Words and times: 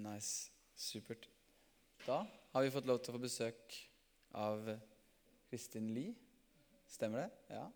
Nice. 0.00 0.50
Supert. 0.80 1.28
Da 2.06 2.22
har 2.54 2.64
vi 2.64 2.72
fått 2.72 2.88
lov 2.88 3.02
til 3.02 3.12
å 3.12 3.18
få 3.18 3.22
besøk 3.22 3.76
av 4.40 4.64
Kristin 5.50 5.90
Lie. 5.94 6.14
Stemmer 6.90 7.26
det? 7.26 7.58
Ja. 7.58 7.66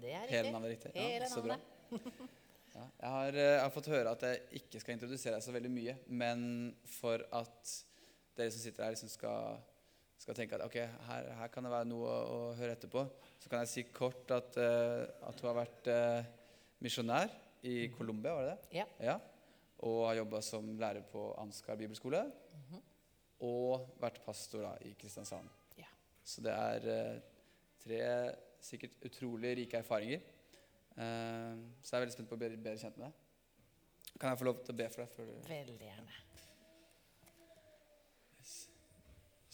Det 0.00 0.10
er 0.10 0.24
riktig. 0.24 0.38
Hele 0.38 0.54
navnet 0.54 0.70
er 0.70 0.74
riktig? 0.74 0.94
Ja, 0.96 1.28
så 1.30 1.44
bra. 1.44 1.60
Ja, 2.74 2.84
jeg, 2.98 3.10
har, 3.10 3.36
eh, 3.38 3.52
jeg 3.52 3.60
har 3.62 3.70
fått 3.70 3.88
høre 3.92 4.12
at 4.16 4.22
jeg 4.26 4.38
ikke 4.58 4.80
skal 4.82 4.96
introdusere 4.96 5.36
deg 5.36 5.44
så 5.44 5.52
veldig 5.54 5.70
mye, 5.70 5.92
men 6.10 6.40
for 6.90 7.22
at 7.38 7.74
dere 8.34 8.50
som 8.50 8.64
sitter 8.64 8.82
her, 8.82 8.96
liksom 8.96 9.12
skal, 9.12 9.60
skal 10.18 10.34
tenke 10.34 10.58
at 10.58 10.64
ok, 10.66 10.80
her, 11.06 11.28
her 11.38 11.52
kan 11.54 11.68
det 11.68 11.70
være 11.70 11.86
noe 11.86 12.08
å, 12.10 12.24
å 12.34 12.48
høre 12.58 12.74
etterpå, 12.74 13.04
så 13.38 13.52
kan 13.52 13.62
jeg 13.62 13.70
si 13.70 13.84
kort 13.94 14.34
at, 14.34 14.58
uh, 14.58 15.04
at 15.22 15.38
hun 15.38 15.52
har 15.52 15.60
vært 15.60 15.92
uh, 15.94 16.26
misjonær 16.82 17.30
i 17.70 17.76
Colombia, 17.94 18.34
var 18.34 18.48
det 18.48 18.56
det? 18.56 18.80
Ja. 18.80 18.88
Ja. 19.12 19.16
Og 19.84 20.06
har 20.08 20.18
jobba 20.22 20.40
som 20.44 20.70
lærer 20.80 21.04
på 21.10 21.26
Ansgar 21.40 21.76
bibelskole. 21.76 22.22
Og 23.44 23.90
vært 24.00 24.22
pastor 24.24 24.62
da, 24.64 24.74
i 24.86 24.94
Kristiansand. 24.96 25.50
Ja. 25.76 25.90
Så 26.24 26.44
det 26.44 26.54
er 26.54 26.86
eh, 26.92 27.16
tre 27.82 28.00
sikkert 28.64 28.96
utrolig 29.04 29.50
rike 29.58 29.82
erfaringer. 29.82 30.22
Eh, 30.94 31.64
så 31.82 31.92
jeg 31.92 31.98
er 31.98 32.04
veldig 32.06 32.14
spent 32.16 32.30
på 32.30 32.38
å 32.38 32.40
bli 32.40 32.54
bedre 32.54 32.80
kjent 32.80 33.00
med 33.00 33.10
deg. 33.10 34.14
Kan 34.14 34.30
jeg 34.30 34.40
få 34.40 34.46
lov 34.46 34.62
til 34.62 34.76
å 34.76 34.78
be 34.78 34.86
for 34.94 35.02
deg? 35.02 35.16
Før 35.16 35.28
du... 35.28 35.34
Veldig 35.50 35.88
gjerne. 35.90 36.20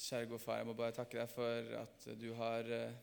Kjære 0.00 0.28
gode 0.30 0.42
far, 0.42 0.60
jeg 0.60 0.66
må 0.66 0.74
bare 0.78 0.94
takke 0.96 1.18
deg 1.20 1.32
for 1.32 1.72
at 1.80 2.06
du 2.18 2.28
har 2.38 2.70
eh, 2.76 2.94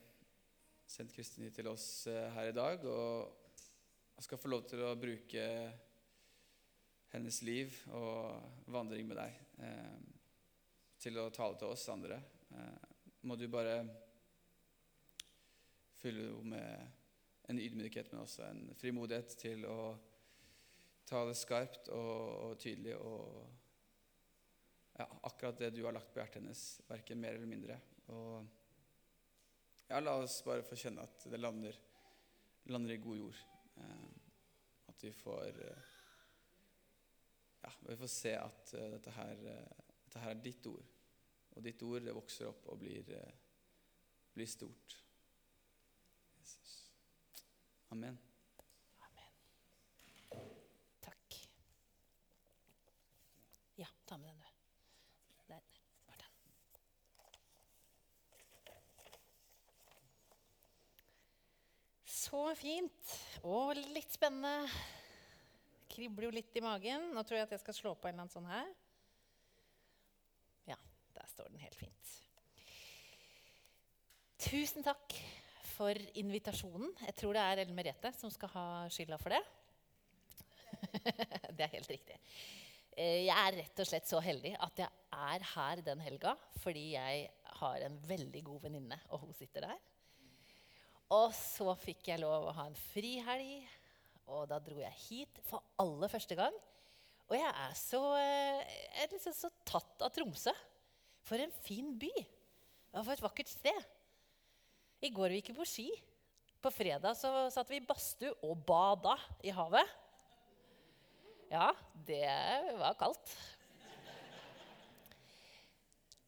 sendt 0.88 1.14
Kristin 1.16 1.48
hit 1.48 1.58
til 1.60 1.68
oss 1.72 2.08
her 2.08 2.54
i 2.54 2.56
dag. 2.56 2.88
Og 2.88 3.60
jeg 4.16 4.30
skal 4.30 4.42
få 4.42 4.54
lov 4.54 4.64
til 4.70 4.86
å 4.86 4.96
bruke 5.00 5.44
hennes 7.18 7.42
liv 7.42 7.74
og 7.98 8.70
vandring 8.74 9.08
med 9.10 9.18
deg 9.18 9.38
eh, 9.66 9.98
til 11.02 11.18
å 11.22 11.30
tale 11.34 11.58
til 11.58 11.74
oss 11.74 11.88
andre. 11.90 12.20
Eh, 12.54 12.92
må 13.28 13.36
du 13.36 13.48
bare 13.52 13.80
fylle 15.98 16.30
henne 16.30 16.54
med 16.54 17.50
en 17.50 17.60
ydmykhet, 17.64 18.12
men 18.12 18.24
også 18.26 18.44
en 18.48 18.64
frimodighet 18.78 19.34
til 19.40 19.66
å 19.70 19.80
tale 21.08 21.36
skarpt 21.38 21.90
og, 21.96 22.18
og 22.44 22.58
tydelig 22.60 22.98
og 23.00 23.48
ja, 24.98 25.08
akkurat 25.30 25.60
det 25.62 25.72
du 25.76 25.84
har 25.86 25.96
lagt 25.96 26.12
på 26.12 26.20
hjertet 26.20 26.42
hennes, 26.42 26.64
verken 26.90 27.22
mer 27.22 27.38
eller 27.38 27.50
mindre. 27.50 27.78
Og 28.12 28.46
ja, 29.88 30.02
la 30.02 30.18
oss 30.20 30.42
bare 30.46 30.66
få 30.68 30.78
kjenne 30.80 31.06
at 31.08 31.28
det 31.32 31.40
lander, 31.40 31.78
lander 32.74 32.98
i 32.98 33.02
god 33.02 33.22
jord. 33.22 33.44
Eh, 33.80 34.08
at 34.92 35.06
vi 35.06 35.14
får 35.16 35.62
eh, 35.68 35.94
Ja, 37.68 37.72
vi 37.80 37.98
får 37.98 38.08
se 38.08 38.32
at 38.40 38.74
eh, 38.74 38.92
dette, 38.94 39.12
her, 39.12 39.42
eh, 39.52 39.88
dette 40.06 40.22
her 40.24 40.32
er 40.32 40.40
ditt 40.40 40.68
ord. 40.72 40.86
Og 41.58 41.64
ditt 41.66 41.82
ord 41.84 42.06
det 42.06 42.14
vokser 42.16 42.48
opp 42.48 42.70
og 42.72 42.80
blir, 42.80 43.10
eh, 43.12 43.34
blir 44.32 44.48
stort. 44.48 44.96
Jesus. 46.40 46.78
Amen. 47.92 48.16
Amen. 49.10 49.36
Takk. 51.04 51.42
Ja, 53.84 53.92
ta 54.08 54.16
med 54.22 54.32
den, 54.32 54.40
du. 54.46 54.54
Så 62.28 62.46
fint. 62.60 63.18
Og 63.48 63.76
litt 63.76 64.16
spennende. 64.16 64.68
Kribler 65.98 66.28
jo 66.28 66.36
litt 66.36 66.54
i 66.54 66.62
magen. 66.62 67.10
Nå 67.16 67.24
tror 67.26 67.40
jeg 67.40 67.48
at 67.48 67.56
jeg 67.56 67.64
skal 67.64 67.74
slå 67.74 67.96
på 67.98 68.06
en 68.06 68.14
eller 68.14 68.28
annen 68.28 68.34
sånn 68.36 68.50
her. 68.52 68.70
Ja, 70.70 70.78
der 71.16 71.30
står 71.32 71.50
den 71.50 71.64
helt 71.64 71.78
fint. 71.80 72.14
Tusen 74.38 74.86
takk 74.86 75.16
for 75.72 75.98
invitasjonen. 76.22 76.94
Jeg 77.08 77.18
tror 77.18 77.34
det 77.34 77.42
er 77.42 77.64
Ellen 77.64 77.78
Merete 77.78 78.12
som 78.14 78.30
skal 78.34 78.54
ha 78.54 78.68
skylda 78.94 79.18
for 79.22 79.34
det. 79.34 79.42
det 81.58 81.66
er 81.66 81.74
helt 81.74 81.90
riktig. 81.90 82.20
Eh, 82.94 83.26
Jeg 83.26 83.34
er 83.34 83.58
rett 83.64 83.82
og 83.82 83.90
slett 83.90 84.10
så 84.10 84.22
heldig 84.22 84.54
at 84.68 84.84
jeg 84.86 85.04
er 85.18 85.50
her 85.56 85.82
den 85.86 86.06
helga 86.06 86.36
fordi 86.62 86.92
jeg 86.94 87.26
har 87.58 87.88
en 87.88 87.98
veldig 88.06 88.44
god 88.46 88.68
venninne, 88.68 88.98
og 89.10 89.26
hun 89.26 89.34
sitter 89.34 89.66
der. 89.66 89.82
Og 91.18 91.32
så 91.34 91.74
fikk 91.80 92.10
jeg 92.12 92.22
lov 92.22 92.50
å 92.50 92.56
ha 92.58 92.68
en 92.70 92.78
frihelg, 92.92 93.66
og 94.28 94.48
da 94.50 94.60
dro 94.64 94.80
jeg 94.82 95.04
hit 95.08 95.40
for 95.48 95.64
aller 95.80 96.12
første 96.12 96.36
gang. 96.38 96.56
Og 97.28 97.36
jeg 97.36 97.48
er 97.48 97.76
så, 97.76 98.02
eh, 98.16 98.64
jeg 98.64 99.06
er 99.06 99.14
liksom 99.14 99.36
så 99.36 99.52
tatt 99.68 100.04
av 100.04 100.12
Tromsø. 100.16 100.54
For 101.28 101.40
en 101.44 101.52
fin 101.64 101.92
by. 102.00 102.12
Og 102.94 103.04
for 103.04 103.14
et 103.14 103.24
vakkert 103.24 103.52
sted. 103.52 103.88
I 105.04 105.12
går 105.14 105.36
gikk 105.38 105.52
vi 105.52 105.58
på 105.60 105.68
ski. 105.68 105.88
På 106.64 106.72
fredag 106.74 107.16
så 107.20 107.50
satt 107.54 107.70
vi 107.70 107.80
i 107.82 107.86
badstue 107.86 108.32
og 108.48 108.64
bada 108.68 109.18
i 109.44 109.52
havet. 109.54 109.92
Ja, 111.52 111.72
det 112.08 112.28
var 112.80 112.98
kaldt. 113.00 113.36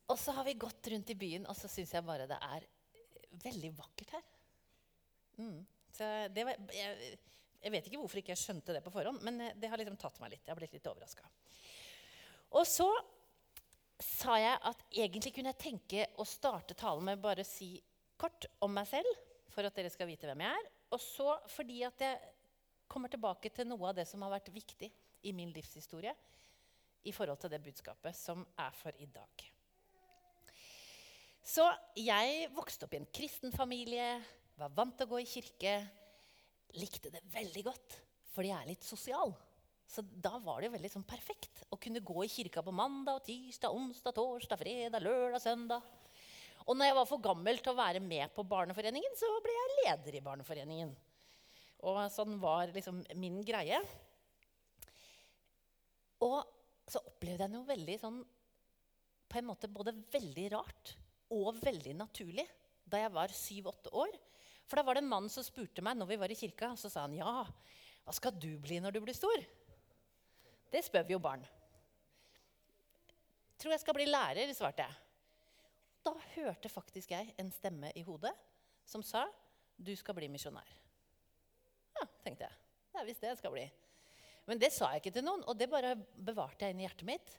Og 0.09 0.17
så 0.17 0.33
har 0.33 0.45
vi 0.47 0.57
gått 0.57 0.87
rundt 0.91 1.09
i 1.11 1.17
byen, 1.17 1.47
og 1.49 1.57
så 1.57 1.69
syns 1.69 1.91
jeg 1.93 2.05
bare 2.05 2.27
det 2.29 2.37
er 2.41 2.65
veldig 3.43 3.71
vakkert 3.77 4.15
her. 4.15 4.29
Mm. 5.37 5.59
Så 5.93 6.07
det 6.33 6.45
var, 6.47 6.61
jeg, 6.73 7.17
jeg 7.59 7.73
vet 7.73 7.87
ikke 7.87 7.99
hvorfor 8.01 8.21
ikke 8.21 8.33
jeg 8.33 8.41
skjønte 8.41 8.75
det 8.75 8.83
på 8.85 8.93
forhånd, 8.93 9.21
men 9.25 9.41
eh, 9.43 9.55
det 9.59 9.69
har 9.71 9.81
liksom 9.81 9.99
tatt 9.99 10.19
meg 10.23 10.33
litt. 10.33 10.45
Jeg 10.45 10.53
har 10.53 10.59
blitt 10.59 10.75
litt 10.77 10.89
overraska. 10.91 11.27
Og 12.55 12.65
så 12.67 12.87
sa 13.99 14.37
jeg 14.39 14.59
at 14.69 14.83
egentlig 14.95 15.33
kunne 15.35 15.51
jeg 15.51 15.63
tenke 15.65 16.05
å 16.17 16.25
starte 16.27 16.77
talen 16.79 17.05
med 17.05 17.21
bare 17.21 17.43
å 17.43 17.47
si 17.47 17.73
kort 18.19 18.47
om 18.63 18.71
meg 18.75 18.87
selv, 18.89 19.09
for 19.49 19.65
at 19.67 19.75
dere 19.75 19.91
skal 19.91 20.07
vite 20.07 20.27
hvem 20.29 20.45
jeg 20.45 20.55
er. 20.55 20.71
Og 20.95 21.01
så 21.03 21.35
fordi 21.51 21.81
at 21.87 22.01
jeg 22.03 22.33
kommer 22.89 23.11
tilbake 23.11 23.51
til 23.53 23.67
noe 23.69 23.91
av 23.91 23.99
det 23.99 24.07
som 24.09 24.23
har 24.25 24.33
vært 24.33 24.51
viktig 24.53 24.89
i 25.27 25.35
min 25.35 25.51
livshistorie 25.53 26.15
i 27.07 27.13
forhold 27.15 27.39
til 27.41 27.51
det 27.53 27.61
budskapet 27.63 28.15
som 28.17 28.41
er 28.59 28.75
for 28.75 28.95
i 28.99 29.07
dag. 29.11 29.45
Så 31.49 31.65
jeg 31.97 32.49
vokste 32.53 32.85
opp 32.85 32.93
i 32.93 32.99
en 32.99 33.09
kristen 33.15 33.53
familie, 33.55 34.19
var 34.59 34.73
vant 34.75 34.95
til 34.97 35.07
å 35.07 35.13
gå 35.13 35.21
i 35.23 35.29
kirke. 35.29 35.79
Likte 36.77 37.09
det 37.13 37.23
veldig 37.33 37.63
godt, 37.65 37.95
fordi 38.33 38.51
jeg 38.51 38.59
er 38.59 38.69
litt 38.69 38.85
sosial. 38.85 39.33
Så 39.89 40.03
da 40.05 40.35
var 40.43 40.59
det 40.59 40.69
jo 40.69 40.75
veldig 40.75 40.91
sånn 40.93 41.07
perfekt 41.09 41.63
å 41.73 41.79
kunne 41.81 42.03
gå 42.05 42.21
i 42.21 42.29
kirka 42.29 42.61
på 42.61 42.73
mandag, 42.75 43.23
tirsdag, 43.25 43.73
onsdag, 43.73 44.13
torsdag, 44.13 44.59
fredag, 44.61 45.01
lørdag, 45.01 45.41
søndag. 45.41 45.87
Og 46.69 46.77
når 46.77 46.91
jeg 46.91 46.97
var 46.99 47.07
for 47.09 47.23
gammel 47.23 47.57
til 47.57 47.73
å 47.73 47.79
være 47.79 48.01
med 48.03 48.29
på 48.35 48.45
Barneforeningen, 48.45 49.15
så 49.17 49.31
ble 49.41 49.55
jeg 49.55 49.77
leder 49.79 50.19
i 50.19 50.21
Barneforeningen. 50.21 50.91
Og 51.89 51.99
sånn 52.13 52.35
var 52.41 52.69
liksom 52.75 53.01
min 53.17 53.39
greie. 53.47 53.79
Og 56.21 56.37
så 56.89 57.01
opplevde 57.01 57.47
jeg 57.47 57.53
noe 57.53 57.69
veldig 57.69 57.95
sånn 58.01 58.17
På 59.29 59.37
en 59.39 59.45
måte 59.47 59.69
både 59.71 59.93
veldig 60.11 60.45
rart 60.51 60.95
og 61.29 61.59
veldig 61.61 61.93
naturlig 61.93 62.47
da 62.89 63.03
jeg 63.03 63.13
var 63.13 63.33
syv-åtte 63.37 63.91
år. 63.93 64.15
For 64.69 64.77
da 64.77 64.85
var 64.85 64.97
det 64.97 65.01
en 65.01 65.09
mann 65.09 65.29
som 65.33 65.45
spurte 65.45 65.81
meg 65.85 65.97
når 65.97 66.11
vi 66.11 66.17
var 66.21 66.31
i 66.31 66.37
kirka, 66.37 66.75
så 66.77 66.91
sa 66.93 67.07
han 67.07 67.17
ja, 67.17 67.41
hva 68.05 68.13
skal 68.13 68.35
du 68.37 68.51
bli 68.61 68.77
når 68.81 68.93
du 68.93 68.99
blir 69.01 69.17
stor? 69.17 69.41
Det 70.69 70.83
spør 70.85 71.07
vi 71.07 71.15
jo 71.15 71.21
barn. 71.23 71.41
Tror 73.59 73.73
jeg 73.73 73.81
skal 73.81 73.97
bli 73.97 74.05
lærer, 74.07 74.53
svarte 74.53 74.85
jeg. 74.85 74.97
Da 76.05 76.13
hørte 76.35 76.71
faktisk 76.71 77.11
jeg 77.11 77.33
en 77.41 77.49
stemme 77.51 77.89
i 77.97 78.05
hodet 78.05 78.31
som 78.87 79.03
sa 79.03 79.25
du 79.75 79.91
skal 79.97 80.15
bli 80.15 80.29
misjonær. 80.31 80.69
Ja, 81.97 82.05
tenkte 82.23 82.45
jeg. 82.45 82.55
Det 82.93 83.01
er 83.01 83.09
visst 83.09 83.25
det 83.25 83.33
jeg 83.33 83.41
skal 83.41 83.53
bli. 83.55 83.65
Men 84.49 84.61
det 84.61 84.71
sa 84.73 84.93
jeg 84.93 85.03
ikke 85.03 85.17
til 85.17 85.25
noen, 85.25 85.43
og 85.49 85.57
det 85.57 85.69
bare 85.69 85.97
bevarte 85.97 86.65
jeg 86.65 86.73
inn 86.73 86.83
i 86.83 86.87
hjertet 86.87 87.09
mitt 87.09 87.35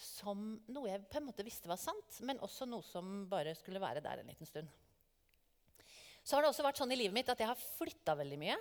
som 0.00 0.40
noe 0.74 0.88
jeg 0.90 1.04
på 1.06 1.20
en 1.20 1.28
måte 1.28 1.44
visste 1.46 1.70
var 1.70 1.78
sant, 1.78 2.16
men 2.26 2.40
også 2.42 2.66
noe 2.66 2.82
som 2.82 3.24
bare 3.30 3.54
skulle 3.58 3.82
være 3.82 4.02
der 4.04 4.22
en 4.22 4.30
liten 4.30 4.48
stund. 4.48 4.70
Så 6.24 6.36
har 6.36 6.44
det 6.44 6.54
også 6.54 6.64
vært 6.64 6.80
sånn 6.80 6.92
i 6.94 6.96
livet 6.96 7.12
mitt 7.12 7.28
at 7.28 7.40
jeg 7.42 7.50
har 7.50 7.66
flytta 7.76 8.14
veldig 8.16 8.38
mye. 8.40 8.56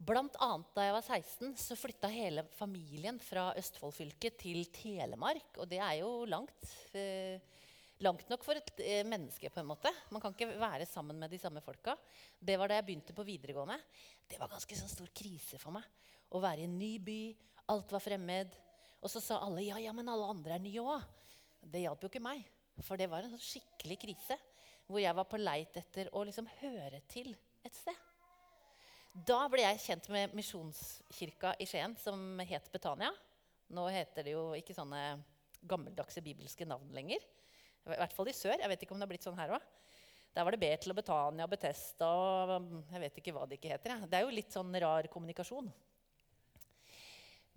Blant 0.00 0.36
annet 0.44 0.68
da 0.76 0.84
jeg 0.84 0.92
var 0.96 1.06
16, 1.06 1.54
så 1.60 1.76
flytta 1.76 2.08
hele 2.12 2.44
familien 2.56 3.16
fra 3.20 3.50
Østfold 3.56 3.94
fylke 3.96 4.30
til 4.36 4.66
Telemark. 4.72 5.56
Og 5.60 5.68
det 5.68 5.80
er 5.80 5.98
jo 6.02 6.10
langt. 6.28 6.68
Eh, 6.96 7.40
langt 8.04 8.28
nok 8.32 8.44
for 8.44 8.60
et 8.60 8.82
eh, 8.84 9.00
menneske, 9.08 9.48
på 9.52 9.60
en 9.60 9.70
måte. 9.72 9.92
Man 10.12 10.20
kan 10.20 10.36
ikke 10.36 10.52
være 10.60 10.88
sammen 10.88 11.20
med 11.20 11.32
de 11.32 11.40
samme 11.40 11.64
folka. 11.64 11.96
Det 12.36 12.56
var 12.60 12.68
da 12.68 12.76
jeg 12.76 12.88
begynte 12.90 13.16
på 13.16 13.24
videregående. 13.28 13.80
Det 14.28 14.40
var 14.40 14.52
ganske 14.52 14.80
sånn 14.82 14.92
stor 14.92 15.08
krise 15.16 15.60
for 15.60 15.76
meg. 15.76 15.88
Å 16.28 16.44
være 16.44 16.64
i 16.64 16.68
en 16.68 16.78
ny 16.80 16.94
by. 17.04 17.20
Alt 17.72 17.92
var 17.96 18.04
fremmed. 18.04 18.56
Og 19.00 19.12
så 19.12 19.24
sa 19.24 19.40
alle 19.44 19.64
ja, 19.64 19.80
ja, 19.80 19.96
men 19.96 20.12
alle 20.12 20.28
andre 20.28 20.56
er 20.58 20.64
nye 20.64 20.84
òg. 20.84 21.08
Det 21.60 21.84
hjalp 21.86 22.04
jo 22.04 22.12
ikke 22.12 22.24
meg. 22.24 22.44
For 22.84 23.00
det 23.00 23.08
var 23.12 23.24
en 23.24 23.32
sånn 23.32 23.48
skikkelig 23.48 24.00
krise. 24.04 24.36
Hvor 24.90 24.98
jeg 24.98 25.14
var 25.14 25.26
på 25.30 25.38
leit 25.38 25.76
etter 25.78 26.10
å 26.16 26.24
liksom 26.26 26.48
høre 26.60 26.98
til 27.10 27.30
et 27.62 27.76
sted. 27.78 27.98
Da 29.10 29.44
ble 29.50 29.62
jeg 29.62 29.82
kjent 29.84 30.08
med 30.10 30.34
misjonskirka 30.38 31.54
i 31.62 31.66
Skien, 31.66 31.94
som 31.98 32.40
het 32.46 32.70
Betania. 32.72 33.10
Nå 33.70 33.86
heter 33.90 34.26
det 34.26 34.34
jo 34.34 34.48
ikke 34.58 34.74
sånne 34.74 35.20
gammeldagse 35.66 36.22
bibelske 36.24 36.66
navn 36.66 36.90
lenger. 36.94 37.22
I 37.86 37.98
hvert 37.98 38.14
fall 38.14 38.30
i 38.30 38.34
sør. 38.36 38.56
Jeg 38.58 38.70
vet 38.70 38.82
ikke 38.84 38.94
om 38.94 39.00
det 39.00 39.06
har 39.06 39.12
blitt 39.12 39.26
sånn 39.26 39.38
her 39.38 39.54
òg. 39.56 39.68
Der 40.34 40.46
var 40.46 40.54
det 40.54 40.62
Betel 40.62 40.92
og 40.92 40.98
Betania 41.00 41.46
og 41.46 41.50
Betesta 41.50 42.08
og 42.08 42.66
jeg 42.92 43.02
vet 43.02 43.16
ikke 43.18 43.34
hva 43.34 43.46
det 43.50 43.58
ikke 43.58 43.72
heter. 43.72 43.94
Ja. 43.96 44.06
Det 44.06 44.18
er 44.18 44.26
jo 44.26 44.34
litt 44.34 44.54
sånn 44.54 44.74
rar 44.82 45.08
kommunikasjon. 45.10 45.70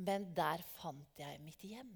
Men 0.01 0.25
der 0.33 0.63
fant 0.79 1.21
jeg 1.21 1.41
mitt 1.45 1.61
hjem. 1.69 1.93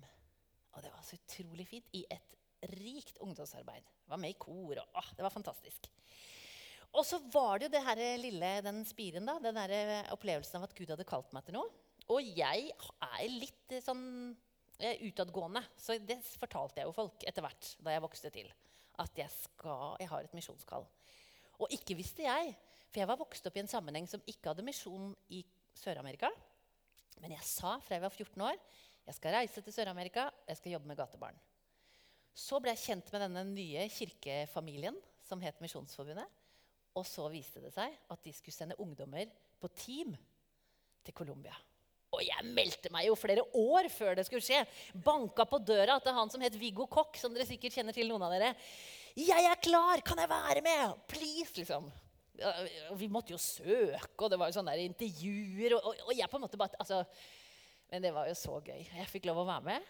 Og 0.76 0.84
det 0.86 0.94
var 0.94 1.02
så 1.02 1.18
utrolig 1.18 1.66
fint. 1.66 1.90
I 1.98 2.06
et 2.14 2.38
rikt 2.78 3.20
ungdomsarbeid. 3.24 3.86
Var 4.08 4.22
med 4.22 4.34
i 4.34 4.40
kor. 4.40 4.78
og 4.82 5.00
åh, 5.00 5.10
Det 5.16 5.24
var 5.26 5.34
fantastisk. 5.34 5.90
Og 6.94 7.06
så 7.06 7.20
var 7.34 7.60
det 7.60 7.68
jo 7.68 7.74
det 7.76 7.84
her 7.84 8.02
lille, 8.18 8.52
den 8.66 8.84
spiren, 8.88 9.28
da, 9.28 9.38
den 9.44 9.58
der 9.60 10.12
opplevelsen 10.16 10.58
av 10.58 10.68
at 10.68 10.76
Gud 10.76 10.90
hadde 10.90 11.06
kalt 11.08 11.34
meg 11.36 11.46
til 11.46 11.58
noe. 11.60 11.70
Og 12.08 12.24
jeg 12.24 12.72
er 12.72 13.26
litt 13.28 13.76
eh, 13.76 13.84
sånn 13.84 14.32
eh, 14.80 15.04
utadgående, 15.10 15.62
så 15.76 15.98
det 16.00 16.22
fortalte 16.40 16.80
jeg 16.80 16.88
jo 16.88 16.96
folk 16.96 17.26
etter 17.28 17.44
hvert 17.44 17.74
da 17.84 17.94
jeg 17.94 18.06
vokste 18.06 18.32
til. 18.34 18.50
At 19.04 19.20
jeg, 19.20 19.30
skal, 19.30 19.98
jeg 20.00 20.10
har 20.10 20.26
et 20.26 20.34
misjonskall. 20.38 20.88
Og 21.60 21.74
ikke 21.76 21.98
visste 22.00 22.24
jeg, 22.26 22.56
for 22.88 23.04
jeg 23.04 23.10
var 23.10 23.20
vokst 23.20 23.46
opp 23.50 23.60
i 23.60 23.62
en 23.62 23.70
sammenheng 23.70 24.08
som 24.10 24.24
ikke 24.26 24.54
hadde 24.54 24.66
misjon 24.66 25.12
i 25.36 25.44
Sør-Amerika. 25.78 26.32
Men 27.22 27.36
jeg 27.36 27.46
sa 27.46 27.76
fra 27.84 27.98
jeg 27.98 28.06
var 28.06 28.16
14 28.16 28.48
år 28.48 28.58
jeg 29.08 29.16
skal 29.16 29.38
reise 29.38 29.62
til 29.64 29.72
Sør-Amerika, 29.72 30.26
jeg 30.50 30.60
skal 30.60 30.74
jobbe 30.74 30.90
med 30.90 30.98
gatebarn. 31.00 31.38
Så 32.38 32.60
ble 32.62 32.76
jeg 32.76 32.84
kjent 32.84 33.08
med 33.14 33.24
denne 33.26 33.44
nye 33.50 33.88
kirkefamilien 33.90 34.98
som 35.26 35.42
het 35.42 35.58
Misjonsforbundet. 35.64 36.28
Og 36.98 37.06
så 37.06 37.26
viste 37.34 37.62
det 37.62 37.72
seg 37.74 37.94
at 38.14 38.22
de 38.26 38.34
skulle 38.34 38.56
sende 38.56 38.78
ungdommer 38.82 39.30
på 39.62 39.70
team 39.74 40.14
til 41.06 41.16
Colombia. 41.18 41.56
Og 42.14 42.22
jeg 42.24 42.46
meldte 42.56 42.92
meg 42.94 43.10
jo 43.10 43.18
flere 43.20 43.44
år 43.58 43.90
før 43.92 44.16
det 44.18 44.26
skulle 44.28 44.46
skje. 44.46 44.62
Banka 44.94 45.46
på 45.50 45.60
døra 45.60 45.98
til 46.02 46.16
han 46.16 46.32
som 46.32 46.44
het 46.46 46.56
Viggo 46.58 46.88
Kokk, 46.90 47.18
som 47.20 47.34
dere 47.36 47.48
sikkert 47.50 47.76
kjenner 47.76 47.96
til, 47.96 48.08
noen 48.10 48.24
av 48.26 48.34
dere. 48.34 48.54
'Jeg 49.18 49.50
er 49.50 49.58
klar! 49.58 50.02
Kan 50.06 50.22
jeg 50.22 50.30
være 50.30 50.62
med?' 50.62 50.94
Please, 51.10 51.54
liksom. 51.58 51.92
Vi 52.96 53.08
måtte 53.10 53.34
jo 53.34 53.42
søke, 53.42 54.22
og 54.22 54.30
det 54.30 54.38
var 54.40 54.48
jo 54.48 54.60
sånne 54.60 54.78
intervjuer. 54.86 55.74
Og, 55.74 55.96
og, 56.06 56.14
jeg 56.14 56.30
på 56.30 56.38
en 56.38 56.46
måte 56.46 56.58
bare, 56.58 56.78
altså, 56.80 57.04
Men 57.90 58.04
det 58.04 58.14
var 58.14 58.28
jo 58.28 58.36
så 58.36 58.60
gøy. 58.60 58.84
Jeg 58.84 59.08
fikk 59.08 59.26
lov 59.26 59.42
å 59.42 59.48
være 59.48 59.64
med. 59.64 59.84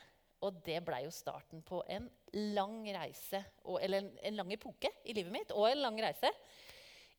Og 0.45 0.59
det 0.65 0.77
blei 0.85 1.01
jo 1.05 1.13
starten 1.13 1.63
på 1.65 1.81
en 1.89 2.05
lang 2.53 2.83
reise, 2.93 3.41
eller 3.81 4.03
en, 4.03 4.11
en 4.29 4.37
lang 4.37 4.51
epoke 4.53 4.91
i 5.05 5.15
livet 5.17 5.33
mitt. 5.33 5.53
Og 5.55 5.69
en 5.71 5.81
lang 5.81 5.97
reise. 6.03 6.29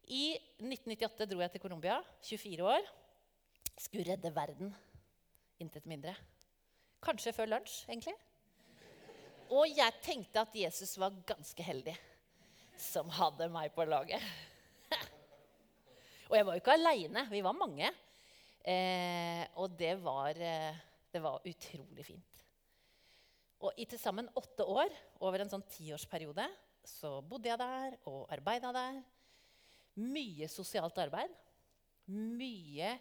I 0.08 0.38
1998 0.62 1.26
dro 1.28 1.42
jeg 1.42 1.52
til 1.54 1.64
Colombia, 1.64 1.98
24 2.24 2.68
år. 2.76 2.92
Skulle 3.78 4.06
redde 4.12 4.34
verden. 4.34 4.70
Intet 5.58 5.86
mindre. 5.90 6.14
Kanskje 7.02 7.34
før 7.34 7.50
lunsj, 7.50 7.82
egentlig. 7.90 8.14
Og 9.48 9.66
jeg 9.72 10.00
tenkte 10.04 10.44
at 10.44 10.54
Jesus 10.56 10.94
var 11.00 11.16
ganske 11.26 11.64
heldig 11.64 11.96
som 12.78 13.10
hadde 13.10 13.48
meg 13.50 13.72
på 13.74 13.86
laget. 13.88 14.22
og 16.28 16.36
jeg 16.36 16.46
var 16.46 16.54
jo 16.54 16.62
ikke 16.62 16.76
aleine. 16.76 17.24
Vi 17.32 17.42
var 17.42 17.56
mange. 17.56 17.90
Eh, 18.62 19.44
og 19.58 19.72
det 19.78 19.94
var, 20.04 20.38
eh, 20.38 20.78
det 21.12 21.22
var 21.24 21.42
utrolig 21.48 22.06
fint. 22.06 22.37
Og 23.58 23.74
i 23.74 23.82
til 23.90 23.98
sammen 23.98 24.30
åtte 24.38 24.62
år, 24.62 24.86
over 25.26 25.42
en 25.42 25.50
sånn 25.50 25.66
tiårsperiode, 25.66 26.46
så 26.86 27.18
bodde 27.26 27.50
jeg 27.50 27.58
der 27.60 27.96
og 28.08 28.30
arbeida 28.32 28.72
der. 28.74 29.00
Mye 29.98 30.48
sosialt 30.50 30.98
arbeid. 31.02 31.30
Mye 32.08 32.98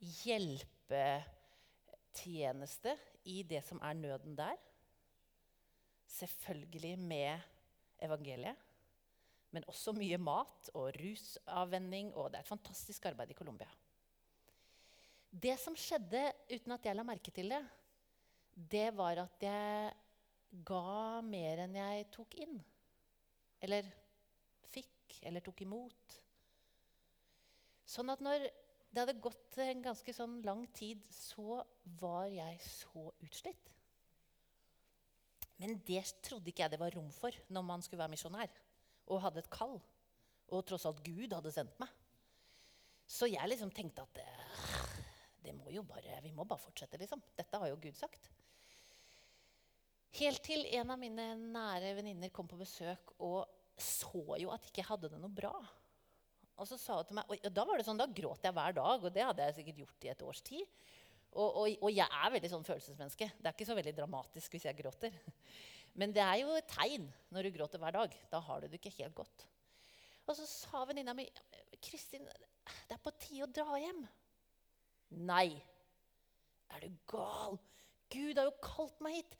hjelpetjeneste 0.00 2.96
i 3.30 3.42
det 3.46 3.64
som 3.68 3.80
er 3.86 3.94
nøden 3.94 4.36
der. 4.36 4.56
Selvfølgelig 6.10 6.98
med 6.98 7.40
evangeliet. 8.02 8.56
Men 9.54 9.64
også 9.70 9.92
mye 9.94 10.18
mat 10.18 10.70
og 10.74 10.90
rusavvenning. 10.98 12.14
Og 12.14 12.30
det 12.30 12.36
er 12.40 12.44
et 12.44 12.54
fantastisk 12.54 13.06
arbeid 13.10 13.30
i 13.30 13.38
Colombia. 13.38 13.70
Det 15.30 15.58
som 15.62 15.76
skjedde 15.78 16.32
uten 16.50 16.72
at 16.74 16.84
jeg 16.86 16.96
la 16.98 17.02
merke 17.06 17.30
til 17.34 17.48
det, 17.54 17.62
det 18.50 18.90
var 18.96 19.14
at 19.22 19.42
jeg 19.46 19.92
ga 20.50 21.20
mer 21.24 21.64
enn 21.64 21.76
jeg 21.78 22.08
tok 22.14 22.34
inn. 22.42 22.58
Eller 23.62 23.86
fikk, 24.72 25.20
eller 25.28 25.44
tok 25.44 25.62
imot. 25.66 26.16
Sånn 27.90 28.10
at 28.12 28.22
når 28.22 28.46
det 28.90 29.02
hadde 29.02 29.20
gått 29.22 29.58
en 29.62 29.82
ganske 29.84 30.14
sånn 30.14 30.40
lang 30.46 30.64
tid, 30.74 31.02
så 31.14 31.60
var 32.00 32.26
jeg 32.30 32.58
så 32.66 33.10
utslitt. 33.22 33.70
Men 35.60 35.76
det 35.86 36.02
trodde 36.24 36.50
ikke 36.50 36.64
jeg 36.64 36.72
det 36.72 36.80
var 36.80 36.94
rom 36.96 37.10
for 37.12 37.34
når 37.52 37.64
man 37.66 37.82
skulle 37.84 38.00
være 38.00 38.14
misjonær 38.14 38.52
og 39.10 39.22
hadde 39.26 39.42
et 39.44 39.50
kall. 39.52 39.76
Og 40.50 40.64
tross 40.66 40.86
alt 40.88 41.02
Gud 41.06 41.34
hadde 41.36 41.52
sendt 41.54 41.76
meg. 41.82 41.90
Så 43.10 43.28
jeg 43.30 43.50
liksom 43.50 43.70
tenkte 43.74 44.06
at 44.06 44.22
det 45.44 45.54
må 45.56 45.70
jo 45.72 45.82
bare, 45.86 46.18
vi 46.22 46.32
må 46.34 46.44
bare 46.44 46.62
fortsette, 46.62 46.98
liksom. 47.00 47.22
Dette 47.38 47.58
har 47.58 47.70
jo 47.70 47.78
Gud 47.80 47.96
sagt. 47.98 48.30
Helt 50.18 50.42
til 50.42 50.64
en 50.74 50.90
av 50.90 50.98
mine 50.98 51.26
nære 51.38 51.94
venninner 52.00 52.32
kom 52.34 52.48
på 52.50 52.58
besøk 52.58 53.12
og 53.22 53.44
så 53.80 54.36
jo 54.40 54.50
at 54.52 54.64
jeg 54.66 54.74
ikke 54.74 54.88
hadde 54.90 55.10
det 55.12 55.20
noe 55.20 55.32
bra. 55.32 55.54
Og 56.60 56.68
så 56.68 56.76
sa 56.76 56.98
hun 56.98 57.06
til 57.08 57.16
meg, 57.16 57.30
og 57.30 57.52
da 57.56 57.64
var 57.64 57.80
det 57.80 57.86
sånn, 57.86 58.00
da 58.00 58.08
gråt 58.10 58.44
jeg 58.44 58.52
hver 58.56 58.74
dag, 58.76 59.04
og 59.06 59.14
det 59.14 59.24
hadde 59.24 59.46
jeg 59.46 59.56
sikkert 59.60 59.78
gjort 59.84 60.04
i 60.04 60.10
et 60.12 60.24
års 60.26 60.42
tid. 60.44 60.74
Og, 61.30 61.46
og, 61.46 61.66
og, 61.78 61.90
jeg 61.94 62.04
er 62.04 62.32
veldig 62.34 62.50
sånn 62.50 62.66
følelsesmenneske. 62.66 63.30
Det 63.38 63.48
er 63.48 63.54
ikke 63.54 63.68
så 63.68 63.76
veldig 63.78 63.94
dramatisk 63.96 64.56
hvis 64.56 64.66
jeg 64.66 64.78
gråter. 64.80 65.14
Men 66.00 66.12
det 66.14 66.22
er 66.24 66.40
jo 66.42 66.56
et 66.58 66.68
tegn 66.70 67.06
når 67.32 67.46
du 67.46 67.54
gråter 67.54 67.80
hver 67.82 67.94
dag. 67.96 68.16
Da 68.32 68.42
har 68.44 68.60
du 68.60 68.68
det 68.68 68.80
ikke 68.80 68.96
helt 68.98 69.16
godt. 69.16 69.46
Og 70.26 70.36
så 70.38 70.46
sa 70.46 70.82
venninna 70.86 71.14
mi 71.16 71.26
Kristin, 71.82 72.26
det 72.26 72.96
er 72.96 73.02
på 73.02 73.14
tide 73.22 73.46
å 73.46 73.52
dra 73.54 73.78
hjem. 73.80 74.02
Nei. 75.30 75.48
Er 76.70 76.84
du 76.84 76.98
gal? 77.10 77.56
Gud 78.10 78.38
har 78.38 78.50
jo 78.50 78.58
kalt 78.62 79.00
meg 79.02 79.20
hit. 79.20 79.38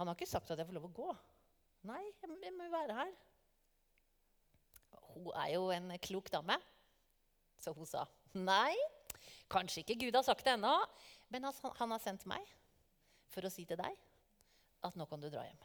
Han 0.00 0.08
har 0.08 0.16
ikke 0.16 0.30
sagt 0.30 0.48
at 0.48 0.60
jeg 0.60 0.64
får 0.64 0.78
lov 0.78 0.88
å 0.88 0.94
gå. 0.96 1.10
Nei, 1.90 2.00
jeg 2.22 2.54
må 2.56 2.68
være 2.72 2.96
her. 2.96 3.10
Hun 5.10 5.28
er 5.36 5.50
jo 5.52 5.66
en 5.74 5.92
klok 6.00 6.30
dame, 6.32 6.56
så 7.60 7.74
hun 7.76 7.88
sa 7.88 8.06
nei. 8.32 8.72
Kanskje 9.52 9.82
ikke 9.82 9.98
Gud 10.06 10.16
har 10.16 10.24
sagt 10.24 10.46
det 10.46 10.54
ennå, 10.54 10.72
men 11.28 11.44
han 11.44 11.92
har 11.92 12.00
sendt 12.00 12.24
meg 12.30 12.48
for 13.28 13.44
å 13.44 13.52
si 13.52 13.66
til 13.68 13.76
deg 13.80 13.98
at 14.86 14.96
nå 14.96 15.04
kan 15.10 15.20
du 15.20 15.28
dra 15.28 15.44
hjem. 15.44 15.60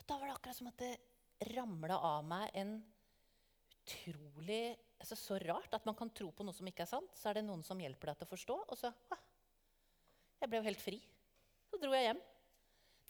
Og 0.00 0.08
Da 0.08 0.16
var 0.16 0.30
det 0.30 0.38
akkurat 0.38 0.58
som 0.58 0.72
at 0.72 0.80
det 0.80 1.52
ramla 1.52 1.98
av 1.98 2.24
meg 2.24 2.56
en 2.56 2.76
utrolig 3.82 4.78
altså 5.02 5.16
Så 5.18 5.36
rart 5.42 5.74
at 5.74 5.84
man 5.84 5.96
kan 5.98 6.12
tro 6.14 6.28
på 6.30 6.44
noe 6.46 6.54
som 6.54 6.68
ikke 6.70 6.84
er 6.84 6.92
sant. 6.92 7.10
Så 7.18 7.28
er 7.28 7.40
det 7.40 7.46
noen 7.48 7.64
som 7.66 7.80
hjelper 7.82 8.12
deg 8.12 8.20
til 8.20 8.28
å 8.28 8.30
forstå. 8.30 8.58
Og 8.70 8.78
så 8.78 8.92
ah, 9.10 9.24
Jeg 10.38 10.48
ble 10.48 10.60
jo 10.60 10.66
helt 10.68 10.84
fri. 10.84 11.00
Så 11.66 11.80
dro 11.82 11.90
jeg 11.96 12.06
hjem. 12.06 12.20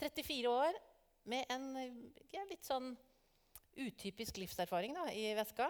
34 0.03 0.51
år 0.51 0.79
med 1.31 1.47
en 1.55 1.67
ja, 2.35 2.43
litt 2.51 2.67
sånn 2.67 2.91
utypisk 3.79 4.41
livserfaring 4.43 4.97
da, 4.99 5.07
i 5.15 5.31
veska. 5.39 5.69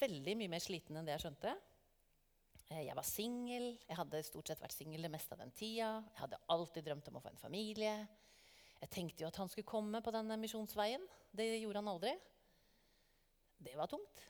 Veldig 0.00 0.36
mye 0.36 0.52
mer 0.52 0.60
sliten 0.60 0.98
enn 1.00 1.08
det 1.08 1.16
jeg 1.16 1.24
skjønte. 1.24 1.54
Eh, 2.68 2.82
jeg 2.84 2.96
var 2.98 3.06
singel. 3.08 3.70
Jeg 3.86 3.98
hadde 3.98 4.22
stort 4.26 4.52
sett 4.52 4.60
vært 4.60 4.76
singel 4.76 5.08
det 5.08 5.12
meste 5.12 5.34
av 5.34 5.40
den 5.40 5.54
tida. 5.56 5.94
Jeg 6.12 6.20
hadde 6.20 6.42
alltid 6.52 6.86
drømt 6.90 7.08
om 7.08 7.16
å 7.16 7.24
få 7.24 7.32
en 7.32 7.40
familie. 7.40 7.96
Jeg 8.80 8.92
tenkte 8.92 9.24
jo 9.24 9.30
at 9.32 9.40
han 9.40 9.48
skulle 9.48 9.68
komme 9.68 10.04
på 10.04 10.12
denne 10.14 10.36
misjonsveien. 10.40 11.02
Det 11.32 11.48
gjorde 11.62 11.80
han 11.80 11.92
aldri. 11.94 12.14
Det 13.60 13.76
var 13.76 13.88
tungt. 13.88 14.24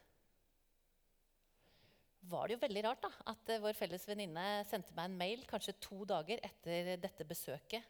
Var 2.31 2.47
det 2.47 2.55
jo 2.55 2.63
veldig 2.63 2.83
rart 2.87 3.03
da, 3.03 3.11
at 3.33 3.51
uh, 3.57 3.63
vår 3.65 3.75
felles 3.75 4.03
venninne 4.07 4.45
sendte 4.69 4.95
meg 4.95 5.09
en 5.09 5.17
mail 5.19 5.47
kanskje 5.51 5.79
to 5.83 6.05
dager 6.07 6.43
etter 6.47 6.93
dette 7.01 7.27
besøket 7.27 7.87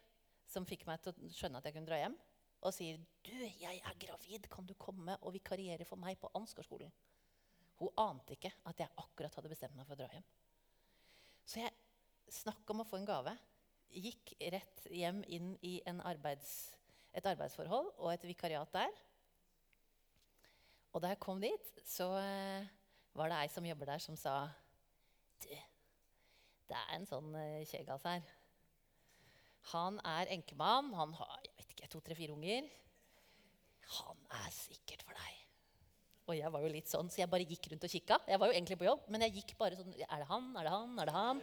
som 0.51 0.67
fikk 0.67 0.85
meg 0.89 1.01
til 1.01 1.13
å 1.13 1.31
skjønne 1.33 1.61
at 1.61 1.67
jeg 1.67 1.77
kunne 1.77 1.89
dra 1.89 1.99
hjem, 2.01 2.17
og 2.61 2.73
sier 2.75 2.99
du, 3.25 3.33
jeg 3.41 3.79
er 3.79 3.97
gravid, 3.97 4.45
kan 4.51 4.67
du 4.69 4.75
komme 4.77 5.15
og 5.25 5.33
vikariere 5.33 5.87
for 5.87 5.97
meg 6.01 6.19
på 6.21 6.29
Ansgarskolen? 6.37 6.91
Hun 7.79 7.95
ante 7.97 8.35
ikke 8.35 8.51
at 8.69 8.83
jeg 8.83 8.93
akkurat 9.01 9.33
hadde 9.37 9.49
bestemt 9.49 9.77
meg 9.77 9.87
for 9.87 9.95
å 9.95 10.01
dra 10.03 10.09
hjem. 10.13 10.27
Så 11.49 11.63
jeg 11.63 11.73
snakk 12.31 12.69
om 12.69 12.83
å 12.83 12.85
få 12.87 12.99
en 12.99 13.07
gave. 13.09 13.33
Gikk 13.91 14.35
rett 14.53 14.83
hjem 14.93 15.23
inn 15.25 15.55
i 15.65 15.79
arbeids, 15.87 16.75
et 17.11 17.25
arbeidsforhold 17.25 17.89
og 17.97 18.11
et 18.13 18.27
vikariat 18.29 18.69
der. 18.75 18.93
Og 20.91 21.01
da 21.01 21.11
jeg 21.11 21.21
kom 21.23 21.41
dit, 21.41 21.73
så 21.87 22.11
uh, 22.13 22.69
var 23.17 23.31
det 23.31 23.41
ei 23.41 23.49
som 23.51 23.65
jobber 23.65 23.93
der, 23.93 24.03
som 24.03 24.19
sa 24.19 24.35
Du, 25.41 25.49
det 26.69 26.77
er 26.77 26.93
en 26.95 27.09
sånn 27.09 27.33
uh, 27.33 27.63
kjegas 27.67 28.05
her. 28.05 28.21
Han 29.71 29.99
er 30.03 30.31
enkemann. 30.33 30.89
Han 30.97 31.13
har 31.19 31.37
jeg 31.45 31.53
vet 31.59 31.75
ikke, 31.75 31.89
to, 31.93 32.01
tre, 32.01 32.15
fire 32.17 32.33
unger. 32.35 32.67
Han 34.01 34.17
er 34.41 34.49
sikkert 34.55 35.03
for 35.05 35.13
deg. 35.17 35.37
Og 36.31 36.35
jeg 36.37 36.51
var 36.53 36.63
jo 36.63 36.69
litt 36.71 36.87
sånn, 36.87 37.09
så 37.11 37.21
jeg 37.23 37.29
bare 37.31 37.45
gikk 37.49 37.71
rundt 37.71 37.83
og 37.87 37.91
kikka. 37.91 38.17
Jeg 38.29 38.39
var 38.39 38.47
jo 38.51 38.55
egentlig 38.55 38.77
på 38.79 38.85
jobb, 38.87 39.07
men 39.11 39.25
jeg 39.25 39.33
gikk 39.41 39.55
bare 39.59 39.75
sånn 39.79 39.91
Er 39.99 40.21
det 40.23 40.27
han? 40.29 40.45
Er 40.61 40.67
det 40.69 40.73
han? 40.75 40.99
Er 41.01 41.09
det 41.09 41.15
han? 41.15 41.41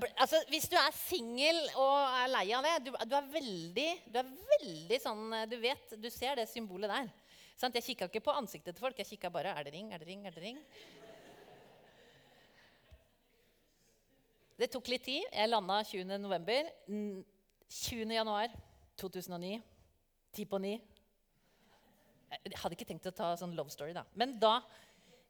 Ble- 0.00 0.12
Altså, 0.18 0.40
hvis 0.50 0.66
du 0.68 0.74
er 0.80 0.94
singel 0.96 1.58
og 1.78 1.92
er 2.22 2.30
lei 2.32 2.46
av 2.56 2.64
det 2.66 2.72
du, 2.88 2.90
du 3.06 3.14
er 3.14 3.28
veldig 3.30 3.86
Du 4.10 4.16
er 4.18 4.32
veldig 4.50 4.98
sånn 5.02 5.22
Du 5.50 5.54
vet, 5.62 5.94
du 6.02 6.08
ser 6.10 6.34
det 6.40 6.48
symbolet 6.50 6.90
der. 6.90 7.12
Sant? 7.56 7.76
Jeg 7.78 7.86
kikka 7.92 8.08
ikke 8.10 8.24
på 8.26 8.34
ansiktet 8.36 8.74
til 8.76 8.82
folk. 8.82 8.98
Jeg 9.00 9.08
kikka 9.14 9.30
bare 9.32 9.54
Er 9.56 9.64
det 9.68 9.72
ring? 9.76 9.92
Er 9.94 10.02
det 10.02 10.08
ring? 10.10 10.24
Er 10.28 10.34
det 10.34 10.42
ring? 10.42 10.58
Det 14.56 14.70
tok 14.72 14.88
litt 14.88 15.04
tid. 15.04 15.20
Jeg 15.28 15.50
landa 15.50 15.82
20. 15.84 16.16
november. 16.16 16.68
20. 16.88 18.12
januar 18.16 18.54
2009. 18.96 19.58
Ti 20.32 20.46
på 20.48 20.60
ni. 20.64 20.78
Jeg 22.32 22.56
hadde 22.62 22.78
ikke 22.78 22.88
tenkt 22.88 23.08
å 23.10 23.12
ta 23.12 23.34
sånn 23.36 23.52
love 23.56 23.72
story, 23.72 23.92
da. 23.92 24.06
Men 24.16 24.32
da 24.40 24.54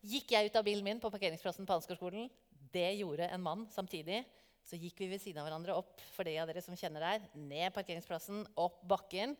gikk 0.06 0.30
jeg 0.30 0.46
ut 0.46 0.60
av 0.60 0.66
bilen 0.66 0.86
min 0.86 1.02
på 1.02 1.10
parkeringsplassen 1.10 1.66
på 1.66 1.74
Ansgarskolen. 1.74 2.30
Det 2.70 2.86
gjorde 3.00 3.26
en 3.26 3.42
mann 3.42 3.66
samtidig. 3.74 4.22
Så 4.66 4.78
gikk 4.78 5.02
vi 5.02 5.10
ved 5.10 5.22
siden 5.22 5.42
av 5.42 5.48
hverandre 5.48 5.74
opp 5.74 5.98
for 6.14 6.26
de 6.26 6.38
av 6.38 6.46
dere 6.46 6.62
som 6.62 6.78
kjenner 6.78 7.02
der, 7.02 7.26
ned 7.34 7.74
parkeringsplassen, 7.74 8.46
opp 8.62 8.80
bakken. 8.86 9.34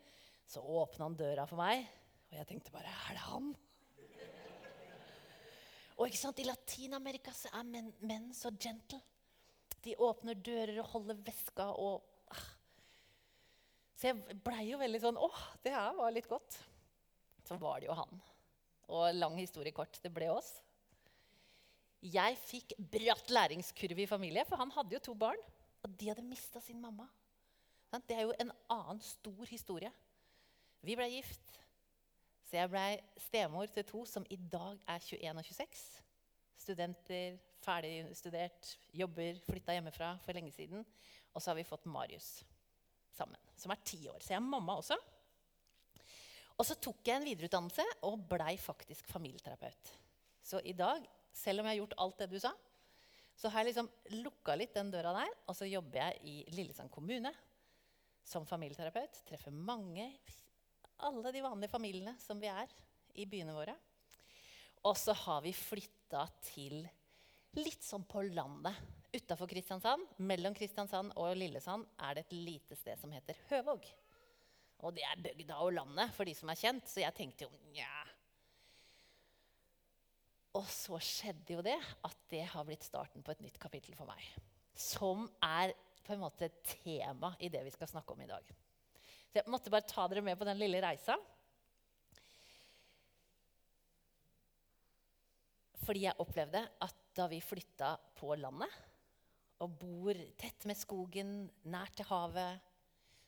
Så 0.51 0.63
åpna 0.63 1.07
han 1.07 1.19
døra 1.19 1.47
for 1.47 1.59
meg, 1.59 1.87
og 2.31 2.39
jeg 2.39 2.47
tenkte 2.51 2.75
bare 2.75 2.91
Er 2.91 3.17
det 3.17 3.25
han? 3.27 3.55
Og 5.97 6.11
ikke 6.11 6.21
sant, 6.21 6.43
I 6.43 6.47
Latin-Amerika 6.47 7.33
er 7.55 7.67
menn, 7.67 7.95
menn 8.03 8.33
så 8.37 8.51
gentle. 8.53 9.01
De 9.87 9.95
åpner 10.03 10.39
dører 10.39 10.81
og 10.83 10.91
holder 10.95 11.19
veska 11.27 11.71
og 11.79 12.05
ah. 12.35 12.47
Så 13.97 14.11
jeg 14.11 14.39
blei 14.45 14.67
jo 14.73 14.81
veldig 14.81 15.01
sånn 15.03 15.21
Å, 15.21 15.29
det 15.65 15.73
her 15.73 15.95
var 15.97 16.15
litt 16.15 16.29
godt. 16.31 16.59
Så 17.47 17.59
var 17.61 17.81
det 17.81 17.89
jo 17.89 17.97
han. 17.97 18.23
Og 18.91 19.07
lang 19.15 19.37
historie 19.39 19.75
kort, 19.75 19.99
det 20.03 20.11
ble 20.15 20.29
oss. 20.35 20.51
Jeg 22.07 22.37
fikk 22.39 22.75
bratt 22.93 23.31
læringskurve 23.33 24.05
i 24.05 24.11
familie, 24.11 24.45
for 24.47 24.61
han 24.61 24.73
hadde 24.75 24.95
jo 24.99 25.03
to 25.09 25.15
barn. 25.19 25.41
Og 25.87 25.95
de 25.99 26.11
hadde 26.11 26.27
mista 26.27 26.61
sin 26.63 26.83
mamma. 26.83 27.07
Det 28.07 28.17
er 28.17 28.27
jo 28.27 28.35
en 28.43 28.51
annen 28.69 28.99
stor 29.01 29.47
historie. 29.49 29.91
Vi 30.85 30.97
ble 30.99 31.07
gift. 31.15 31.55
Så 32.47 32.59
jeg 32.59 32.71
blei 32.71 32.99
stemor 33.19 33.71
til 33.73 33.87
to 33.87 34.05
som 34.07 34.27
i 34.31 34.37
dag 34.37 34.79
er 34.87 35.03
21 35.03 35.41
og 35.41 35.49
26. 35.49 35.87
Studenter, 36.63 37.39
ferdig 37.67 37.99
studert, 38.17 38.77
jobber, 38.95 39.41
flytta 39.47 39.75
hjemmefra 39.77 40.15
for 40.23 40.39
lenge 40.39 40.55
siden. 40.55 40.87
Og 41.35 41.43
så 41.43 41.51
har 41.51 41.59
vi 41.59 41.67
fått 41.69 41.89
Marius 41.91 42.31
sammen, 43.17 43.41
som 43.59 43.73
er 43.75 43.85
ti 43.85 44.01
år. 44.09 44.23
Så 44.23 44.35
jeg 44.35 44.41
er 44.41 44.47
mamma 44.47 44.79
også. 44.79 44.97
Og 46.57 46.65
så 46.65 46.77
tok 46.81 47.03
jeg 47.05 47.21
en 47.21 47.27
videreutdannelse 47.27 47.85
og 48.09 48.23
blei 48.31 48.55
faktisk 48.61 49.09
familieterapeut. 49.11 49.93
Så 50.41 50.63
i 50.65 50.73
dag, 50.77 51.03
selv 51.37 51.61
om 51.61 51.69
jeg 51.69 51.75
har 51.75 51.83
gjort 51.83 51.99
alt 52.05 52.23
det 52.23 52.31
du 52.33 52.39
sa, 52.41 52.53
så 53.37 53.51
har 53.53 53.61
jeg 53.63 53.75
liksom 53.75 53.91
lukka 54.23 54.55
litt 54.57 54.73
den 54.77 54.93
døra 54.95 55.13
der. 55.19 55.33
Og 55.51 55.59
så 55.59 55.69
jobber 55.69 56.01
jeg 56.01 56.21
i 56.25 56.37
Lillesand 56.57 56.93
kommune 56.93 57.33
som 58.25 58.47
familieterapeut. 58.49 59.21
Treffer 59.29 59.53
mange, 59.53 60.09
alle 61.05 61.33
de 61.35 61.45
vanlige 61.45 61.75
familiene 61.75 62.17
som 62.23 62.41
vi 62.41 62.49
er 62.49 62.73
i 63.21 63.27
byene 63.29 63.57
våre. 63.57 63.77
Og 64.87 64.97
så 64.97 65.13
har 65.27 65.43
vi 65.45 65.53
flytta 65.57 66.25
til 66.47 66.87
litt 67.61 67.85
sånn 67.85 68.05
på 68.09 68.23
landet 68.29 68.77
utafor 69.17 69.49
Kristiansand. 69.51 70.05
Mellom 70.19 70.55
Kristiansand 70.57 71.15
og 71.17 71.37
Lillesand 71.39 71.87
er 72.09 72.17
det 72.17 72.27
et 72.27 72.37
lite 72.37 72.77
sted 72.79 73.01
som 73.01 73.13
heter 73.15 73.39
Høvåg. 73.51 73.87
Og 74.85 74.93
det 74.97 75.07
er 75.09 75.23
bygda 75.23 75.59
og 75.65 75.73
landet 75.79 76.13
for 76.17 76.29
de 76.29 76.35
som 76.37 76.51
er 76.53 76.61
kjent, 76.61 76.85
så 76.91 77.01
jeg 77.01 77.17
tenkte 77.17 77.47
jo 77.47 77.53
nja. 77.73 77.93
Og 80.57 80.69
så 80.73 80.99
skjedde 81.03 81.57
jo 81.57 81.65
det 81.65 81.77
at 81.77 82.21
det 82.33 82.45
har 82.53 82.65
blitt 82.69 82.85
starten 82.85 83.25
på 83.25 83.33
et 83.33 83.43
nytt 83.45 83.59
kapittel 83.61 83.97
for 83.97 84.09
meg. 84.09 84.21
Som 84.77 85.27
er 85.45 85.73
på 86.07 86.15
en 86.15 86.23
måte 86.23 86.49
tema 86.65 87.33
i 87.43 87.51
det 87.53 87.65
vi 87.67 87.73
skal 87.75 87.91
snakke 87.91 88.15
om 88.15 88.23
i 88.25 88.29
dag. 88.31 88.53
Så 89.27 89.41
jeg 89.41 89.51
måtte 89.53 89.73
bare 89.73 89.89
ta 89.89 90.07
dere 90.09 90.25
med 90.25 90.39
på 90.39 90.47
den 90.49 90.61
lille 90.61 90.81
reisa. 90.85 91.17
Fordi 95.87 96.07
jeg 96.07 96.23
opplevde 96.23 96.63
at 96.83 97.06
da 97.17 97.27
vi 97.31 97.41
flytta 97.41 97.95
på 98.19 98.35
landet 98.39 98.73
og 99.65 99.73
bor 99.81 100.19
tett 100.37 100.67
med 100.69 100.77
skogen, 100.77 101.47
nær 101.73 101.89
til 101.97 102.09
havet, 102.11 102.61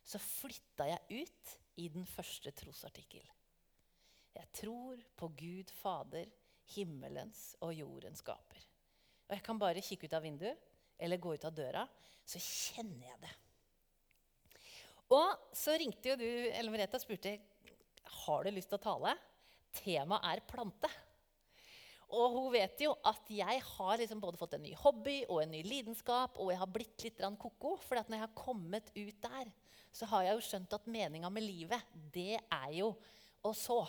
så 0.05 0.21
flytta 0.21 0.89
jeg 0.91 1.25
ut 1.25 1.55
i 1.81 1.89
den 1.93 2.05
første 2.09 2.53
trosartikkel. 2.57 3.25
Jeg 4.37 4.51
tror 4.61 5.01
på 5.17 5.31
Gud 5.39 5.73
Fader, 5.81 6.29
himmelens 6.75 7.55
og 7.65 7.73
jordens 7.73 8.21
skaper. 8.21 8.61
Og 9.29 9.35
jeg 9.37 9.45
kan 9.45 9.61
bare 9.61 9.85
kikke 9.85 10.09
ut 10.09 10.17
av 10.19 10.25
vinduet 10.25 10.69
eller 11.01 11.21
gå 11.23 11.33
ut 11.37 11.47
av 11.49 11.55
døra, 11.57 11.85
så 12.29 12.41
kjenner 12.43 13.09
jeg 13.09 13.21
det. 13.25 13.35
Og 15.17 15.55
så 15.57 15.79
ringte 15.81 16.11
jo 16.11 16.19
du, 16.21 16.29
Ellen 16.53 16.75
Merete, 16.75 16.99
og 16.99 17.05
spurte 17.05 17.39
har 18.27 18.45
du 18.45 18.53
lyst 18.53 18.69
til 18.69 18.77
å 18.77 18.85
tale. 18.85 19.15
Temaet 19.81 20.27
er 20.29 20.45
plante. 20.49 20.91
Og 22.09 22.33
hun 22.33 22.53
vet 22.55 22.81
jo 22.81 22.95
at 23.07 23.31
jeg 23.33 23.63
har 23.67 23.99
liksom 24.01 24.21
både 24.23 24.41
fått 24.41 24.55
en 24.57 24.65
ny 24.65 24.73
hobby 24.81 25.19
og 25.29 25.43
en 25.43 25.51
ny 25.53 25.61
lidenskap, 25.67 26.39
og 26.41 26.53
jeg 26.53 26.61
har 26.63 26.71
blitt 26.73 27.05
litt 27.05 27.21
ko-ko. 27.41 27.75
For 27.85 28.01
når 28.01 28.17
jeg 28.17 28.25
har 28.25 28.39
kommet 28.39 28.89
ut 28.97 29.19
der, 29.27 29.51
så 29.93 30.09
har 30.09 30.25
jeg 30.25 30.39
jo 30.39 30.45
skjønt 30.47 30.77
at 30.77 30.89
meninga 30.89 31.29
med 31.33 31.45
livet, 31.45 31.97
det 32.15 32.39
er 32.41 32.71
jo 32.79 32.93
å 33.45 33.53
så. 33.57 33.83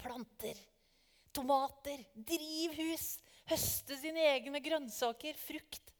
Planter, 0.00 0.60
tomater, 1.32 2.04
drivhus, 2.14 3.14
høste 3.48 3.96
sine 4.00 4.24
egne 4.34 4.60
grønnsaker, 4.64 5.36
frukt. 5.40 5.92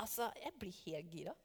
Altså, 0.00 0.30
jeg 0.40 0.56
blir 0.60 0.82
helt 0.86 1.12
gira. 1.12 1.36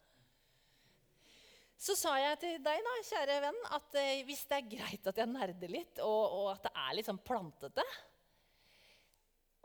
Så 1.77 1.95
sa 1.99 2.15
jeg 2.17 2.39
til 2.41 2.59
deg, 2.63 2.81
da, 2.85 2.93
kjære 3.09 3.39
venn, 3.43 3.57
at 3.75 3.97
eh, 3.99 4.23
hvis 4.27 4.45
det 4.49 4.57
er 4.57 4.69
greit 4.71 5.09
at 5.11 5.17
jeg 5.19 5.29
nerder 5.31 5.71
litt, 5.71 5.99
og, 6.03 6.21
og 6.39 6.51
at 6.53 6.67
det 6.67 6.73
er 6.85 6.95
litt 6.95 7.09
sånn 7.09 7.21
plantete 7.25 7.83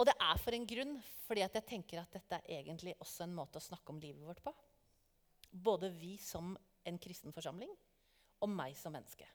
Og 0.00 0.08
det 0.08 0.16
er 0.16 0.40
for 0.42 0.56
en 0.56 0.66
grunn, 0.68 0.96
fordi 1.26 1.44
jeg 1.44 1.66
tenker 1.68 2.02
at 2.02 2.18
dette 2.18 2.40
er 2.40 2.58
egentlig 2.58 2.96
også 2.98 3.26
en 3.26 3.36
måte 3.36 3.60
å 3.60 3.64
snakke 3.64 3.94
om 3.94 4.00
livet 4.02 4.24
vårt 4.26 4.42
på. 4.42 4.54
Både 5.50 5.90
vi 5.94 6.16
som 6.22 6.54
en 6.88 6.98
kristen 6.98 7.34
forsamling, 7.36 7.70
og 8.40 8.48
meg 8.50 8.74
som 8.80 8.94
menneske. 8.96 9.26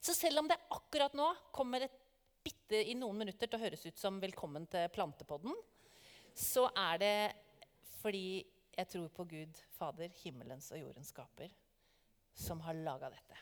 Så 0.00 0.14
selv 0.16 0.42
om 0.42 0.48
det 0.48 0.58
akkurat 0.72 1.14
nå 1.16 1.26
kommer 1.52 1.84
et 1.84 1.96
bitte 2.44 2.78
i 2.88 2.94
noen 2.96 3.18
minutter 3.20 3.48
til 3.48 3.58
å 3.58 3.64
høres 3.64 3.84
ut 3.84 3.98
som 3.98 4.20
'Velkommen 4.20 4.66
til 4.70 4.88
Plantepodden', 4.94 5.56
så 6.34 6.70
er 6.76 6.98
det 6.98 7.34
fordi 8.00 8.44
jeg 8.76 8.88
tror 8.88 9.08
på 9.08 9.24
Gud 9.28 9.60
Fader, 9.76 10.08
himmelens 10.22 10.70
og 10.72 10.80
jordens 10.80 11.10
skaper, 11.12 11.50
som 12.34 12.60
har 12.64 12.78
laga 12.78 13.10
dette. 13.12 13.38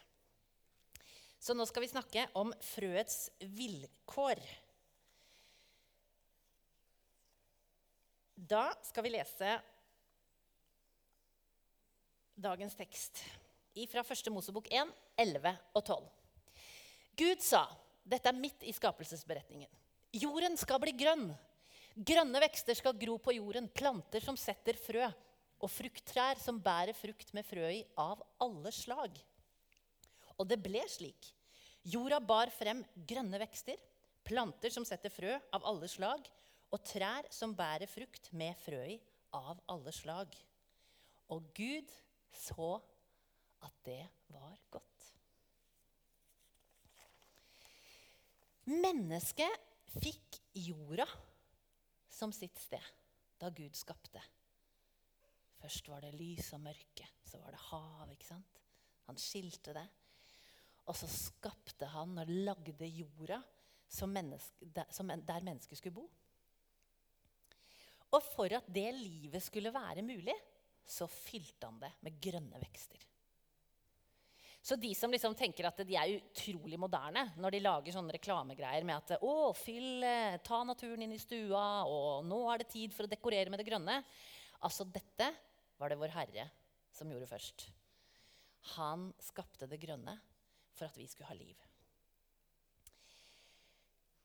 Så 1.39 1.55
nå 1.55 1.67
skal 1.69 1.85
vi 1.85 1.91
snakke 1.93 2.27
om 2.39 2.51
frøets 2.65 3.29
vilkår. 3.41 4.41
Da 8.39 8.69
skal 8.87 9.07
vi 9.07 9.15
lese 9.15 9.59
dagens 12.39 12.77
tekst 12.79 13.23
fra 13.91 14.03
første 14.03 14.31
Mosebok 14.35 14.67
1, 14.75 14.91
11 15.23 15.53
og 15.79 15.85
12. 15.85 16.07
Gud 17.19 17.43
sa, 17.43 17.65
dette 18.03 18.31
er 18.31 18.39
midt 18.39 18.65
i 18.67 18.75
skapelsesberetningen, 18.75 19.71
jorden 20.19 20.59
skal 20.59 20.81
bli 20.83 20.95
grønn. 20.99 21.29
Grønne 21.99 22.43
vekster 22.43 22.79
skal 22.79 22.99
gro 22.99 23.17
på 23.23 23.35
jorden, 23.35 23.69
planter 23.75 24.23
som 24.23 24.39
setter 24.39 24.79
frø, 24.79 25.07
og 25.59 25.71
frukttrær 25.73 26.39
som 26.41 26.61
bærer 26.63 26.97
frukt 26.97 27.33
med 27.35 27.47
frø 27.47 27.67
i 27.81 27.83
av 27.99 28.23
alle 28.43 28.73
slag. 28.75 29.17
Og 30.39 30.47
det 30.47 30.61
ble 30.63 30.85
slik. 30.91 31.33
Jorda 31.89 32.21
bar 32.23 32.51
frem 32.55 32.85
grønne 33.09 33.41
vekster, 33.43 33.79
planter 34.27 34.71
som 34.75 34.87
setter 34.87 35.13
frø 35.13 35.35
av 35.55 35.65
alle 35.67 35.89
slag, 35.91 36.27
og 36.69 36.85
trær 36.85 37.27
som 37.33 37.55
bærer 37.57 37.89
frukt 37.91 38.31
med 38.37 38.55
frø 38.61 38.83
i 38.95 38.99
av 39.35 39.61
alle 39.73 39.95
slag. 39.95 40.35
Og 41.33 41.49
Gud 41.57 41.91
så 42.35 42.77
at 43.65 43.75
det 43.89 44.03
var 44.33 44.55
godt. 44.71 44.85
Mennesket 48.69 49.65
fikk 49.97 50.37
jorda 50.53 51.07
som 52.13 52.35
sitt 52.37 52.59
sted 52.61 52.85
da 53.41 53.49
Gud 53.55 53.77
skapte. 53.79 54.21
Først 55.59 55.89
var 55.91 56.05
det 56.05 56.15
lys 56.15 56.53
og 56.55 56.63
mørke, 56.63 57.09
så 57.27 57.41
var 57.43 57.55
det 57.55 57.65
hav. 57.69 58.11
ikke 58.13 58.29
sant? 58.29 58.61
Han 59.09 59.19
skilte 59.19 59.75
det. 59.75 59.87
Og 60.89 60.97
så 60.97 61.09
skapte 61.11 61.89
han 61.93 62.17
og 62.23 62.31
lagde 62.47 62.87
jorda 62.89 63.41
som 63.89 64.13
menneske, 64.13 64.69
der, 64.73 65.43
mennesket 65.43 65.81
skulle 65.81 65.97
bo. 65.97 66.07
Og 68.09 68.25
for 68.25 68.53
at 68.57 68.69
det 68.73 68.89
livet 68.97 69.43
skulle 69.45 69.73
være 69.73 70.05
mulig, 70.05 70.37
så 70.89 71.09
fylte 71.11 71.69
han 71.69 71.81
det 71.83 71.93
med 72.05 72.17
grønne 72.23 72.61
vekster. 72.63 73.05
Så 74.65 74.77
de 74.77 74.91
som 74.97 75.13
liksom 75.13 75.37
tenker 75.39 75.69
at 75.69 75.79
de 75.87 75.97
er 75.97 76.17
utrolig 76.19 76.77
moderne 76.81 77.23
når 77.41 77.55
de 77.55 77.61
lager 77.63 77.95
sånne 77.95 78.17
reklamegreier 78.17 78.85
med 78.85 78.97
at 78.97 79.23
å, 79.25 79.53
fyll, 79.57 80.03
ta 80.45 80.63
naturen 80.67 81.05
inn 81.05 81.15
i 81.15 81.21
stua, 81.21 81.85
og 81.89 82.27
nå 82.29 82.41
er 82.53 82.61
det 82.61 82.73
tid 82.73 82.97
for 82.97 83.07
å 83.07 83.13
dekorere 83.13 83.53
med 83.53 83.63
det 83.63 83.69
grønne 83.69 84.01
Altså, 84.65 84.87
dette 84.91 85.29
var 85.79 85.93
det 85.93 85.99
Vår 86.01 86.15
Herre 86.15 86.49
som 86.95 87.11
gjorde 87.13 87.31
først. 87.31 87.69
Han 88.75 89.11
skapte 89.23 89.69
det 89.71 89.81
grønne 89.83 90.17
for 90.75 90.89
at 90.89 90.97
vi 90.99 91.07
skulle 91.11 91.31
ha 91.31 91.37
liv. 91.39 91.59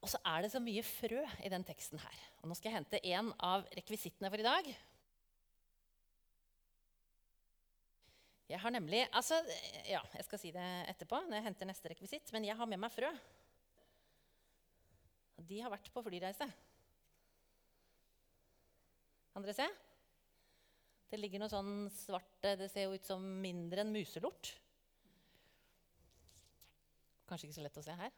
Og 0.04 0.10
så 0.12 0.20
er 0.28 0.44
det 0.44 0.52
så 0.52 0.60
mye 0.60 0.84
frø 0.84 1.22
i 1.46 1.52
den 1.52 1.64
teksten 1.64 2.02
her. 2.02 2.24
Og 2.42 2.50
nå 2.50 2.58
skal 2.58 2.72
jeg 2.72 2.82
hente 2.82 3.00
en 3.14 3.30
av 3.40 3.64
rekvisittene 3.78 4.32
for 4.34 4.42
i 4.42 4.48
dag. 4.48 4.74
Jeg 8.52 8.60
har 8.60 8.74
nemlig 8.76 9.06
Altså, 9.16 9.40
ja, 9.88 10.02
jeg 10.18 10.26
skal 10.28 10.42
si 10.42 10.52
det 10.54 10.66
etterpå 10.92 11.22
når 11.24 11.40
jeg 11.40 11.48
henter 11.48 11.70
neste 11.70 11.94
rekvisitt, 11.94 12.34
men 12.36 12.50
jeg 12.50 12.58
har 12.60 12.70
med 12.70 12.82
meg 12.84 12.92
frø. 12.92 13.14
De 15.44 15.62
har 15.64 15.72
vært 15.72 15.90
på 15.94 16.04
flyreise. 16.04 16.48
Kan 19.34 19.46
dere 19.46 19.56
se? 19.58 19.66
Det 21.14 21.20
ligger 21.22 21.44
noe 21.44 21.52
sånn 21.52 21.92
svart 21.94 22.42
Det 22.42 22.66
ser 22.74 22.88
jo 22.88 22.96
ut 22.98 23.06
som 23.06 23.22
mindre 23.22 23.84
enn 23.84 23.92
muselort. 23.94 24.50
Kanskje 27.30 27.46
ikke 27.46 27.58
så 27.60 27.66
lett 27.68 27.78
å 27.78 27.84
se 27.86 27.98
her. 28.00 28.16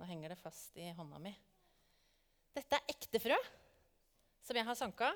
Nå 0.00 0.08
henger 0.08 0.32
det 0.32 0.38
fast 0.40 0.80
i 0.80 0.86
hånda 0.96 1.20
mi. 1.20 1.34
Dette 2.56 2.78
er 2.78 2.94
ekte 2.94 3.20
frø 3.20 3.36
som 4.40 4.56
jeg 4.56 4.64
har 4.70 4.78
sanka 4.80 5.10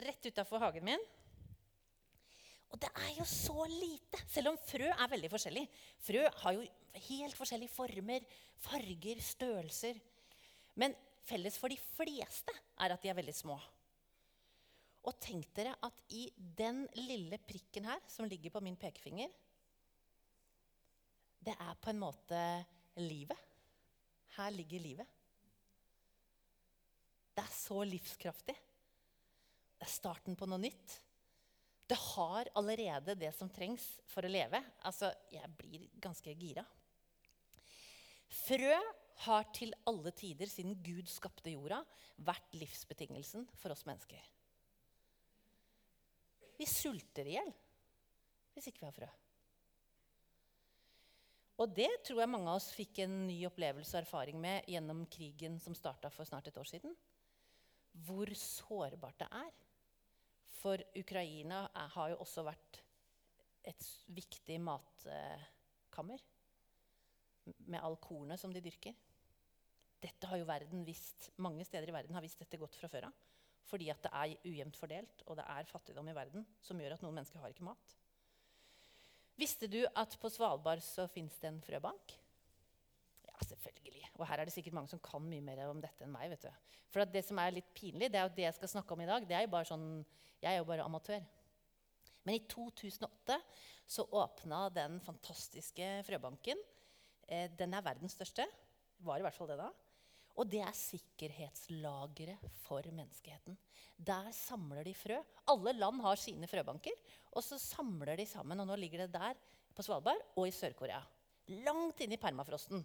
rett 0.00 0.30
utafor 0.32 0.64
hagen 0.64 0.88
min. 0.88 1.04
Og 2.72 2.80
det 2.80 2.88
er 3.04 3.12
jo 3.18 3.28
så 3.28 3.68
lite, 3.68 4.24
selv 4.24 4.54
om 4.54 4.58
frø 4.64 4.88
er 4.88 5.12
veldig 5.12 5.28
forskjellig. 5.36 5.68
Frø 6.08 6.24
har 6.40 6.56
jo 6.56 6.64
helt 7.10 7.36
forskjellige 7.36 7.76
former, 7.76 8.24
farger, 8.64 9.20
størrelser. 9.20 10.00
Men 10.80 10.96
felles 11.28 11.60
for 11.60 11.68
de 11.68 11.76
fleste 12.00 12.60
er 12.80 12.96
at 12.96 13.04
de 13.04 13.12
er 13.12 13.20
veldig 13.20 13.40
små. 13.44 13.60
Og 15.04 15.16
tenk 15.20 15.50
dere 15.56 15.74
at 15.84 15.98
i 16.16 16.26
den 16.36 16.84
lille 16.96 17.38
prikken 17.44 17.88
her, 17.90 18.00
som 18.08 18.28
ligger 18.28 18.54
på 18.54 18.62
min 18.64 18.78
pekefinger 18.80 19.32
Det 21.44 21.52
er 21.52 21.74
på 21.76 21.92
en 21.92 22.00
måte 22.00 22.38
livet. 22.96 23.40
Her 24.38 24.50
ligger 24.50 24.80
livet. 24.80 25.10
Det 27.34 27.42
er 27.42 27.52
så 27.52 27.82
livskraftig. 27.84 28.54
Det 29.76 29.84
er 29.84 29.92
starten 29.92 30.38
på 30.38 30.48
noe 30.48 30.62
nytt. 30.62 30.94
Det 31.84 31.98
har 32.00 32.48
allerede 32.56 33.16
det 33.20 33.34
som 33.36 33.50
trengs 33.52 33.84
for 34.08 34.24
å 34.24 34.30
leve. 34.30 34.62
Altså, 34.88 35.10
jeg 35.28 35.50
blir 35.58 35.90
ganske 36.00 36.32
gira. 36.32 36.64
Frø 38.34 38.78
har 39.26 39.50
til 39.54 39.74
alle 39.86 40.14
tider, 40.16 40.48
siden 40.50 40.78
Gud 40.82 41.10
skapte 41.12 41.52
jorda, 41.52 41.82
vært 42.24 42.56
livsbetingelsen 42.56 43.44
for 43.60 43.74
oss 43.74 43.84
mennesker. 43.86 44.22
Vi 46.58 46.66
sulter 46.70 47.28
i 47.28 47.36
hjel 47.36 47.52
hvis 48.54 48.68
ikke 48.70 48.84
vi 48.84 48.88
har 48.88 48.94
frø. 48.94 49.08
Og 51.62 51.70
det 51.70 51.90
tror 52.06 52.22
jeg 52.22 52.30
mange 52.30 52.50
av 52.50 52.58
oss 52.58 52.72
fikk 52.74 53.00
en 53.04 53.12
ny 53.28 53.36
opplevelse 53.46 53.94
og 53.94 54.02
erfaring 54.02 54.40
med 54.42 54.66
gjennom 54.70 55.04
krigen 55.10 55.60
som 55.62 55.76
starta 55.78 56.10
for 56.10 56.26
snart 56.26 56.50
et 56.50 56.58
år 56.58 56.66
siden. 56.66 56.94
Hvor 58.06 58.30
sårbart 58.38 59.20
det 59.22 59.28
er. 59.30 59.52
For 60.58 60.82
Ukraina 60.98 61.66
har 61.94 62.14
jo 62.14 62.22
også 62.24 62.42
vært 62.46 62.80
et 63.70 63.86
viktig 64.16 64.58
matkammer. 64.64 66.22
Med 67.68 67.82
all 67.84 67.98
kornet 68.02 68.40
som 68.40 68.54
de 68.54 68.62
dyrker. 68.64 68.96
Dette 70.02 70.28
har 70.28 70.40
jo 70.40 70.48
verden 70.48 70.82
visst, 70.84 71.30
Mange 71.40 71.64
steder 71.64 71.88
i 71.88 71.94
verden 71.94 72.16
har 72.16 72.24
visst 72.24 72.40
dette 72.42 72.58
godt 72.60 72.76
fra 72.80 72.90
før 72.90 73.08
av. 73.10 73.22
Fordi 73.64 73.88
at 73.92 74.02
det 74.04 74.12
er 74.12 74.34
ujevnt 74.44 74.76
fordelt, 74.76 75.22
og 75.26 75.38
det 75.38 75.44
er 75.48 75.70
fattigdom 75.70 76.08
i 76.10 76.16
verden 76.16 76.44
som 76.62 76.80
gjør 76.80 76.96
at 76.96 77.04
noen 77.04 77.16
mennesker 77.16 77.40
har 77.40 77.52
ikke 77.54 77.66
mat. 77.66 77.94
Visste 79.40 79.66
du 79.70 79.80
at 79.82 80.14
på 80.20 80.30
Svalbard 80.30 80.82
så 80.84 81.08
fins 81.10 81.38
det 81.42 81.48
en 81.50 81.62
frøbank? 81.64 82.14
Ja, 83.26 83.34
selvfølgelig. 83.48 84.10
Og 84.14 84.28
her 84.28 84.38
er 84.38 84.46
det 84.46 84.54
sikkert 84.54 84.76
mange 84.76 84.92
som 84.92 85.02
kan 85.02 85.24
mye 85.26 85.42
mer 85.42 85.64
om 85.66 85.80
dette 85.82 86.06
enn 86.06 86.12
meg. 86.12 86.28
vet 86.30 86.46
du. 86.46 86.74
For 86.94 87.02
det 87.10 87.24
som 87.26 87.40
er 87.42 87.56
litt 87.56 87.72
pinlig, 87.74 88.12
det 88.12 88.20
er 88.20 88.28
jo 88.28 88.36
det 88.36 88.46
jeg 88.46 88.58
skal 88.60 88.70
snakke 88.76 88.94
om 88.94 89.02
i 89.02 89.08
dag. 89.08 89.26
det 89.26 89.34
er 89.34 89.46
jo 89.46 89.54
bare 89.56 89.70
sånn, 89.70 90.04
Jeg 90.44 90.52
er 90.52 90.58
jo 90.60 90.68
bare 90.68 90.84
amatør. 90.84 91.24
Men 92.24 92.36
i 92.36 92.44
2008 92.48 93.38
så 93.86 94.04
åpna 94.04 94.68
den 94.72 95.00
fantastiske 95.00 96.02
frøbanken. 96.04 96.60
Eh, 97.28 97.50
den 97.58 97.74
er 97.74 97.84
verdens 97.84 98.12
største. 98.12 98.46
Var 99.00 99.18
i 99.18 99.24
hvert 99.24 99.34
fall 99.34 99.48
det 99.48 99.58
da. 99.58 99.70
Og 100.34 100.48
det 100.50 100.60
er 100.64 100.74
sikkerhetslageret 100.74 102.48
for 102.64 102.82
menneskeheten. 102.90 103.56
Der 103.96 104.30
samler 104.34 104.82
de 104.86 104.94
frø. 104.98 105.20
Alle 105.50 105.74
land 105.76 106.02
har 106.02 106.18
sine 106.18 106.48
frøbanker. 106.50 106.96
Og 107.34 107.44
så 107.46 107.58
samler 107.62 108.18
de 108.18 108.26
sammen, 108.26 108.60
og 108.60 108.66
nå 108.66 108.78
ligger 108.80 109.04
det 109.04 109.14
der 109.14 109.38
på 109.74 109.84
Svalbard 109.86 110.22
og 110.34 110.48
i 110.48 110.54
Sør-Korea. 110.54 111.00
Langt 111.66 112.02
inne 112.02 112.18
i 112.18 112.20
permafrosten. 112.20 112.82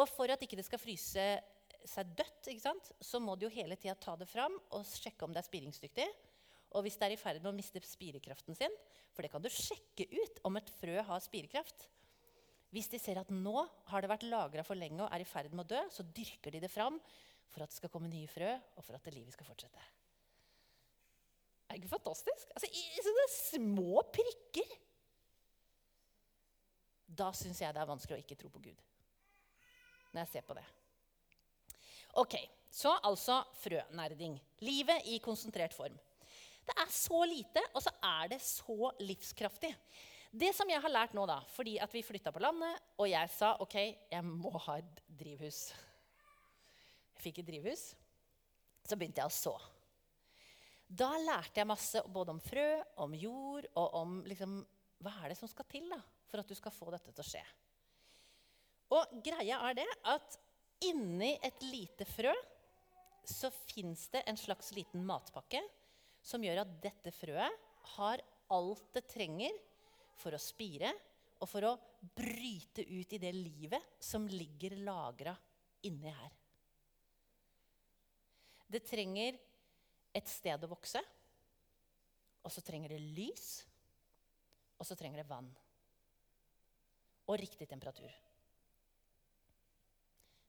Og 0.00 0.08
for 0.08 0.32
at 0.32 0.40
ikke 0.44 0.56
det 0.56 0.64
skal 0.64 0.80
fryse 0.80 1.26
seg 1.88 2.12
dødt, 2.16 2.92
så 3.02 3.20
må 3.20 3.34
de 3.36 3.48
jo 3.48 3.52
hele 3.52 3.76
tida 3.76 3.96
ta 3.98 4.14
det 4.16 4.28
fram 4.30 4.54
og 4.72 4.86
sjekke 4.86 5.26
om 5.26 5.34
det 5.34 5.42
er 5.42 5.48
spiringsdyktig. 5.48 6.06
Og 6.72 6.86
hvis 6.86 6.96
det 6.96 7.08
er 7.08 7.14
i 7.16 7.20
ferd 7.20 7.42
med 7.42 7.50
å 7.52 7.56
miste 7.56 7.82
spirekraften 7.84 8.56
sin, 8.56 8.76
for 9.12 9.24
det 9.24 9.32
kan 9.32 9.44
du 9.44 9.50
sjekke 9.52 10.06
ut 10.08 10.40
om 10.48 10.56
et 10.56 10.70
frø 10.78 11.02
har 11.04 11.20
spirekraft, 11.20 11.90
hvis 12.72 12.88
de 12.88 13.00
ser 13.00 13.20
at 13.20 13.30
nå 13.32 13.54
har 13.90 14.02
det 14.02 14.08
vært 14.08 14.24
lagra 14.24 14.64
for 14.64 14.78
lenge 14.78 15.02
og 15.04 15.12
er 15.12 15.22
i 15.24 15.28
ferd 15.28 15.52
med 15.52 15.66
å 15.66 15.70
dø, 15.74 15.80
så 15.92 16.06
dyrker 16.08 16.54
de 16.54 16.62
det 16.64 16.70
fram 16.72 16.96
for 17.52 17.64
at 17.64 17.72
det 17.72 17.76
skal 17.76 17.92
komme 17.92 18.08
nye 18.08 18.30
frø, 18.30 18.48
og 18.80 18.84
for 18.86 18.96
at 18.96 19.10
livet 19.12 19.34
skal 19.34 19.44
fortsette. 19.44 19.82
Er 21.68 21.76
det 21.76 21.82
ikke 21.82 21.94
fantastisk? 21.94 22.48
Altså, 22.56 22.68
I 22.68 23.04
sånne 23.04 23.26
små 23.32 24.02
prikker. 24.12 24.72
Da 27.12 27.28
syns 27.36 27.60
jeg 27.60 27.76
det 27.76 27.82
er 27.82 27.90
vanskelig 27.90 28.18
å 28.18 28.24
ikke 28.24 28.38
tro 28.40 28.48
på 28.52 28.62
Gud. 28.64 28.80
Når 30.12 30.22
jeg 30.22 30.30
ser 30.32 30.46
på 30.48 30.56
det. 30.56 30.64
Ok, 32.20 32.36
Så 32.72 32.88
altså 33.04 33.42
frønerding. 33.60 34.38
Livet 34.64 35.04
i 35.12 35.18
konsentrert 35.20 35.74
form. 35.76 35.92
Det 36.64 36.72
er 36.80 36.88
så 36.88 37.18
lite, 37.28 37.60
og 37.76 37.82
så 37.84 37.92
er 38.08 38.30
det 38.32 38.38
så 38.40 38.92
livskraftig. 39.02 39.74
Det 40.32 40.48
som 40.56 40.70
jeg 40.70 40.80
har 40.80 40.88
lært 40.92 41.12
nå, 41.12 41.26
da, 41.28 41.42
fordi 41.52 41.74
at 41.82 41.92
vi 41.92 42.00
flytta 42.04 42.32
på 42.32 42.40
landet, 42.40 42.78
og 42.96 43.04
jeg 43.10 43.28
sa 43.34 43.50
ok, 43.60 43.74
jeg 44.08 44.24
må 44.24 44.52
ha 44.64 44.78
et 44.80 45.00
drivhus 45.04 45.66
Jeg 47.12 47.24
fikk 47.26 47.40
et 47.42 47.48
drivhus. 47.50 47.82
Så 48.88 48.96
begynte 48.96 49.20
jeg 49.20 49.28
å 49.28 49.34
så. 49.34 49.52
Da 50.88 51.10
lærte 51.20 51.60
jeg 51.60 51.68
masse 51.68 52.00
både 52.08 52.32
om 52.32 52.40
frø, 52.42 52.64
om 53.04 53.12
jord 53.14 53.68
og 53.76 53.98
om 54.00 54.14
liksom, 54.28 54.56
hva 55.04 55.12
er 55.20 55.32
det 55.32 55.36
som 55.38 55.50
skal 55.52 55.68
til 55.68 55.84
da, 55.92 56.00
for 56.30 56.40
at 56.40 56.48
du 56.48 56.56
skal 56.56 56.74
få 56.74 56.88
dette 56.94 57.12
til 57.12 57.22
å 57.22 57.28
skje. 57.28 57.42
Og 58.96 59.12
greia 59.24 59.60
er 59.68 59.76
det 59.82 59.88
at 60.10 60.38
inni 60.88 61.34
et 61.44 61.60
lite 61.64 62.08
frø 62.08 62.32
så 63.28 63.52
fins 63.68 64.08
det 64.12 64.24
en 64.26 64.40
slags 64.40 64.72
liten 64.74 65.04
matpakke 65.06 65.60
som 66.24 66.42
gjør 66.42 66.64
at 66.64 66.72
dette 66.82 67.12
frøet 67.14 67.60
har 67.98 68.24
alt 68.52 68.88
det 68.96 69.04
trenger 69.12 69.54
for 70.22 70.34
å 70.34 70.40
spire 70.40 70.92
og 71.42 71.48
for 71.50 71.66
å 71.66 71.72
bryte 72.14 72.84
ut 72.86 73.12
i 73.16 73.20
det 73.20 73.32
livet 73.34 73.96
som 74.02 74.28
ligger 74.30 74.78
lagra 74.86 75.34
inni 75.88 76.12
her. 76.14 76.36
Det 78.72 78.80
trenger 78.86 79.36
et 80.14 80.28
sted 80.30 80.62
å 80.64 80.70
vokse, 80.70 81.02
og 82.42 82.52
så 82.52 82.62
trenger 82.64 82.94
det 82.94 83.02
lys, 83.02 83.48
og 84.78 84.86
så 84.86 84.96
trenger 84.98 85.22
det 85.22 85.28
vann. 85.28 85.50
Og 87.28 87.38
riktig 87.38 87.68
temperatur. 87.70 88.10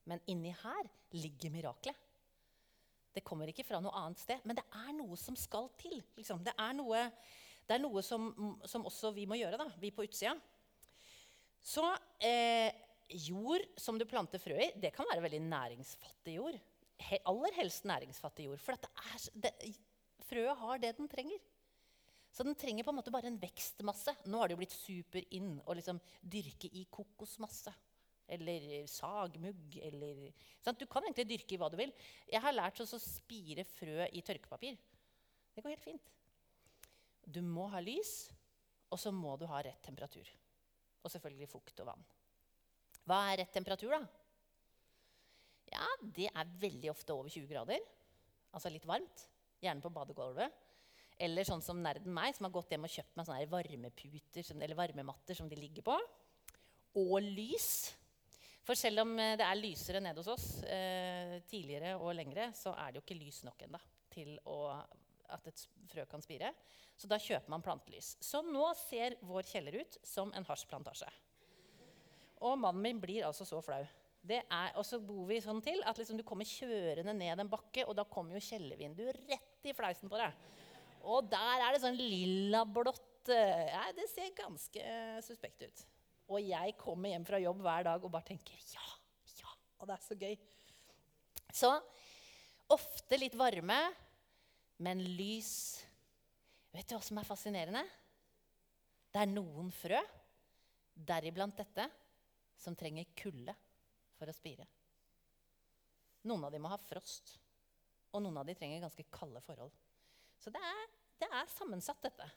Men 0.09 0.21
inni 0.31 0.53
her 0.63 0.89
ligger 1.15 1.53
miraklet. 1.53 1.99
Det 3.13 3.21
kommer 3.25 3.49
ikke 3.49 3.65
fra 3.65 3.79
noe 3.83 3.93
annet 3.99 4.21
sted, 4.23 4.41
men 4.43 4.57
det 4.57 4.65
er 4.73 4.93
noe 4.97 5.17
som 5.19 5.35
skal 5.37 5.69
til. 5.77 5.99
Liksom. 6.17 6.41
Det 6.43 6.55
er 6.57 6.73
noe 6.75 7.05
det 7.67 7.77
er 7.77 7.83
noe 7.83 8.03
som, 8.03 8.31
som 8.67 8.85
også 8.89 9.13
vi 9.15 9.27
må 9.29 9.37
gjøre, 9.39 9.59
da, 9.61 9.69
vi 9.79 9.93
på 9.95 10.05
utsida. 10.05 10.35
Så 11.63 11.85
eh, 12.19 12.73
jord 13.23 13.63
som 13.79 13.97
du 13.99 14.05
planter 14.09 14.41
frø 14.41 14.57
i, 14.59 14.71
det 14.79 14.91
kan 14.95 15.07
være 15.09 15.23
veldig 15.23 15.41
næringsfattig 15.45 16.37
jord. 16.37 16.59
He, 17.03 17.19
aller 17.29 17.55
helst 17.57 17.87
næringsfattig 17.87 18.49
jord. 18.49 18.61
For 18.63 18.75
er, 18.75 19.27
det, 19.45 19.53
frøet 20.27 20.59
har 20.59 20.83
det 20.83 20.95
den 20.99 21.09
trenger. 21.11 21.39
Så 22.33 22.43
den 22.43 22.57
trenger 22.57 22.85
på 22.85 22.89
en 22.89 22.97
måte 22.97 23.13
bare 23.13 23.29
en 23.29 23.39
vekstmasse. 23.39 24.15
Nå 24.25 24.39
har 24.41 24.49
det 24.49 24.55
jo 24.55 24.61
blitt 24.63 24.75
super 24.75 25.25
in 25.37 25.55
å 25.69 25.75
liksom 25.77 25.99
dyrke 26.21 26.71
i 26.73 26.87
kokosmasse. 26.91 27.73
Eller 28.33 28.87
sagmugg. 28.89 29.77
Eller, 29.85 30.31
sant? 30.63 30.81
Du 30.81 30.89
kan 30.89 31.05
egentlig 31.05 31.27
dyrke 31.29 31.55
i 31.55 31.61
hva 31.61 31.69
du 31.69 31.77
vil. 31.77 31.93
Jeg 32.31 32.41
har 32.41 32.55
lært 32.55 32.81
oss 32.81 32.95
å 32.97 33.01
spire 33.01 33.67
frø 33.75 34.09
i 34.09 34.25
tørkepapir. 34.25 34.79
Det 35.53 35.61
går 35.61 35.75
helt 35.75 35.85
fint. 35.85 36.13
Du 37.25 37.41
må 37.45 37.67
ha 37.71 37.81
lys, 37.83 38.31
og 38.91 38.99
så 38.99 39.13
må 39.15 39.35
du 39.39 39.45
ha 39.49 39.61
rett 39.65 39.81
temperatur. 39.85 40.27
Og 41.03 41.11
selvfølgelig 41.11 41.49
fukt 41.51 41.79
og 41.83 41.89
vann. 41.91 42.03
Hva 43.07 43.19
er 43.31 43.41
rett 43.41 43.53
temperatur, 43.55 43.95
da? 43.95 44.01
Ja, 45.73 45.87
Det 46.01 46.29
er 46.29 46.57
veldig 46.59 46.91
ofte 46.91 47.15
over 47.15 47.29
20 47.29 47.47
grader. 47.49 47.79
Altså 48.53 48.69
litt 48.69 48.85
varmt. 48.87 49.25
Gjerne 49.63 49.83
på 49.83 49.91
badegulvet. 49.93 50.61
Eller 51.23 51.45
sånn 51.47 51.61
som 51.63 51.81
nerden 51.81 52.13
meg, 52.13 52.35
som 52.35 52.47
har 52.47 52.53
gått 52.53 52.73
hjem 52.73 52.85
og 52.87 52.93
kjøpt 52.93 53.17
meg 53.17 53.27
sånne 53.27 53.49
varmeputer 53.51 54.53
eller 54.55 54.77
varmematter 54.77 55.37
som 55.37 55.49
de 55.49 55.59
ligger 55.59 55.85
på. 55.85 55.97
Og 57.01 57.17
lys. 57.23 57.93
For 58.63 58.79
selv 58.79 59.03
om 59.03 59.17
eh, 59.19 59.35
det 59.39 59.45
er 59.45 59.59
lysere 59.59 60.01
nede 60.03 60.21
hos 60.21 60.31
oss 60.31 60.47
eh, 60.63 61.39
tidligere 61.49 61.97
og 61.99 62.13
lengre, 62.15 62.51
så 62.55 62.75
er 62.79 62.91
det 62.91 63.01
jo 63.01 63.05
ikke 63.05 63.19
lys 63.19 63.41
nok 63.47 63.65
ennå 63.65 63.81
til 64.13 64.37
å, 64.47 64.57
at 65.35 65.49
et 65.49 65.65
frø 65.91 66.05
kan 66.09 66.23
spire. 66.23 66.53
Så 66.97 67.09
da 67.09 67.19
kjøper 67.21 67.51
man 67.51 67.63
plantelys. 67.65 68.13
Så 68.21 68.43
nå 68.45 68.67
ser 68.85 69.17
vår 69.25 69.47
kjeller 69.49 69.81
ut 69.81 69.97
som 70.05 70.31
en 70.37 70.45
hasjplantasje. 70.47 71.09
Og 72.43 72.57
mannen 72.59 72.83
min 72.83 73.01
blir 73.01 73.25
altså 73.27 73.47
så 73.47 73.61
flau. 73.63 73.83
Og 74.23 74.83
så 74.87 74.99
bor 75.03 75.25
vi 75.27 75.41
sånn 75.43 75.59
til 75.63 75.81
at 75.87 75.97
liksom 75.99 76.19
du 76.19 76.23
kommer 76.27 76.47
kjørende 76.47 77.15
ned 77.17 77.41
en 77.43 77.49
bakke, 77.51 77.83
og 77.87 77.95
da 77.97 78.05
kommer 78.07 78.37
jo 78.37 78.45
kjellervinduet 78.45 79.19
rett 79.27 79.67
i 79.67 79.75
fleisen 79.75 80.11
på 80.11 80.19
deg. 80.19 80.37
Og 81.03 81.27
der 81.31 81.65
er 81.65 81.73
det 81.73 81.81
sånn 81.83 81.99
lilla-blått 81.99 83.27
ja, 83.27 83.83
Det 83.95 84.05
ser 84.11 84.31
ganske 84.35 84.79
uh, 84.83 85.19
suspekt 85.23 85.63
ut. 85.63 85.83
Og 86.31 86.39
jeg 86.43 86.75
kommer 86.79 87.11
hjem 87.11 87.25
fra 87.27 87.39
jobb 87.39 87.59
hver 87.63 87.85
dag 87.87 88.03
og 88.03 88.11
bare 88.11 88.27
tenker 88.31 88.55
ja, 88.71 88.83
ja, 89.39 89.51
og 89.79 89.89
det 89.89 89.95
er 89.95 90.03
så 90.05 90.17
gøy. 90.19 90.37
Så 91.53 91.71
ofte 92.73 93.19
litt 93.19 93.35
varme, 93.37 93.77
men 94.83 95.01
lys. 95.17 95.53
Vet 96.73 96.89
du 96.89 96.97
hva 96.97 97.03
som 97.05 97.19
er 97.21 97.27
fascinerende? 97.27 97.83
Det 99.13 99.21
er 99.21 99.29
noen 99.29 99.69
frø, 99.73 99.99
deriblant 100.93 101.57
dette, 101.57 101.85
som 102.57 102.75
trenger 102.77 103.11
kulde 103.17 103.53
for 104.17 104.29
å 104.29 104.35
spire. 104.35 104.65
Noen 106.27 106.47
av 106.47 106.53
dem 106.53 106.63
må 106.63 106.71
ha 106.71 106.79
frost, 106.81 107.35
og 108.13 108.23
noen 108.23 108.39
av 108.41 108.47
dem 108.47 108.57
trenger 108.57 108.83
ganske 108.83 109.05
kalde 109.13 109.41
forhold. 109.45 109.73
Så 110.39 110.51
det 110.53 110.61
er, 110.63 110.87
det 111.21 111.29
er 111.29 111.51
sammensatt, 111.53 112.01
dette. 112.03 112.27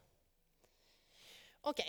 Ok. 1.66 1.82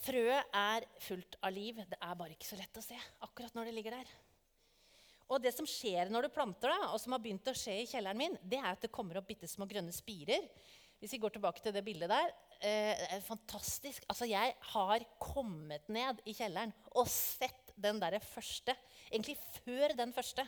Frøet 0.00 0.54
er 0.56 0.86
fullt 1.02 1.36
av 1.44 1.54
liv. 1.54 1.80
Det 1.88 1.98
er 1.98 2.18
bare 2.18 2.36
ikke 2.36 2.48
så 2.48 2.58
lett 2.60 2.78
å 2.78 2.84
se 2.84 2.98
akkurat 3.26 3.56
når 3.56 3.68
det 3.68 3.76
ligger 3.76 3.98
der. 3.98 4.12
Og 5.30 5.38
det 5.42 5.52
som 5.54 5.68
skjer 5.68 6.10
når 6.10 6.26
du 6.26 6.34
planter, 6.34 6.72
da, 6.72 6.90
og 6.90 6.98
som 6.98 7.14
har 7.14 7.22
begynt 7.22 7.46
å 7.50 7.54
skje 7.56 7.76
i 7.82 7.88
kjelleren 7.88 8.18
min, 8.18 8.36
det 8.42 8.58
er 8.58 8.72
at 8.72 8.82
det 8.82 8.92
kommer 8.94 9.20
opp 9.20 9.28
bitte 9.30 9.48
små 9.50 9.68
grønne 9.70 9.94
spirer. 9.94 10.48
Hvis 11.00 11.14
vi 11.14 11.20
går 11.22 11.32
tilbake 11.36 11.62
til 11.64 11.72
det 11.72 11.84
bildet 11.86 12.10
der, 12.10 12.32
eh, 12.66 13.20
fantastisk. 13.24 14.04
Altså, 14.10 14.26
jeg 14.28 14.56
har 14.74 15.04
kommet 15.22 15.86
ned 15.88 16.18
i 16.26 16.34
kjelleren 16.36 16.74
og 16.92 17.08
sett 17.08 17.72
den 17.80 18.00
derre 18.02 18.20
første. 18.20 18.74
Egentlig 19.08 19.38
før 19.62 19.94
den 19.96 20.12
første. 20.12 20.44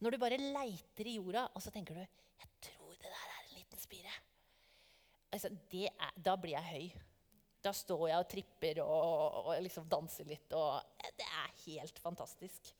Når 0.00 0.10
du 0.10 0.18
bare 0.20 0.40
leiter 0.40 1.06
i 1.06 1.16
jorda, 1.16 1.46
og 1.54 1.62
så 1.62 1.72
tenker 1.72 1.94
du 1.94 2.00
jeg 2.00 2.50
tror 2.66 2.92
det 2.96 3.08
der 3.08 3.30
er 3.30 3.38
en 3.38 3.54
liten 3.54 3.80
spire. 3.80 4.12
Altså, 5.30 5.48
er, 5.72 6.12
da 6.18 6.34
blir 6.36 6.56
jeg 6.56 6.70
høy. 6.74 7.00
Da 7.62 7.72
står 7.76 8.06
jeg 8.08 8.18
og 8.18 8.28
tripper 8.28 8.82
og, 8.82 9.40
og 9.46 9.62
liksom 9.62 9.88
danser 9.88 10.28
litt. 10.28 10.50
Og 10.56 10.80
det 11.16 11.28
er 11.28 11.56
helt 11.66 11.98
fantastisk. 12.02 12.72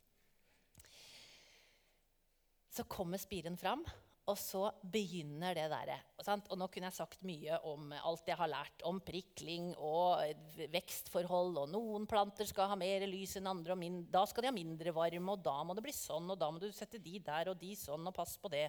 Så 2.71 2.87
kommer 2.87 3.19
spiren 3.19 3.57
fram, 3.59 3.83
og 4.31 4.37
så 4.39 4.69
begynner 4.93 5.57
det 5.59 5.67
derre. 5.73 5.97
Og 6.21 6.55
nå 6.59 6.69
kunne 6.71 6.91
jeg 6.91 6.99
sagt 7.01 7.25
mye 7.27 7.57
om 7.67 7.91
alt 7.97 8.29
jeg 8.31 8.39
har 8.39 8.51
lært 8.53 8.85
om 8.87 9.01
prikling 9.03 9.73
og 9.75 10.23
vekstforhold. 10.71 11.59
Og 11.65 11.73
noen 11.73 12.07
planter 12.11 12.47
skal 12.47 12.71
ha 12.71 12.79
mer 12.79 13.07
lys 13.11 13.35
enn 13.41 13.51
andre, 13.51 13.75
og 13.75 14.05
da 14.13 14.23
skal 14.31 14.47
de 14.47 14.53
ha 14.53 14.55
mindre 14.55 14.95
varme. 14.95 15.35
Og 15.35 15.43
da 15.43 15.57
må 15.67 15.75
det 15.75 15.85
bli 15.87 15.95
sånn, 15.97 16.31
og 16.31 16.39
da 16.39 16.51
må 16.53 16.63
du 16.63 16.69
sette 16.75 17.03
de 17.03 17.19
der 17.27 17.51
og 17.51 17.59
de 17.59 17.75
sånn, 17.79 18.07
og 18.07 18.15
pass 18.15 18.37
på 18.39 18.53
det. 18.53 18.69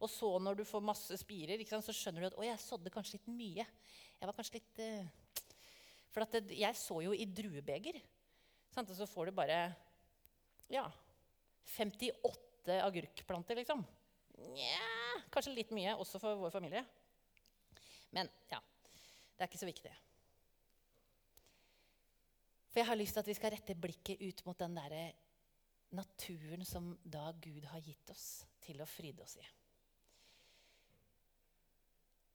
Og 0.00 0.08
så 0.08 0.34
når 0.40 0.60
du 0.60 0.66
får 0.68 0.84
masse 0.84 1.16
spirer, 1.20 1.60
så 1.64 1.96
skjønner 1.96 2.24
du 2.24 2.30
at 2.30 2.38
å, 2.40 2.44
jeg 2.44 2.60
sådde 2.60 2.92
kanskje 2.92 3.18
litt 3.18 3.32
mye. 3.32 3.66
Jeg 4.20 4.28
var 4.28 4.36
kanskje 4.36 4.60
litt... 4.60 4.84
Uh, 4.84 5.46
for 6.10 6.26
det, 6.26 6.56
jeg 6.58 6.74
så 6.74 6.96
jo 7.04 7.14
i 7.14 7.28
druebeger. 7.28 8.00
Sant? 8.74 8.90
Og 8.90 8.96
så 8.98 9.06
får 9.06 9.30
du 9.30 9.36
bare 9.36 9.58
ja, 10.70 10.84
58 11.76 12.49
agurkplanter, 12.68 13.56
liksom. 13.56 13.84
Nja, 14.50 15.22
kanskje 15.32 15.54
litt 15.56 15.72
mye 15.76 15.96
også 16.00 16.20
for 16.22 16.38
vår 16.40 16.52
familie. 16.54 16.84
Men 18.12 18.28
ja, 18.50 18.60
det 19.36 19.44
er 19.44 19.50
ikke 19.50 19.62
så 19.62 19.68
viktig. 19.68 19.92
For 22.70 22.82
jeg 22.82 22.88
har 22.90 22.98
lyst 22.98 23.16
til 23.16 23.24
at 23.24 23.30
vi 23.30 23.34
skal 23.38 23.54
rette 23.54 23.74
blikket 23.78 24.20
ut 24.22 24.44
mot 24.46 24.58
den 24.58 24.76
der 24.78 24.96
naturen 25.96 26.62
som 26.66 26.92
da 27.02 27.32
Gud 27.42 27.64
har 27.72 27.82
gitt 27.82 28.12
oss 28.14 28.44
til 28.62 28.78
å 28.82 28.86
fryde 28.86 29.24
oss 29.24 29.34
i. 29.40 29.46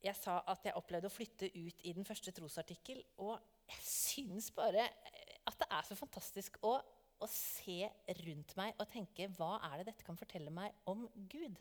Jeg 0.05 0.17
sa 0.19 0.41
at 0.51 0.67
jeg 0.67 0.75
opplevde 0.77 1.09
å 1.09 1.13
flytte 1.13 1.47
ut 1.55 1.85
i 1.87 1.93
den 1.95 2.05
første 2.05 2.33
trosartikkel. 2.35 2.99
Og 3.23 3.39
jeg 3.71 3.85
syns 3.87 4.51
bare 4.53 4.83
at 5.45 5.57
det 5.61 5.69
er 5.71 5.87
så 5.87 5.97
fantastisk 5.97 6.59
å, 6.65 6.75
å 7.23 7.29
se 7.31 7.87
rundt 8.21 8.53
meg 8.59 8.75
og 8.81 8.89
tenke 8.91 9.29
hva 9.37 9.55
er 9.69 9.79
det 9.79 9.91
dette 9.91 10.05
kan 10.07 10.19
fortelle 10.19 10.51
meg 10.53 10.73
om 10.89 11.05
Gud? 11.31 11.57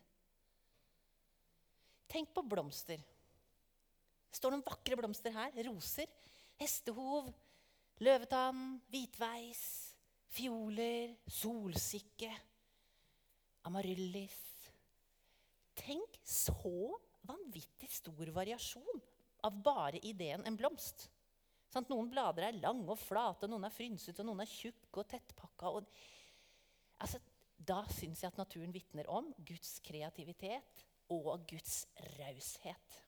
Tenk 2.10 2.30
på 2.34 2.44
blomster. 2.46 3.00
Det 4.30 4.38
står 4.38 4.54
noen 4.54 4.66
vakre 4.66 4.98
blomster 4.98 5.34
her. 5.34 5.54
Roser. 5.66 6.10
Hestehov, 6.60 7.32
løvetann, 8.04 8.76
hvitveis, 8.90 9.62
fioler, 10.34 11.16
solsikke, 11.26 12.30
amaryllis. 13.66 14.38
Tenk 15.74 16.20
så 16.22 16.94
vanvittig 17.26 17.90
stor 17.90 18.30
variasjon 18.36 19.02
av 19.44 19.58
bare 19.64 19.98
ideen 20.06 20.44
en 20.46 20.58
blomst. 20.58 21.08
Sånn, 21.74 21.86
noen 21.90 22.10
blader 22.12 22.46
er 22.46 22.58
lange 22.62 22.86
og 22.92 23.00
flate, 23.00 23.48
noen 23.50 23.66
er 23.66 23.74
frynsete, 23.74 24.22
og 24.22 24.28
noen 24.28 24.44
er 24.44 24.50
tjukke 24.50 25.00
og 25.02 25.08
tettpakka. 25.10 25.72
Og, 25.74 25.88
altså, 27.02 27.18
da 27.58 27.80
syns 27.90 28.22
jeg 28.22 28.30
at 28.30 28.38
naturen 28.38 28.74
vitner 28.74 29.08
om 29.10 29.32
Guds 29.42 29.80
kreativitet 29.82 30.84
og 31.14 31.48
Guds 31.50 31.80
raushet. 32.18 33.00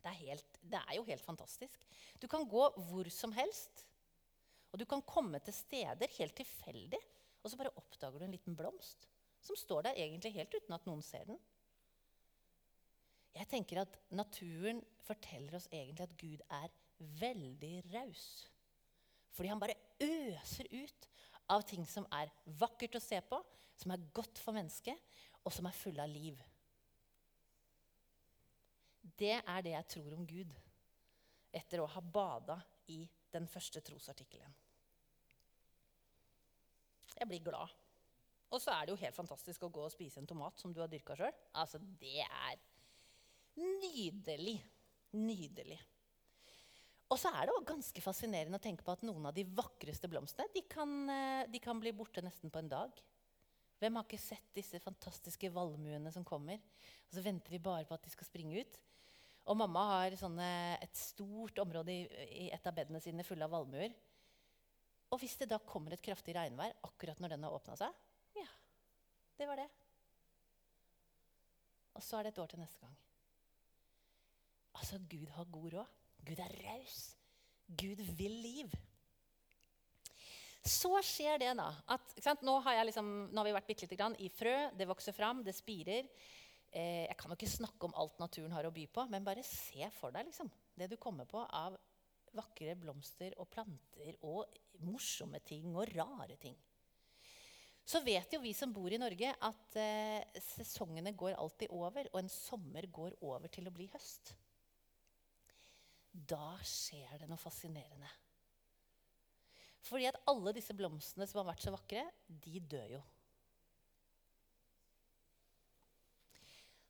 Det, 0.00 0.14
det, 0.62 0.80
er 0.80 0.94
jo 0.96 1.04
helt 1.08 1.24
fantastisk. 1.24 1.84
Du 2.22 2.24
kan 2.30 2.46
gå 2.48 2.62
hvor 2.88 3.10
som 3.12 3.34
helst. 3.36 3.84
Og 4.72 4.80
du 4.80 4.86
kan 4.88 5.04
komme 5.04 5.38
til 5.44 5.54
steder 5.56 6.16
helt 6.16 6.34
tilfeldig, 6.36 7.02
og 7.42 7.50
så 7.52 7.58
bare 7.60 7.74
oppdager 7.78 8.20
du 8.20 8.26
en 8.26 8.34
liten 8.34 8.56
blomst 8.58 9.06
som 9.46 9.58
står 9.58 9.86
der 9.86 10.00
egentlig 10.02 10.32
helt 10.34 10.54
uten 10.56 10.74
at 10.74 10.88
noen 10.88 11.04
ser 11.04 11.28
den. 11.28 11.38
Jeg 13.36 13.48
tenker 13.52 13.82
at 13.82 13.98
Naturen 14.16 14.80
forteller 15.04 15.58
oss 15.58 15.68
egentlig 15.70 16.06
at 16.06 16.16
Gud 16.18 16.42
er 16.48 16.72
veldig 16.98 17.74
raus. 17.92 18.26
Fordi 19.36 19.50
han 19.52 19.60
bare 19.60 19.76
øser 20.00 20.68
ut 20.72 21.08
av 21.52 21.62
ting 21.68 21.84
som 21.88 22.06
er 22.14 22.32
vakkert 22.58 22.98
å 22.98 23.02
se 23.02 23.20
på, 23.28 23.38
som 23.76 23.92
er 23.92 24.06
godt 24.16 24.40
for 24.40 24.56
mennesket, 24.56 24.98
og 25.44 25.54
som 25.54 25.68
er 25.68 25.76
fulle 25.76 26.02
av 26.02 26.10
liv. 26.10 26.40
Det 29.16 29.36
er 29.38 29.62
det 29.62 29.74
jeg 29.76 29.90
tror 29.94 30.16
om 30.16 30.24
Gud 30.26 30.54
etter 31.54 31.80
å 31.80 31.88
ha 31.88 32.02
bada 32.02 32.58
i 32.92 33.04
den 33.32 33.46
første 33.48 33.80
trosartikkelen. 33.84 34.54
Jeg 37.16 37.28
blir 37.30 37.44
glad. 37.44 37.70
Og 38.52 38.60
så 38.62 38.72
er 38.74 38.86
det 38.86 38.94
jo 38.94 39.00
helt 39.00 39.16
fantastisk 39.16 39.64
å 39.66 39.72
gå 39.72 39.86
og 39.86 39.92
spise 39.92 40.20
en 40.20 40.28
tomat 40.28 40.58
som 40.60 40.72
du 40.74 40.82
har 40.82 40.90
dyrka 40.90 41.16
sjøl. 41.18 41.32
Altså, 41.56 41.80
det 42.00 42.22
er 42.24 42.58
nydelig. 43.56 44.58
Nydelig. 45.16 45.78
Og 47.06 47.18
så 47.20 47.30
er 47.30 47.46
det 47.46 47.54
også 47.54 47.68
ganske 47.68 48.02
fascinerende 48.02 48.58
å 48.58 48.62
tenke 48.62 48.82
på 48.86 48.94
at 48.96 49.04
noen 49.06 49.28
av 49.28 49.34
de 49.36 49.44
vakreste 49.46 50.08
blomstene 50.10 50.50
de 50.54 50.64
kan, 50.66 50.90
eh, 51.10 51.46
de 51.46 51.60
kan 51.62 51.78
bli 51.78 51.92
borte 51.94 52.22
nesten 52.24 52.50
på 52.50 52.58
en 52.58 52.70
dag. 52.72 52.90
Hvem 53.78 53.98
har 53.98 54.06
ikke 54.06 54.18
sett 54.18 54.48
disse 54.56 54.80
fantastiske 54.82 55.50
valmuene 55.52 56.10
som 56.12 56.24
kommer? 56.24 56.58
Og 57.06 57.14
så 57.14 57.22
venter 57.22 57.52
vi 57.52 57.62
bare 57.62 57.84
på 57.86 57.94
at 57.94 58.02
de 58.02 58.10
skal 58.10 58.26
springe 58.26 58.58
ut. 58.58 58.78
Og 59.46 59.58
mamma 59.60 59.84
har 59.92 60.16
sånne, 60.18 60.48
et 60.82 60.98
stort 60.98 61.58
område 61.62 61.92
i, 61.94 62.06
i, 62.26 62.46
et 62.50 62.66
av 62.66 62.74
bedene 62.74 63.00
sine 63.04 63.22
fulle 63.22 63.46
av 63.46 63.52
valmuer. 63.54 63.92
Og 65.12 65.20
hvis 65.22 65.36
det 65.38 65.50
da 65.52 65.60
kommer 65.62 65.94
et 65.94 66.02
kraftig 66.02 66.34
regnvær 66.34 66.74
akkurat 66.88 67.20
når 67.22 67.36
den 67.36 67.46
har 67.46 67.54
åpna 67.54 67.76
seg, 67.78 67.92
ja, 68.34 68.48
det 69.38 69.46
var 69.46 69.60
det. 69.62 69.68
Og 71.94 72.02
så 72.02 72.18
er 72.18 72.26
det 72.26 72.34
et 72.34 72.42
år 72.42 72.50
til 72.50 72.64
neste 72.64 72.82
gang. 72.82 72.96
Altså, 74.76 74.98
Gud 75.08 75.30
har 75.36 75.46
god 75.52 75.70
råd. 75.76 75.94
Gud 76.26 76.42
er 76.42 76.52
raus. 76.66 77.00
Gud 77.66 78.02
vil 78.18 78.36
liv. 78.42 78.76
Så 80.66 80.90
skjer 81.06 81.38
det 81.38 81.52
da 81.58 81.68
at 81.94 82.42
nå 82.42 82.56
har, 82.64 82.80
liksom, 82.88 83.10
nå, 83.30 83.38
har 83.38 83.46
vi 83.46 83.54
vært 83.54 83.68
bitte 83.68 83.86
lite 83.86 83.98
grann 83.98 84.16
i 84.22 84.30
frø. 84.34 84.54
Det 84.74 84.88
vokser 84.90 85.14
fram, 85.14 85.44
det 85.46 85.54
spirer. 85.54 86.08
Eh, 86.74 87.06
jeg 87.06 87.16
kan 87.18 87.30
jo 87.30 87.38
ikke 87.38 87.52
snakke 87.52 87.86
om 87.86 87.94
alt 87.96 88.18
naturen 88.18 88.54
har 88.56 88.66
å 88.66 88.74
by 88.74 88.86
på, 88.90 89.06
men 89.12 89.26
bare 89.26 89.46
se 89.46 89.86
for 90.00 90.14
deg 90.14 90.26
liksom, 90.26 90.50
det 90.74 90.90
du 90.90 90.96
kommer 91.00 91.28
på 91.30 91.44
av 91.44 91.78
vakre 92.36 92.74
blomster 92.76 93.36
og 93.40 93.48
planter 93.52 94.18
og 94.26 94.58
morsomme 94.84 95.40
ting 95.46 95.70
og 95.72 95.94
rare 95.94 96.36
ting. 96.40 96.56
Så 97.86 98.02
vet 98.02 98.32
jo 98.34 98.42
vi 98.42 98.50
som 98.56 98.72
bor 98.74 98.90
i 98.90 98.98
Norge, 98.98 99.30
at 99.30 99.78
eh, 99.78 100.40
sesongene 100.42 101.14
går 101.14 101.38
alltid 101.38 101.70
over, 101.70 102.10
og 102.10 102.18
en 102.18 102.32
sommer 102.32 102.90
går 102.90 103.14
over 103.22 103.46
til 103.54 103.70
å 103.70 103.74
bli 103.74 103.86
høst. 103.92 104.34
Da 106.26 106.56
skjer 106.66 107.20
det 107.20 107.28
noe 107.30 107.40
fascinerende. 107.40 108.08
Fordi 109.86 110.08
at 110.08 110.18
alle 110.30 110.54
disse 110.56 110.74
blomstene 110.74 111.28
som 111.28 111.42
har 111.42 111.52
vært 111.52 111.66
så 111.66 111.74
vakre, 111.74 112.02
de 112.26 112.62
dør 112.62 112.96
jo. 112.96 113.02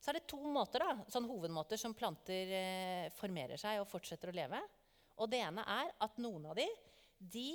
Så 0.00 0.12
er 0.12 0.20
det 0.20 0.28
to 0.30 0.38
måter, 0.54 0.84
da, 0.84 1.04
sånn 1.10 1.26
hovedmåter 1.26 1.80
som 1.80 1.94
planter 1.98 2.52
eh, 2.54 3.06
formerer 3.18 3.58
seg 3.58 3.80
og 3.82 3.88
fortsetter 3.90 4.30
å 4.30 4.36
leve. 4.36 4.60
Og 5.18 5.28
det 5.32 5.40
ene 5.42 5.64
er 5.66 5.90
at 6.06 6.20
noen 6.22 6.46
av 6.52 6.56
de, 6.56 6.66
de 7.18 7.48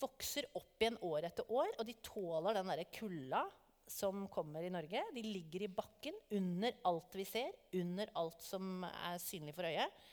vokser 0.00 0.46
opp 0.56 0.82
igjen 0.82 0.98
år 1.04 1.26
etter 1.28 1.50
år, 1.50 1.72
og 1.74 1.88
de 1.88 1.96
tåler 2.06 2.56
den 2.56 2.70
derre 2.70 2.86
kulda 2.94 3.42
som 3.90 4.28
kommer 4.32 4.62
i 4.62 4.70
Norge. 4.70 5.02
De 5.14 5.22
ligger 5.26 5.66
i 5.66 5.72
bakken 5.72 6.16
under 6.38 6.78
alt 6.86 7.18
vi 7.18 7.26
ser, 7.26 7.50
under 7.78 8.10
alt 8.18 8.46
som 8.46 8.86
er 8.86 9.18
synlig 9.22 9.54
for 9.56 9.68
øyet. 9.68 10.06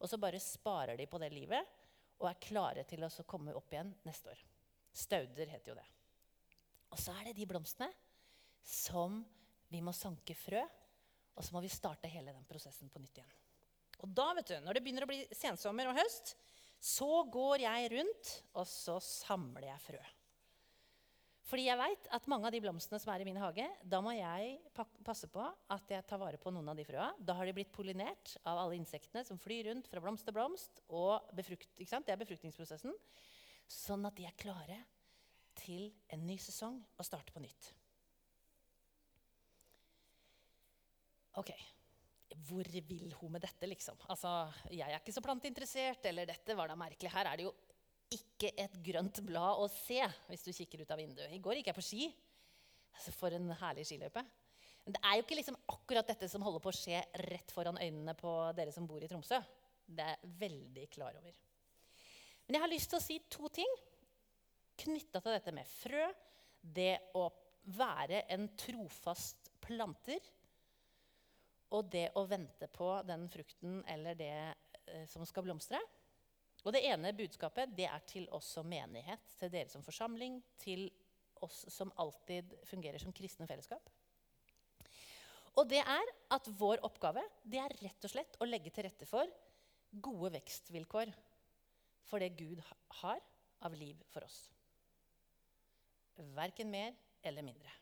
Og 0.00 0.08
så 0.08 0.18
bare 0.20 0.40
sparer 0.42 0.96
de 0.98 1.06
på 1.10 1.20
det 1.20 1.30
livet 1.34 1.76
og 2.20 2.28
er 2.28 2.40
klare 2.42 2.84
til 2.88 3.04
å 3.04 3.10
komme 3.28 3.54
opp 3.56 3.72
igjen 3.72 3.92
neste 4.06 4.32
år. 4.32 4.40
Stauder 4.92 5.52
heter 5.52 5.72
jo 5.72 5.78
det. 5.78 5.86
Og 6.90 6.98
så 6.98 7.14
er 7.16 7.30
det 7.30 7.38
de 7.38 7.46
blomstene 7.48 7.90
som 8.66 9.20
vi 9.70 9.80
må 9.84 9.94
sanke 9.94 10.34
frø, 10.34 10.62
og 11.36 11.46
så 11.46 11.54
må 11.54 11.62
vi 11.64 11.70
starte 11.72 12.10
hele 12.10 12.34
den 12.34 12.46
prosessen 12.48 12.90
på 12.92 13.00
nytt 13.00 13.20
igjen. 13.20 13.36
Og 14.00 14.12
da, 14.16 14.30
vet 14.36 14.50
du, 14.50 14.56
når 14.64 14.76
det 14.76 14.82
begynner 14.84 15.06
å 15.06 15.10
bli 15.10 15.20
sensommer 15.36 15.90
og 15.90 15.98
høst, 16.00 16.34
så 16.80 17.22
går 17.28 17.66
jeg 17.66 17.90
rundt, 17.92 18.32
og 18.56 18.66
så 18.68 18.96
samler 19.04 19.68
jeg 19.68 19.84
frø. 19.84 20.02
Fordi 21.48 21.64
jeg 21.66 21.78
veit 21.80 22.06
at 22.14 22.28
mange 22.30 22.46
av 22.46 22.54
de 22.54 22.60
blomstene 22.62 23.00
som 23.02 23.10
er 23.14 23.22
i 23.22 23.26
min 23.26 23.38
hage, 23.40 23.64
da 23.82 23.98
må 24.04 24.12
jeg 24.14 24.58
passe 25.06 25.26
på 25.32 25.42
at 25.42 25.90
jeg 25.90 26.06
tar 26.06 26.20
vare 26.20 26.38
på 26.38 26.52
noen 26.54 26.68
av 26.70 26.78
de 26.78 26.84
frøa. 26.86 27.08
Da 27.18 27.34
har 27.38 27.48
de 27.48 27.54
blitt 27.56 27.72
pollinert 27.74 28.36
av 28.44 28.60
alle 28.60 28.78
insektene 28.78 29.24
som 29.26 29.40
flyr 29.40 29.70
rundt 29.70 29.90
fra 29.90 30.02
blomst 30.04 30.28
til 30.28 30.36
blomst. 30.36 30.82
og 30.88 31.32
befrukt, 31.34 31.68
Det 31.76 32.12
er 32.12 32.22
befruktningsprosessen. 32.22 32.94
Sånn 33.66 34.06
at 34.06 34.14
de 34.16 34.26
er 34.26 34.38
klare 34.38 34.78
til 35.58 35.90
en 36.10 36.26
ny 36.26 36.36
sesong 36.38 36.78
og 36.98 37.06
starte 37.06 37.32
på 37.32 37.42
nytt. 37.42 37.72
Ok, 41.40 41.50
hvor 42.48 42.66
vil 42.66 43.12
hun 43.20 43.32
med 43.32 43.42
dette, 43.42 43.66
liksom? 43.66 43.98
Altså, 44.08 44.52
Jeg 44.70 44.86
er 44.86 44.98
ikke 44.98 45.14
så 45.14 45.22
planteinteressert, 45.22 46.04
eller 46.06 46.26
dette 46.26 46.54
var 46.56 46.68
da 46.68 46.76
merkelig. 46.76 47.10
Her 47.10 47.26
er 47.26 47.36
det 47.36 47.44
jo 47.48 47.54
ikke 48.40 48.56
et 48.64 48.76
grønt 48.84 49.20
blad 49.26 49.60
å 49.60 49.66
se 49.68 50.00
hvis 50.30 50.44
du 50.46 50.52
kikker 50.56 50.84
ut 50.84 50.92
av 50.94 51.00
vinduet. 51.00 51.32
I 51.32 51.40
går 51.42 51.60
gikk 51.60 51.68
jeg 51.70 51.76
på 51.76 51.84
ski. 51.84 52.06
Altså, 52.96 53.12
for 53.14 53.36
en 53.36 53.52
herlig 53.60 53.84
skiløype. 53.88 54.22
Men 54.86 54.96
det 54.96 55.02
er 55.04 55.18
jo 55.18 55.24
ikke 55.26 55.36
liksom 55.38 55.58
akkurat 55.70 56.08
dette 56.08 56.28
som 56.32 56.42
holder 56.44 56.62
på 56.64 56.72
å 56.72 56.76
skje 56.76 57.02
rett 57.28 57.52
foran 57.52 57.78
øynene 57.80 58.14
på 58.18 58.32
dere 58.56 58.72
som 58.74 58.88
bor 58.88 59.02
i 59.04 59.10
Tromsø. 59.10 59.38
Det 59.84 60.06
er 60.06 60.16
jeg 60.16 60.32
veldig 60.40 60.86
klar 60.94 61.18
over. 61.20 61.36
Men 62.46 62.56
jeg 62.56 62.64
har 62.64 62.72
lyst 62.72 62.90
til 62.90 62.98
å 62.98 63.04
si 63.04 63.20
to 63.30 63.50
ting 63.52 63.76
knytta 64.80 65.20
til 65.20 65.36
dette 65.36 65.54
med 65.54 65.68
frø. 65.68 66.08
Det 66.60 66.94
å 67.20 67.28
være 67.76 68.24
en 68.32 68.48
trofast 68.58 69.52
planter. 69.62 70.24
Og 71.76 71.92
det 71.92 72.08
å 72.18 72.24
vente 72.26 72.66
på 72.72 72.88
den 73.06 73.28
frukten 73.30 73.82
eller 73.92 74.16
det 74.18 74.32
eh, 74.32 75.04
som 75.06 75.22
skal 75.28 75.44
blomstre. 75.46 75.78
Og 76.64 76.74
Det 76.74 76.82
ene 76.84 77.14
budskapet 77.16 77.72
det 77.76 77.86
er 77.88 78.02
til 78.08 78.26
oss 78.36 78.50
som 78.56 78.68
menighet, 78.68 79.22
til 79.38 79.52
dere 79.52 79.70
som 79.72 79.84
forsamling, 79.84 80.42
til 80.60 80.90
oss 81.40 81.64
som 81.72 81.92
alltid 81.96 82.52
fungerer 82.68 83.00
som 83.00 83.14
kristne 83.16 83.48
fellesskap. 83.48 83.88
Og 85.58 85.66
det 85.68 85.80
er 85.80 86.12
at 86.32 86.48
vår 86.60 86.84
oppgave 86.86 87.22
det 87.42 87.58
er 87.62 87.74
rett 87.80 88.06
og 88.06 88.12
slett 88.12 88.36
å 88.40 88.48
legge 88.48 88.70
til 88.74 88.86
rette 88.86 89.08
for 89.08 89.28
gode 89.90 90.34
vekstvilkår 90.36 91.10
for 92.06 92.22
det 92.22 92.36
Gud 92.38 92.60
har 93.00 93.20
av 93.66 93.74
liv 93.76 93.98
for 94.12 94.24
oss. 94.24 94.44
Verken 96.36 96.70
mer 96.70 96.94
eller 97.24 97.44
mindre. 97.44 97.72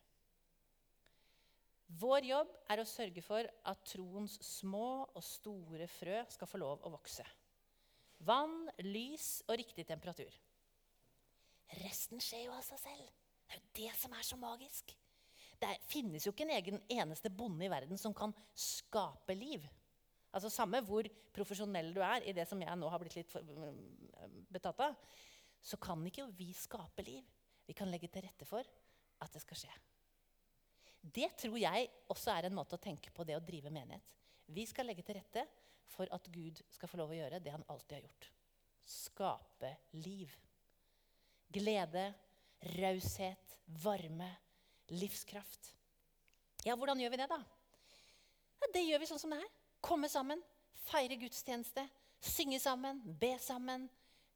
Vår 1.98 2.26
jobb 2.28 2.50
er 2.68 2.82
å 2.82 2.88
sørge 2.88 3.22
for 3.24 3.48
at 3.70 3.84
troens 3.88 4.36
små 4.44 5.08
og 5.08 5.22
store 5.24 5.86
frø 5.88 6.20
skal 6.30 6.50
få 6.50 6.60
lov 6.60 6.84
å 6.84 6.92
vokse. 6.92 7.24
Vann, 8.26 8.66
lys 8.82 9.38
og 9.46 9.58
riktig 9.60 9.86
temperatur. 9.86 10.32
Resten 11.82 12.22
skjer 12.22 12.46
jo 12.46 12.54
av 12.56 12.64
seg 12.66 12.80
selv. 12.80 13.10
Det 13.48 13.54
er 13.54 13.60
jo 13.60 13.76
det 13.78 13.92
som 14.00 14.14
er 14.16 14.26
så 14.26 14.38
magisk. 14.40 14.94
Det 15.58 15.70
finnes 15.90 16.24
jo 16.26 16.32
ikke 16.32 16.46
en 16.46 16.54
egen 16.54 16.80
eneste 16.92 17.30
bonde 17.34 17.66
i 17.66 17.70
verden 17.70 17.98
som 17.98 18.14
kan 18.14 18.34
skape 18.54 19.34
liv. 19.34 19.64
Altså 20.34 20.50
Samme 20.52 20.80
hvor 20.86 21.06
profesjonell 21.34 21.90
du 21.94 22.02
er 22.04 22.26
i 22.28 22.34
det 22.36 22.44
som 22.48 22.60
jeg 22.62 22.78
nå 22.78 22.90
har 22.92 23.00
blitt 23.02 23.16
litt 23.18 23.34
betatt 24.52 24.82
av, 24.84 24.96
så 25.58 25.78
kan 25.80 26.04
ikke 26.06 26.22
jo 26.22 26.32
vi 26.38 26.52
skape 26.54 27.04
liv. 27.06 27.24
Vi 27.66 27.76
kan 27.76 27.90
legge 27.90 28.10
til 28.12 28.24
rette 28.24 28.46
for 28.48 28.62
at 28.62 29.34
det 29.34 29.42
skal 29.42 29.62
skje. 29.64 29.72
Det 31.02 31.30
tror 31.38 31.58
jeg 31.60 31.88
også 32.10 32.32
er 32.34 32.48
en 32.48 32.56
måte 32.58 32.76
å 32.76 32.82
tenke 32.82 33.10
på 33.14 33.26
det 33.26 33.36
å 33.38 33.44
drive 33.44 33.72
menighet. 33.72 34.14
Vi 34.48 34.64
skal 34.68 34.88
legge 34.88 35.04
til 35.06 35.18
rette 35.18 35.44
for 35.88 36.10
at 36.14 36.28
Gud 36.32 36.60
skal 36.70 36.90
få 36.90 37.00
lov 37.00 37.12
å 37.12 37.18
gjøre 37.18 37.40
det 37.42 37.54
han 37.54 37.64
alltid 37.72 37.98
har 37.98 38.06
gjort. 38.06 38.28
Skape 38.88 39.72
liv. 39.96 40.32
Glede, 41.52 42.06
raushet, 42.76 43.58
varme, 43.82 44.28
livskraft. 44.92 45.72
Ja, 46.66 46.76
hvordan 46.76 47.00
gjør 47.00 47.14
vi 47.14 47.20
det, 47.20 47.28
da? 47.30 47.38
Ja, 48.58 48.70
det 48.74 48.84
gjør 48.84 49.02
vi 49.02 49.08
sånn 49.10 49.22
som 49.22 49.32
det 49.32 49.40
her. 49.42 49.52
Komme 49.84 50.10
sammen, 50.10 50.40
feire 50.88 51.16
gudstjeneste, 51.20 51.84
synge 52.20 52.58
sammen, 52.60 53.00
be 53.20 53.36
sammen, 53.42 53.86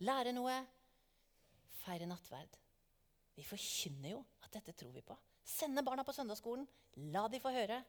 lære 0.07 0.35
noe. 0.37 0.61
Feire 1.83 2.07
nattverd. 2.07 2.61
Vi 3.35 3.45
forkynner 3.47 4.15
jo 4.15 4.23
at 4.45 4.53
dette 4.55 4.77
tror 4.79 4.93
vi 4.95 5.03
på. 5.05 5.17
Sende 5.43 5.83
barna 5.83 6.05
på 6.07 6.15
søndagsskolen. 6.15 6.69
La 7.13 7.27
de 7.33 7.41
få 7.43 7.51
høre. 7.51 7.81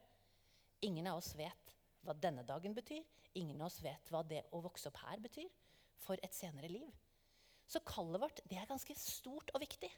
Ingen 0.88 1.06
av 1.12 1.20
oss 1.20 1.34
vet 1.38 1.73
hva 2.06 2.14
denne 2.16 2.44
dagen 2.46 2.74
betyr. 2.76 3.02
Ingen 3.40 3.60
av 3.60 3.68
oss 3.70 3.80
vet 3.84 4.10
hva 4.12 4.22
det 4.26 4.44
å 4.54 4.62
vokse 4.64 4.90
opp 4.90 5.00
her 5.04 5.22
betyr 5.22 5.50
for 6.04 6.20
et 6.22 6.36
senere 6.36 6.70
liv. 6.70 6.90
Så 7.66 7.80
kallet 7.86 8.20
vårt 8.20 8.42
det 8.48 8.58
er 8.60 8.68
ganske 8.68 8.96
stort 8.98 9.52
og 9.54 9.62
viktig. 9.62 9.90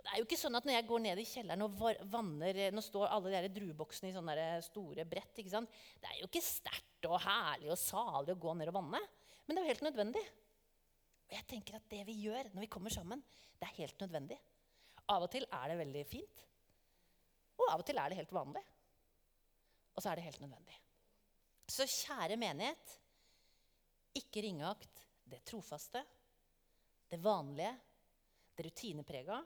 Og 0.00 0.04
det 0.04 0.12
er 0.12 0.20
jo 0.20 0.26
ikke 0.26 0.38
sånn 0.40 0.56
at 0.56 0.66
Når 0.68 0.76
jeg 0.76 0.86
går 0.88 1.00
ned 1.04 1.20
i 1.20 1.28
kjelleren 1.28 1.64
og 1.64 1.80
vanner 2.12 2.58
Nå 2.72 2.82
står 2.84 3.10
alle 3.12 3.40
de 3.44 3.52
drueboksene 3.56 4.10
i 4.10 4.14
sånne 4.14 4.44
store 4.64 5.06
brett. 5.08 5.40
ikke 5.40 5.52
sant? 5.52 5.72
Det 6.00 6.08
er 6.08 6.20
jo 6.20 6.28
ikke 6.28 6.44
sterkt 6.44 7.08
og 7.08 7.18
herlig 7.24 7.72
og 7.72 7.80
salig 7.80 8.34
å 8.34 8.40
gå 8.40 8.54
ned 8.56 8.72
og 8.72 8.76
vanne. 8.76 9.00
Men 9.46 9.56
det 9.56 9.62
er 9.62 9.66
jo 9.66 9.72
helt 9.74 9.86
nødvendig. 9.88 10.24
Og 11.28 11.36
jeg 11.36 11.48
tenker 11.52 11.78
at 11.78 11.88
Det 11.90 12.04
vi 12.08 12.20
gjør 12.26 12.52
når 12.54 12.66
vi 12.66 12.72
kommer 12.72 12.92
sammen, 12.92 13.24
det 13.58 13.68
er 13.68 13.78
helt 13.80 14.04
nødvendig. 14.04 14.38
Av 15.10 15.24
og 15.24 15.32
til 15.32 15.46
er 15.48 15.72
det 15.72 15.80
veldig 15.80 16.04
fint. 16.08 16.44
Og 17.60 17.66
av 17.68 17.82
og 17.82 17.86
til 17.88 17.98
er 18.00 18.12
det 18.12 18.20
helt 18.20 18.32
vanlig. 18.34 18.62
Og 19.96 20.02
så 20.02 20.10
er 20.10 20.20
det 20.20 20.28
helt 20.28 20.40
nødvendig. 20.40 20.76
Så 21.70 21.86
kjære 21.86 22.38
menighet, 22.40 22.96
ikke 24.18 24.42
ringeakt 24.42 25.04
det 25.30 25.38
trofaste, 25.46 26.02
det 27.10 27.18
vanlige, 27.22 27.70
det 28.56 28.66
rutineprega. 28.66 29.38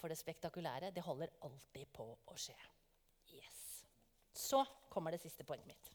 For 0.00 0.08
det 0.08 0.16
spektakulære, 0.20 0.92
det 0.96 1.04
holder 1.04 1.36
alltid 1.44 1.92
på 1.92 2.06
å 2.28 2.38
skje. 2.40 2.56
Yes. 3.36 3.60
Så 4.32 4.64
kommer 4.92 5.12
det 5.12 5.20
siste 5.22 5.44
poenget 5.44 5.68
mitt. 5.68 5.92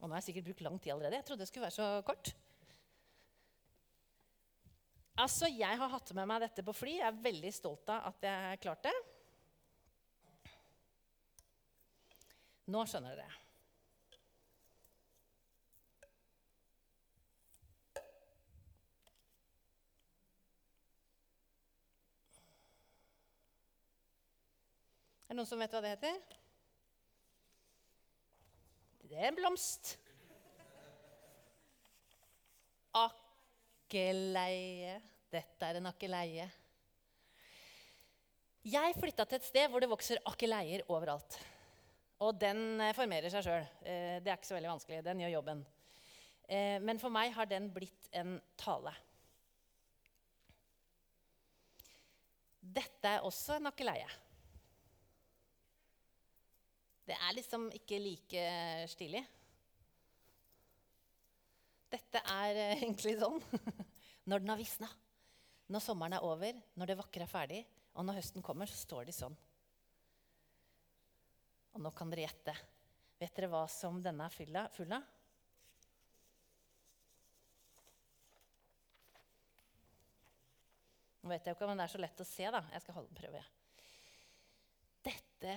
Og 0.00 0.08
nå 0.08 0.14
har 0.14 0.20
jeg 0.22 0.32
sikkert 0.32 0.50
brukt 0.50 0.66
lang 0.66 0.78
tid 0.82 0.94
allerede. 0.94 1.20
Jeg 1.20 1.28
trodde 1.30 1.46
det 1.46 1.50
skulle 1.50 1.68
være 1.68 1.78
så 1.78 1.88
kort. 2.06 2.34
Altså, 5.22 5.46
Jeg 5.46 5.78
har 5.78 5.88
hatt 5.94 6.10
med 6.18 6.26
meg 6.26 6.42
dette 6.42 6.62
på 6.66 6.74
fly. 6.74 6.98
Jeg 6.98 7.06
er 7.06 7.24
veldig 7.24 7.52
stolt 7.54 7.90
av 7.94 8.10
at 8.10 8.26
jeg 8.26 8.62
klarte 8.66 8.90
det. 8.90 9.13
Nå 12.64 12.80
skjønner 12.88 13.18
dere. 13.18 13.40
Er 25.24 25.34
det 25.34 25.38
noen 25.40 25.50
som 25.50 25.60
vet 25.60 25.74
hva 25.74 25.82
det 25.84 25.92
heter? 25.96 26.18
Det 29.04 29.18
er 29.18 29.28
en 29.28 29.36
blomst. 29.36 29.96
Akkeleie. 32.96 35.00
Dette 35.34 35.68
er 35.68 35.80
en 35.80 35.90
akkeleie. 35.90 36.46
Jeg 38.64 38.96
flytta 38.96 39.26
til 39.28 39.42
et 39.42 39.50
sted 39.50 39.68
hvor 39.68 39.82
det 39.82 39.90
vokser 39.90 40.22
akkeleier 40.30 40.86
overalt. 40.88 41.36
Og 42.22 42.36
den 42.38 42.80
eh, 42.80 42.94
formerer 42.94 43.32
seg 43.32 43.46
sjøl. 43.46 43.64
Eh, 43.82 44.18
det 44.22 44.30
er 44.30 44.38
ikke 44.38 44.50
så 44.50 44.56
veldig 44.56 44.70
vanskelig. 44.70 45.02
Den 45.06 45.22
gjør 45.24 45.34
jobben. 45.38 45.64
Eh, 46.46 46.78
men 46.84 47.00
for 47.02 47.14
meg 47.14 47.34
har 47.34 47.48
den 47.50 47.70
blitt 47.74 48.10
en 48.14 48.36
tale. 48.60 48.92
Dette 52.74 53.16
er 53.16 53.26
også 53.26 53.58
en 53.58 53.70
akkeleie. 53.70 54.08
Det 57.04 57.16
er 57.18 57.36
liksom 57.36 57.66
ikke 57.76 58.00
like 58.00 58.44
stilig. 58.88 59.20
Dette 61.92 62.22
er 62.32 62.60
egentlig 62.78 63.18
sånn 63.20 63.42
når 64.30 64.40
den 64.40 64.54
har 64.54 64.60
visna. 64.60 64.88
Når 65.68 65.80
sommeren 65.80 66.16
er 66.16 66.24
over, 66.24 66.56
når 66.76 66.90
det 66.90 66.96
vakre 66.98 67.24
er 67.24 67.30
ferdig, 67.30 67.60
og 67.96 68.04
når 68.04 68.18
høsten 68.18 68.44
kommer, 68.44 68.68
så 68.68 68.76
står 68.80 69.08
de 69.08 69.14
sånn. 69.16 69.36
Og 71.74 71.82
nå 71.82 71.92
kan 71.96 72.10
dere 72.12 72.26
gjette. 72.28 72.54
Vet 73.20 73.34
dere 73.36 73.50
hva 73.52 73.64
som 73.70 74.00
denne 74.02 74.26
er 74.26 74.34
full 74.34 74.58
av? 74.94 75.10
Nå 81.24 81.30
vet 81.32 81.46
jeg 81.46 81.54
jo 81.54 81.56
ikke 81.56 81.70
om 81.70 81.78
det 81.78 81.86
er 81.86 81.94
så 81.94 82.02
lett 82.02 82.20
å 82.20 82.28
se, 82.28 82.50
da. 82.52 82.60
Jeg 82.74 82.84
skal 82.84 82.98
holde, 82.98 83.16
prøve. 83.16 83.40
Dette 85.04 85.56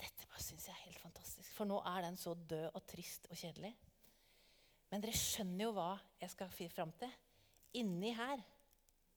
dette 0.00 0.28
syns 0.40 0.66
jeg 0.66 0.72
er 0.72 0.86
helt 0.86 1.02
fantastisk. 1.02 1.52
For 1.52 1.68
nå 1.68 1.80
er 1.84 2.06
den 2.06 2.16
så 2.18 2.32
død 2.34 2.70
og 2.72 2.84
trist 2.88 3.28
og 3.30 3.36
kjedelig. 3.36 3.74
Men 4.90 5.02
dere 5.04 5.16
skjønner 5.16 5.66
jo 5.66 5.74
hva 5.76 5.90
jeg 6.22 6.32
skal 6.32 6.52
fram 6.72 6.94
til. 6.98 7.12
Inni 7.78 8.14
her, 8.16 8.40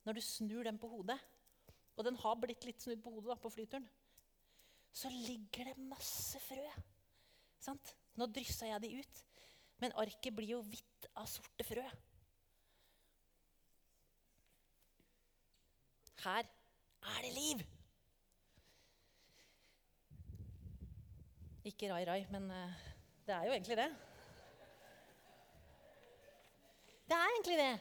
når 0.04 0.18
du 0.18 0.22
snur 0.22 0.62
den 0.68 0.76
på 0.78 0.86
hodet 0.92 1.16
Og 1.96 2.04
den 2.06 2.14
har 2.20 2.36
blitt 2.38 2.62
litt 2.68 2.82
snudd 2.82 3.00
på 3.02 3.10
hodet 3.14 3.32
da, 3.32 3.36
på 3.40 3.50
flyturen. 3.50 3.86
Så 4.94 5.10
ligger 5.10 5.70
det 5.70 5.86
masse 5.90 6.38
frø. 6.44 6.66
Sant? 7.58 7.94
Nå 8.14 8.28
dryssa 8.30 8.68
jeg 8.68 8.82
de 8.84 8.92
ut. 9.00 9.22
Men 9.82 9.94
arket 9.98 10.34
blir 10.36 10.54
jo 10.54 10.60
hvitt 10.62 11.08
av 11.18 11.26
sorte 11.28 11.66
frø. 11.66 11.84
Her 16.24 16.46
er 16.46 17.24
det 17.26 17.32
liv. 17.36 17.64
Ikke 21.68 21.90
rai, 21.90 22.04
rai, 22.08 22.20
men 22.30 22.46
uh, 22.52 22.86
det 23.26 23.34
er 23.34 23.48
jo 23.48 23.52
egentlig 23.56 23.76
det. 23.76 23.90
Det 27.08 27.18
er 27.18 27.34
egentlig 27.34 27.58
det. 27.58 27.74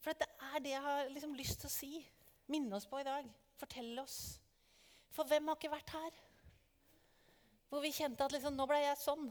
For 0.00 0.16
det 0.16 0.28
er 0.54 0.58
det 0.64 0.70
jeg 0.70 0.82
har 0.86 1.08
liksom 1.12 1.34
lyst 1.34 1.60
til 1.60 1.68
å 1.68 1.76
si. 1.76 1.92
Minne 2.52 2.78
oss 2.78 2.86
på 2.88 3.00
i 3.02 3.06
dag. 3.06 3.28
Fortelle 3.58 4.04
oss. 4.06 4.36
For 5.16 5.28
hvem 5.28 5.48
har 5.48 5.56
ikke 5.56 5.72
vært 5.72 5.92
her? 5.96 6.16
Hvor 7.70 7.80
vi 7.82 7.94
kjente 7.96 8.26
at 8.26 8.34
liksom, 8.36 8.56
nå 8.56 8.66
ble 8.68 8.82
jeg 8.82 8.98
sånn. 9.00 9.30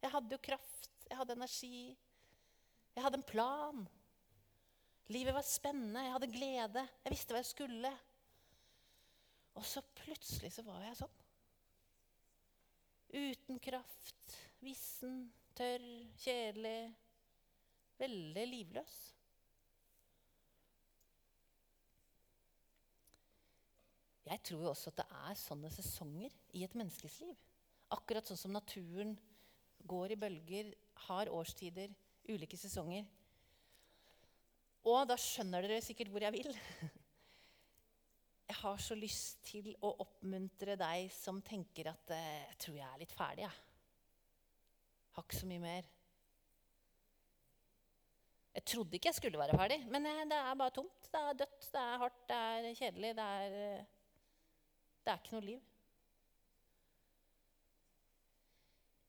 Jeg 0.00 0.12
hadde 0.14 0.32
jo 0.32 0.40
kraft, 0.42 0.88
jeg 1.10 1.18
hadde 1.18 1.36
energi, 1.36 1.80
jeg 2.96 3.04
hadde 3.04 3.20
en 3.20 3.26
plan. 3.28 3.82
Livet 5.12 5.36
var 5.36 5.44
spennende, 5.44 6.06
jeg 6.06 6.14
hadde 6.14 6.30
glede, 6.32 6.86
jeg 7.04 7.12
visste 7.12 7.34
hva 7.34 7.42
jeg 7.42 7.50
skulle. 7.50 7.92
Og 9.60 9.66
så 9.66 9.82
plutselig 10.00 10.54
så 10.54 10.64
var 10.64 10.80
jeg 10.86 10.96
sånn. 11.02 11.16
Uten 13.10 13.60
kraft, 13.60 14.36
vissen, 14.64 15.24
tørr, 15.58 15.86
kjedelig. 16.22 16.94
Veldig 18.00 18.44
livløs. 18.48 18.98
Jeg 24.30 24.42
tror 24.46 24.62
jo 24.62 24.70
også 24.70 24.92
at 24.92 25.00
det 25.00 25.06
er 25.26 25.38
sånne 25.38 25.70
sesonger 25.74 26.34
i 26.54 26.62
et 26.62 26.74
menneskes 26.78 27.18
liv. 27.24 27.38
Akkurat 27.90 28.28
sånn 28.30 28.38
som 28.38 28.54
naturen 28.54 29.16
går 29.90 30.14
i 30.14 30.18
bølger, 30.20 30.70
har 31.08 31.30
årstider, 31.34 31.90
ulike 32.30 32.58
sesonger. 32.60 33.08
Og 34.86 35.02
da 35.10 35.16
skjønner 35.18 35.66
dere 35.66 35.82
sikkert 35.84 36.12
hvor 36.12 36.24
jeg 36.24 36.36
vil. 36.38 36.50
Jeg 38.50 38.58
har 38.64 38.80
så 38.82 38.96
lyst 38.98 39.44
til 39.46 39.68
å 39.86 39.92
oppmuntre 40.02 40.74
deg 40.74 41.12
som 41.14 41.36
tenker 41.46 41.86
at 41.92 42.10
eh, 42.10 42.48
jeg 42.48 42.56
tror 42.64 42.78
jeg 42.80 42.86
er 42.88 42.98
litt 42.98 43.12
ferdig. 43.14 43.44
Jeg. 43.44 43.60
Har 45.14 45.22
ikke 45.22 45.38
så 45.38 45.46
mye 45.46 45.62
mer. 45.62 45.86
Jeg 48.58 48.64
trodde 48.72 48.98
ikke 48.98 49.12
jeg 49.12 49.18
skulle 49.20 49.38
være 49.38 49.54
ferdig, 49.54 49.78
men 49.94 50.08
eh, 50.10 50.24
det 50.32 50.40
er 50.40 50.58
bare 50.58 50.74
tomt. 50.80 51.06
Det 51.12 51.20
er 51.20 51.38
dødt, 51.44 51.68
det 51.76 51.84
er 51.84 52.02
hardt, 52.02 52.18
det 52.26 52.40
er 52.40 52.66
kjedelig. 52.80 53.12
Det 53.20 53.28
er, 53.36 53.54
eh, 53.68 53.99
det 55.10 55.16
er 55.16 55.22
ikke 55.24 55.34
noe 55.34 55.46
liv. 55.48 55.62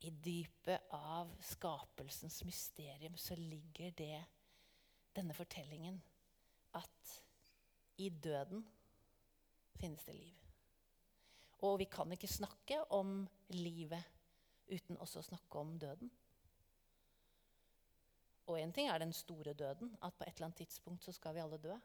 I 0.01 0.09
dypet 0.25 0.93
av 0.97 1.29
skapelsens 1.45 2.39
mysterium 2.47 3.17
så 3.21 3.37
ligger 3.37 3.93
det, 3.99 4.23
denne 5.13 5.35
fortellingen, 5.37 5.99
at 6.73 7.11
i 8.01 8.07
døden 8.09 8.63
finnes 9.77 10.07
det 10.07 10.15
liv. 10.15 10.39
Og 11.67 11.77
vi 11.83 11.85
kan 11.91 12.09
ikke 12.15 12.31
snakke 12.31 12.79
om 12.97 13.27
livet 13.53 14.01
uten 14.71 14.97
også 14.97 15.21
å 15.21 15.27
snakke 15.29 15.61
om 15.61 15.75
døden. 15.77 16.09
Og 18.49 18.57
én 18.57 18.73
ting 18.73 18.89
er 18.89 19.03
den 19.03 19.13
store 19.13 19.53
døden, 19.53 19.93
at 20.01 20.17
på 20.17 20.25
et 20.25 20.33
eller 20.33 20.49
annet 20.49 20.63
tidspunkt 20.63 21.05
så 21.05 21.13
skal 21.13 21.37
vi 21.37 21.43
alle 21.43 21.61
dø. 21.61 21.77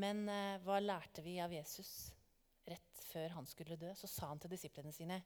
Men 0.00 0.24
eh, 0.30 0.60
hva 0.64 0.78
lærte 0.80 1.24
vi 1.24 1.36
av 1.42 1.52
Jesus 1.52 2.12
rett 2.68 3.02
før 3.10 3.36
han 3.36 3.48
skulle 3.48 3.76
dø? 3.76 3.90
Så 3.98 4.08
sa 4.08 4.30
han 4.30 4.40
til 4.40 4.52
disiplene 4.54 4.94
sine 4.94 5.20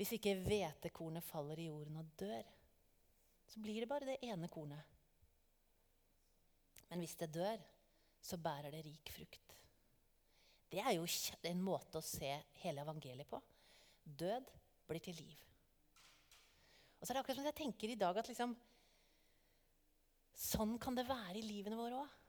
hvis 0.00 0.14
ikke 0.16 0.38
hvetekornet 0.46 1.20
faller 1.26 1.58
i 1.60 1.66
jorden 1.66 1.98
og 2.00 2.12
dør, 2.16 2.46
så 3.44 3.60
blir 3.60 3.82
det 3.82 3.88
bare 3.90 4.06
det 4.08 4.14
ene 4.24 4.48
kornet. 4.48 4.80
Men 6.88 7.02
hvis 7.02 7.18
det 7.20 7.28
dør, 7.34 7.60
så 8.24 8.38
bærer 8.40 8.72
det 8.72 8.80
rik 8.86 9.12
frukt. 9.12 9.56
Det 10.72 10.80
er 10.80 10.94
jo 10.96 11.04
en 11.50 11.60
måte 11.60 12.00
å 12.00 12.06
se 12.06 12.30
hele 12.62 12.80
evangeliet 12.80 13.28
på. 13.28 13.42
Død 14.04 14.48
blir 14.88 15.04
til 15.04 15.20
liv. 15.20 15.44
Og 16.96 17.04
så 17.04 17.12
er 17.12 17.18
det 17.18 17.22
akkurat 17.22 17.40
som 17.42 17.48
jeg 17.50 17.58
tenker 17.60 17.92
i 17.92 17.98
dag 18.00 18.16
at 18.16 18.32
liksom, 18.32 18.54
sånn 20.48 20.78
kan 20.80 20.96
det 20.96 21.08
være 21.08 21.40
i 21.40 21.44
livene 21.44 21.76
våre 21.76 22.00
òg. 22.06 22.19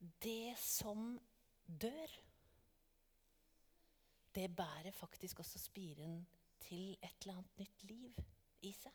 Det 0.00 0.56
som 0.56 1.12
dør, 1.66 2.12
det 4.34 4.46
bærer 4.56 4.94
faktisk 4.96 5.42
også 5.42 5.58
spiren 5.60 6.22
til 6.62 6.94
et 7.02 7.16
eller 7.22 7.40
annet 7.40 7.58
nytt 7.60 7.84
liv 7.84 8.20
i 8.64 8.72
seg. 8.72 8.94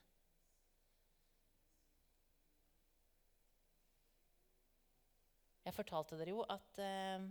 Jeg 5.65 5.73
fortalte 5.73 6.17
dere 6.17 6.33
jo 6.33 6.43
at 6.49 6.81
eh, 6.81 7.25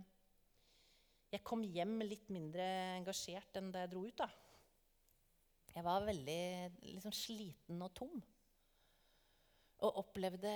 jeg 1.31 1.43
kom 1.47 1.63
hjem 1.63 2.01
litt 2.03 2.31
mindre 2.31 2.65
engasjert 2.97 3.59
enn 3.59 3.71
da 3.71 3.85
jeg 3.85 3.91
dro 3.93 4.05
ut. 4.07 4.23
da. 4.23 4.27
Jeg 5.75 5.83
var 5.83 6.07
veldig 6.07 6.41
liksom, 6.93 7.15
sliten 7.15 7.83
og 7.83 7.91
tom. 7.95 8.15
Og 9.83 10.01
opplevde 10.03 10.51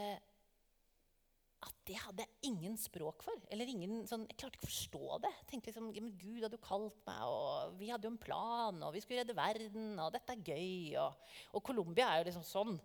at 1.60 1.80
det 1.90 1.98
hadde 2.00 2.24
jeg 2.24 2.52
ingen 2.52 2.78
språk 2.80 3.24
for. 3.26 3.36
eller 3.52 3.68
ingen, 3.68 4.06
sånn, 4.08 4.26
Jeg 4.30 4.38
klarte 4.40 4.56
ikke 4.56 4.68
å 4.68 4.70
forstå 4.70 5.20
det. 5.26 5.32
Jeg 5.40 5.48
tenkte 5.52 5.72
liksom, 5.72 5.90
men 5.92 6.14
Gud 6.20 6.46
hadde 6.46 6.56
jo 6.56 6.64
kalt 6.64 7.02
meg, 7.10 7.24
og 7.28 7.76
vi 7.80 7.90
hadde 7.92 8.08
jo 8.08 8.14
en 8.14 8.22
plan, 8.22 8.80
og 8.86 8.94
vi 8.96 9.02
skulle 9.04 9.24
redde 9.24 9.36
verden, 9.36 10.00
og 10.00 10.14
dette 10.16 10.36
er 10.36 10.46
gøy. 10.54 10.96
Og, 11.04 11.36
og 11.58 11.66
Colombia 11.68 12.14
er 12.14 12.22
jo 12.22 12.30
liksom 12.30 12.48
sånn. 12.48 12.80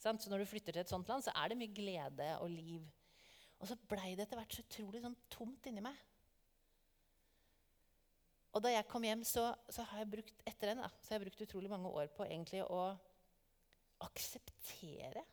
Sant? 0.00 0.24
Så 0.24 0.32
når 0.32 0.44
du 0.44 0.48
flytter 0.48 0.72
til 0.72 0.84
et 0.84 0.92
sånt 0.92 1.08
land, 1.10 1.26
så 1.26 1.34
er 1.36 1.52
det 1.52 1.60
mye 1.60 1.76
glede 1.76 2.30
og 2.40 2.48
liv. 2.52 2.88
Og 3.60 3.68
så 3.68 3.76
blei 3.92 4.14
det 4.16 4.26
etter 4.26 4.40
hvert 4.40 4.56
så 4.56 4.64
utrolig 4.64 5.04
sånn 5.04 5.20
tomt 5.32 5.68
inni 5.68 5.84
meg. 5.84 6.00
Og 8.54 8.62
da 8.64 8.70
jeg 8.70 8.86
kom 8.88 9.04
hjem, 9.04 9.24
så, 9.26 9.48
så 9.68 9.84
har 9.90 10.04
jeg 10.04 10.12
brukt 10.14 10.44
etter 10.46 10.70
den, 10.70 10.82
da, 10.84 10.88
så 11.02 11.12
har 11.12 11.18
jeg 11.18 11.26
brukt 11.26 11.44
utrolig 11.44 11.70
mange 11.72 11.90
år 11.90 12.10
på 12.14 12.24
egentlig 12.24 12.62
å 12.64 12.84
akseptere 14.04 15.24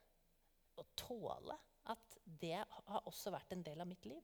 og 0.79 0.87
tåle 0.97 1.55
at 1.89 2.17
det 2.41 2.57
har 2.61 3.07
også 3.09 3.33
vært 3.33 3.55
en 3.55 3.63
del 3.65 3.81
av 3.81 3.89
mitt 3.89 4.05
liv. 4.05 4.21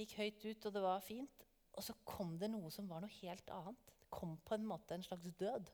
Gikk 0.00 0.16
høyt 0.16 0.44
ut, 0.46 0.66
og 0.66 0.74
det 0.74 0.82
var 0.84 1.04
fint. 1.04 1.46
Og 1.76 1.84
så 1.86 1.94
kom 2.08 2.34
det 2.40 2.48
noe 2.50 2.70
som 2.74 2.88
var 2.90 3.04
noe 3.04 3.18
helt 3.20 3.52
annet. 3.54 3.92
Det 4.00 4.08
kom 4.12 4.34
på 4.44 4.56
en 4.56 4.66
måte 4.66 4.96
en 4.96 5.06
slags 5.06 5.30
død. 5.38 5.70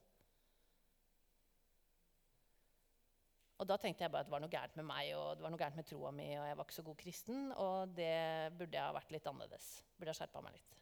Og 3.57 3.69
da 3.71 3.79
tenkte 3.81 4.05
jeg 4.05 4.13
bare 4.13 4.27
at 4.27 4.29
det 4.29 4.35
var 4.35 4.43
noe 4.45 4.53
gærent 4.53 4.75
med 4.77 4.85
meg 4.85 5.15
og 5.17 5.39
det 5.39 5.45
var 5.47 5.53
noe 5.53 5.61
gærent 5.61 5.79
med 5.81 5.87
troa 5.89 6.11
mi. 6.13 6.29
Og 6.37 6.45
jeg 6.45 6.59
var 6.59 6.67
ikke 6.67 6.77
så 6.77 6.85
god 6.85 6.99
kristen, 7.01 7.47
og 7.57 7.95
det 7.97 8.17
burde 8.59 8.77
jeg 8.77 8.85
ha 8.85 8.97
vært 8.99 9.15
litt 9.15 9.31
annerledes. 9.31 9.71
Burde 9.97 10.13
ha 10.13 10.19
skjerpa 10.19 10.43
meg 10.45 10.59
litt. 10.59 10.77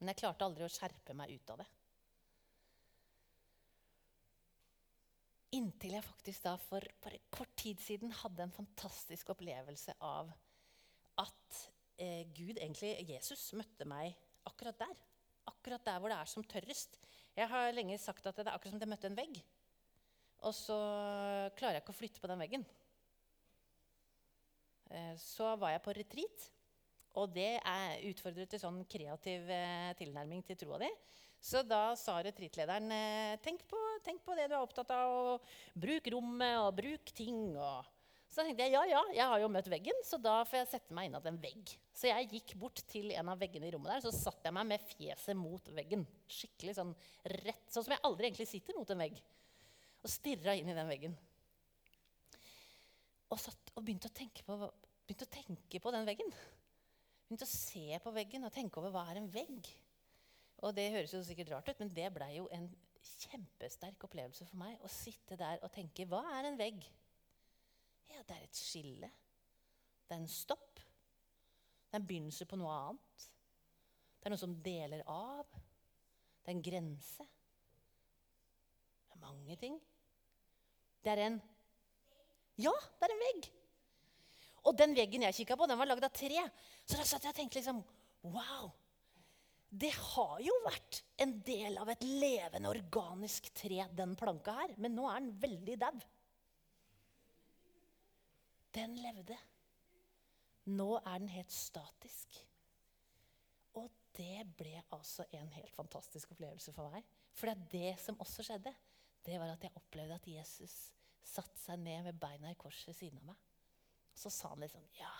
Men 0.00 0.14
jeg 0.14 0.22
klarte 0.22 0.46
aldri 0.46 0.64
å 0.64 0.72
skjerpe 0.72 1.16
meg 1.18 1.34
ut 1.36 1.52
av 1.52 1.60
det. 1.60 1.68
Inntil 5.56 5.96
jeg 5.96 6.06
faktisk 6.06 6.44
da 6.46 6.54
for 6.62 6.84
bare 7.02 7.18
kort 7.34 7.50
tid 7.58 7.80
siden 7.82 8.12
hadde 8.20 8.44
en 8.44 8.54
fantastisk 8.54 9.32
opplevelse 9.34 9.96
av 10.06 10.30
at 11.18 11.56
eh, 11.98 12.22
Gud, 12.30 12.54
egentlig 12.54 12.92
Jesus, 13.08 13.48
møtte 13.58 13.86
meg 13.88 14.14
akkurat 14.46 14.78
der. 14.78 14.94
akkurat 15.50 15.84
der 15.84 15.98
hvor 15.98 16.12
det 16.12 16.18
er 16.20 16.30
som 16.30 16.44
tørrest. 16.46 16.94
Jeg 17.36 17.48
har 17.50 17.72
lenge 17.74 17.98
sagt 17.98 18.26
at 18.26 18.36
det 18.36 18.46
er 18.46 18.54
akkurat 18.54 18.72
som 18.72 18.78
om 18.78 18.86
jeg 18.86 18.92
møtte 18.92 19.10
en 19.10 19.18
vegg. 19.18 19.40
Og 20.46 20.54
så 20.54 20.76
klarer 21.58 21.76
jeg 21.76 21.82
ikke 21.82 21.94
å 21.96 21.98
flytte 21.98 22.22
på 22.22 22.30
den 22.30 22.40
veggen. 22.40 22.64
Eh, 24.90 25.14
Så 25.18 25.50
var 25.58 25.74
jeg 25.74 25.82
på 25.84 25.96
retreat, 25.98 26.46
og 27.18 27.34
det 27.34 27.58
er 27.58 28.06
utfordret 28.08 28.48
til 28.54 28.62
sånn 28.62 28.84
kreativ 28.86 29.50
eh, 29.50 29.90
tilnærming 29.98 30.46
til 30.46 30.62
troa 30.62 30.78
di. 30.80 30.90
Så 31.40 31.62
da 31.64 31.94
sa 31.96 32.18
retreatlederen 32.20 32.92
eh, 32.92 33.38
tenk 33.40 33.64
tenk 34.04 34.20
på 34.24 34.36
det 34.36 34.48
du 34.50 34.56
er 34.56 34.60
opptatt 34.62 34.90
av, 34.94 35.12
og 35.12 35.78
bruk 35.78 36.10
rommet 36.12 36.58
og 36.60 36.74
bruk 36.76 37.12
ting. 37.16 37.56
Og 37.56 37.88
så 38.30 38.44
tenkte 38.44 38.66
jeg 38.66 38.76
ja, 38.76 38.82
ja, 38.88 39.00
jeg 39.16 39.32
har 39.32 39.42
jo 39.42 39.50
møtt 39.52 39.70
veggen, 39.72 40.04
så 40.06 40.20
da 40.22 40.40
får 40.46 40.60
jeg 40.60 40.70
sette 40.74 40.96
meg 40.96 41.08
innad 41.08 41.26
en 41.26 41.40
vegg. 41.42 41.72
Så 41.96 42.10
jeg 42.10 42.28
gikk 42.30 42.54
bort 42.60 42.82
til 42.90 43.10
en 43.16 43.32
av 43.32 43.40
veggene 43.40 43.68
i 43.68 43.72
rommet 43.74 43.96
der, 43.96 44.04
så 44.04 44.12
satte 44.14 44.46
jeg 44.46 44.56
meg 44.56 44.68
med 44.70 44.86
fjeset 44.92 45.38
mot 45.38 45.72
veggen. 45.76 46.06
Skikkelig 46.30 46.76
sånn 46.78 46.94
rett, 47.40 47.66
sånn 47.72 47.86
som 47.88 47.96
jeg 47.96 48.04
aldri 48.06 48.30
egentlig 48.30 48.48
sitter 48.52 48.78
mot 48.78 48.94
en 48.94 49.02
vegg. 49.02 49.18
Og 50.00 50.12
stirra 50.12 50.54
inn 50.56 50.70
i 50.70 50.76
den 50.76 50.88
veggen. 50.88 51.18
Og, 53.30 53.38
satt, 53.38 53.74
og 53.76 53.84
begynte, 53.84 54.10
å 54.10 54.46
på, 54.46 54.70
begynte 55.06 55.26
å 55.28 55.34
tenke 55.34 55.82
på 55.82 55.92
den 55.94 56.08
veggen. 56.08 56.32
Begynte 57.26 57.46
å 57.46 57.50
se 57.50 58.00
på 58.02 58.14
veggen 58.14 58.46
og 58.46 58.54
tenke 58.54 58.80
over 58.80 58.94
hva 58.94 59.04
er 59.10 59.20
en 59.20 59.28
vegg. 59.30 59.68
Og 60.60 60.74
det 60.76 60.90
høres 60.92 61.12
jo 61.14 61.22
sikkert 61.24 61.54
rart 61.54 61.70
ut, 61.70 61.78
men 61.80 61.92
det 61.96 62.08
blei 62.12 62.34
jo 62.36 62.48
en 62.52 62.66
kjempesterk 63.00 64.04
opplevelse 64.04 64.44
for 64.48 64.60
meg 64.60 64.80
å 64.84 64.90
sitte 64.92 65.38
der 65.40 65.62
og 65.64 65.72
tenke 65.72 66.04
hva 66.08 66.20
er 66.36 66.50
en 66.50 66.58
vegg? 66.60 66.84
Ja, 68.10 68.22
det 68.28 68.36
er 68.36 68.44
et 68.44 68.58
skille. 68.58 69.08
Det 70.04 70.16
er 70.16 70.20
en 70.20 70.30
stopp. 70.30 70.80
Det 70.80 71.96
er 71.96 72.02
en 72.02 72.08
begynnelse 72.08 72.46
på 72.48 72.58
noe 72.60 72.74
annet. 72.74 73.28
Det 74.20 74.28
er 74.28 74.34
noe 74.34 74.42
som 74.42 74.56
deler 74.64 75.04
av. 75.08 75.46
Det 76.40 76.50
er 76.50 76.56
en 76.56 76.64
grense. 76.66 77.26
Det 79.06 79.16
er 79.16 79.22
mange 79.22 79.56
ting. 79.60 79.80
Det 81.00 81.14
er 81.14 81.24
en 81.28 81.40
Ja, 82.60 82.74
det 83.00 83.08
er 83.08 83.14
en 83.14 83.24
vegg. 83.24 83.48
Og 84.68 84.76
den 84.76 84.92
veggen 84.92 85.24
jeg 85.24 85.38
kikka 85.38 85.56
på, 85.56 85.64
den 85.70 85.78
var 85.80 85.88
lagd 85.88 86.04
av 86.04 86.12
tre. 86.12 86.42
Så 86.84 86.98
da 86.98 87.06
satt 87.08 87.24
jeg 87.24 87.32
og 87.32 87.38
tenkte 87.40 87.62
liksom 87.62 87.80
Wow! 88.28 88.74
Det 89.70 89.92
har 89.94 90.40
jo 90.42 90.54
vært 90.64 91.04
en 91.22 91.36
del 91.46 91.78
av 91.78 91.92
et 91.92 92.02
levende, 92.02 92.72
organisk 92.72 93.52
tre, 93.54 93.84
den 93.94 94.16
planka 94.18 94.56
her. 94.56 94.74
Men 94.82 94.96
nå 94.98 95.06
er 95.06 95.22
den 95.22 95.36
veldig 95.44 95.76
dau. 95.78 95.94
Den 98.74 98.96
levde. 98.98 99.38
Nå 100.74 100.88
er 100.98 101.22
den 101.22 101.30
helt 101.30 101.54
statisk. 101.54 102.34
Og 103.78 103.86
det 104.18 104.42
ble 104.58 104.74
altså 104.90 105.26
en 105.38 105.50
helt 105.54 105.74
fantastisk 105.74 106.34
opplevelse 106.34 106.74
for 106.74 106.90
meg. 106.90 107.06
For 107.38 107.46
det, 107.46 107.54
er 107.54 107.70
det 107.70 108.02
som 108.02 108.18
også 108.22 108.46
skjedde, 108.46 108.74
det 109.26 109.38
var 109.38 109.54
at 109.54 109.64
jeg 109.64 109.76
opplevde 109.78 110.18
at 110.18 110.28
Jesus 110.28 110.74
satte 111.30 111.62
seg 111.62 111.78
ned 111.78 112.08
med 112.08 112.18
beina 112.18 112.50
i 112.50 112.58
kors 112.58 112.82
ved 112.88 112.98
siden 112.98 113.22
av 113.22 113.30
meg. 113.30 113.48
Så 114.18 114.32
sa 114.34 114.50
han 114.50 114.62
liksom 114.64 114.82
Ja, 114.98 115.12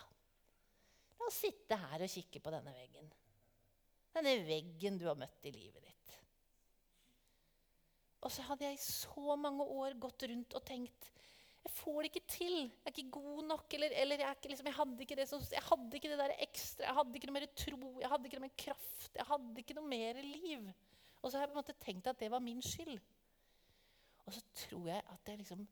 la 1.18 1.28
oss 1.28 1.38
sitte 1.44 1.78
her 1.78 2.02
og 2.02 2.10
kikke 2.10 2.42
på 2.42 2.52
denne 2.52 2.74
veggen. 2.74 3.10
Denne 4.16 4.34
veggen 4.46 4.98
du 4.98 5.06
har 5.08 5.18
møtt 5.18 5.46
i 5.46 5.54
livet 5.54 5.86
ditt. 5.86 6.14
Og 8.20 8.32
så 8.34 8.44
hadde 8.48 8.66
jeg 8.66 8.76
i 8.76 8.84
så 8.84 9.36
mange 9.40 9.64
år 9.64 9.96
gått 10.02 10.26
rundt 10.28 10.56
og 10.58 10.64
tenkt 10.66 11.12
jeg 11.60 11.72
får 11.76 11.98
det 12.00 12.08
ikke 12.08 12.28
til. 12.32 12.54
Jeg 12.56 12.88
er 12.88 12.94
ikke 12.94 13.18
god 13.18 13.42
nok. 13.50 13.74
Eller, 13.76 13.92
eller 14.02 14.22
jeg, 14.24 14.36
ikke, 14.38 14.50
liksom, 14.52 14.68
jeg, 14.70 14.76
hadde 14.78 15.04
ikke 15.04 15.16
det 15.18 15.26
som, 15.28 15.42
jeg 15.52 15.64
hadde 15.66 15.98
ikke 15.98 16.12
det 16.12 16.18
der 16.22 16.32
ekstra. 16.46 16.86
Jeg 16.86 16.96
hadde 16.96 17.18
ikke 17.18 17.28
noe 17.28 17.36
mer 17.36 17.46
tro. 17.62 17.90
Jeg 18.00 18.12
hadde 18.12 18.28
ikke 18.28 18.40
noe 18.40 18.46
mer 18.46 18.54
kraft. 18.64 19.10
Jeg 19.18 19.26
hadde 19.28 19.62
ikke 19.62 19.76
noe 19.76 19.90
mer 19.90 20.20
liv. 20.24 20.70
Og 21.20 21.26
så 21.28 21.36
har 21.36 21.44
jeg 21.44 21.52
på 21.52 21.56
en 21.58 21.60
måte 21.60 21.76
tenkt 21.84 22.08
at 22.08 22.22
det 22.22 22.30
var 22.32 22.44
min 22.44 22.62
skyld. 22.64 22.96
Og 24.24 24.34
så 24.36 24.42
tror 24.62 24.88
jeg 24.88 25.04
at 25.12 25.28
jeg 25.28 25.42
liksom 25.42 25.66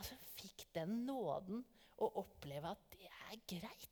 altså, 0.00 0.16
fikk 0.38 0.66
den 0.76 1.02
nåden 1.04 1.60
å 2.00 2.08
oppleve 2.22 2.72
at 2.72 2.88
det 2.96 3.08
er 3.10 3.42
greit. 3.52 3.91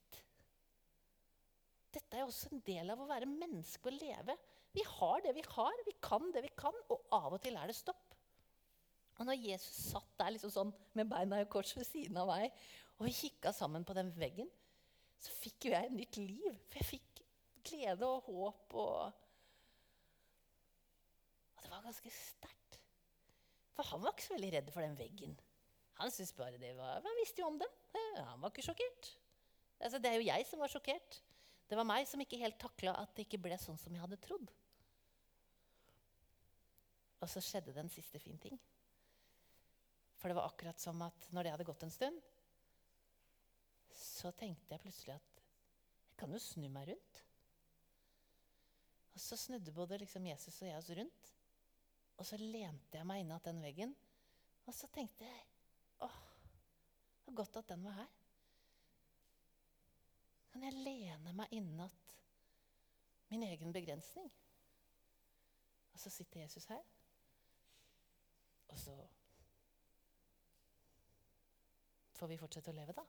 Dette 1.90 2.16
er 2.18 2.26
også 2.26 2.52
en 2.54 2.62
del 2.66 2.92
av 2.92 3.00
å 3.02 3.08
være 3.10 3.28
menneske 3.28 3.90
og 3.90 3.96
leve. 3.98 4.36
Vi 4.76 4.84
har 4.86 5.24
det 5.24 5.34
vi 5.34 5.42
har, 5.42 5.82
vi 5.86 5.96
kan 6.02 6.30
det 6.34 6.44
vi 6.46 6.52
kan, 6.58 6.76
og 6.88 7.08
av 7.16 7.34
og 7.34 7.42
til 7.42 7.58
er 7.58 7.70
det 7.70 7.78
stopp. 7.78 8.14
Og 9.18 9.26
når 9.28 9.42
Jesus 9.42 9.90
satt 9.90 10.12
der 10.20 10.32
liksom 10.32 10.52
sånn 10.54 10.70
med 10.96 11.10
beina 11.10 11.42
i 11.42 11.48
kors 11.50 11.74
ved 11.76 11.84
siden 11.88 12.16
av 12.22 12.30
meg, 12.30 12.54
og 12.96 13.08
vi 13.08 13.16
kikka 13.16 13.52
sammen 13.56 13.84
på 13.84 13.96
den 13.96 14.12
veggen, 14.16 14.48
så 15.20 15.32
fikk 15.34 15.66
jo 15.66 15.74
jeg 15.74 15.88
et 15.88 15.96
nytt 15.96 16.18
liv. 16.20 16.56
For 16.70 16.80
jeg 16.80 16.88
fikk 16.94 17.22
glede 17.66 18.06
og 18.06 18.30
håp 18.30 18.78
og 18.80 19.18
Og 21.56 21.64
det 21.66 21.70
var 21.74 21.84
ganske 21.84 22.10
sterkt. 22.14 22.78
For 23.76 23.84
han 23.90 24.00
var 24.02 24.14
ikke 24.14 24.24
så 24.24 24.34
veldig 24.34 24.52
redd 24.54 24.70
for 24.72 24.84
den 24.84 24.96
veggen. 24.96 25.34
Han 26.00 26.12
syntes 26.12 26.32
bare 26.36 26.60
det 26.60 26.70
var 26.78 27.02
Han 27.04 27.18
visste 27.20 27.42
jo 27.42 27.50
om. 27.50 27.60
Eh, 27.60 28.22
Han 28.24 28.40
var 28.40 28.52
ikke 28.52 28.64
sjokkert. 28.64 29.10
Altså, 29.80 29.98
det 29.98 30.10
er 30.10 30.16
jo 30.16 30.28
jeg 30.28 30.46
som 30.48 30.60
var 30.60 30.72
sjokkert. 30.72 31.20
Det 31.70 31.78
var 31.78 31.86
meg 31.86 32.08
som 32.10 32.18
ikke 32.18 32.40
helt 32.40 32.58
takla 32.58 32.96
at 32.98 33.12
det 33.14 33.28
ikke 33.28 33.38
ble 33.44 33.54
sånn 33.62 33.78
som 33.78 33.94
jeg 33.94 34.02
hadde 34.02 34.18
trodd. 34.24 34.50
Og 37.20 37.28
så 37.30 37.42
skjedde 37.44 37.70
det 37.76 37.84
en 37.84 37.92
siste 37.92 38.18
fin 38.18 38.38
ting. 38.42 38.58
For 40.18 40.28
det 40.28 40.36
var 40.36 40.50
akkurat 40.50 40.82
som 40.82 40.98
at 41.06 41.28
når 41.30 41.46
det 41.46 41.52
hadde 41.54 41.66
gått 41.68 41.84
en 41.86 41.94
stund, 41.94 42.18
så 43.94 44.32
tenkte 44.34 44.74
jeg 44.74 44.82
plutselig 44.82 45.14
at 45.14 45.42
jeg 46.10 46.18
kan 46.20 46.34
jo 46.34 46.40
snu 46.42 46.66
meg 46.72 46.90
rundt. 46.90 47.20
Og 49.14 49.22
så 49.22 49.38
snudde 49.38 49.74
både 49.76 50.00
liksom 50.02 50.26
Jesus 50.26 50.58
og 50.60 50.68
jeg 50.68 50.80
oss 50.80 50.90
rundt. 50.98 51.30
Og 52.20 52.26
så 52.28 52.36
lente 52.40 52.98
jeg 52.98 53.08
meg 53.08 53.22
innat 53.22 53.46
den 53.46 53.62
veggen. 53.62 53.94
Og 54.66 54.76
så 54.76 54.90
tenkte 54.92 55.24
jeg 55.24 55.46
åh, 56.04 56.18
det 57.20 57.30
var 57.30 57.38
godt 57.44 57.62
at 57.62 57.72
den 57.72 57.86
var 57.86 58.02
her. 58.02 58.19
Kan 60.50 60.66
jeg 60.66 60.82
lene 60.82 61.34
meg 61.36 61.52
innat 61.54 62.14
min 63.30 63.46
egen 63.46 63.72
begrensning? 63.72 64.30
Og 65.94 66.02
så 66.02 66.10
sitter 66.10 66.42
Jesus 66.42 66.66
her. 66.70 66.82
Og 68.70 68.78
så 68.78 68.94
får 72.18 72.30
vi 72.30 72.38
fortsette 72.38 72.70
å 72.72 72.76
leve, 72.76 72.94
da. 72.94 73.04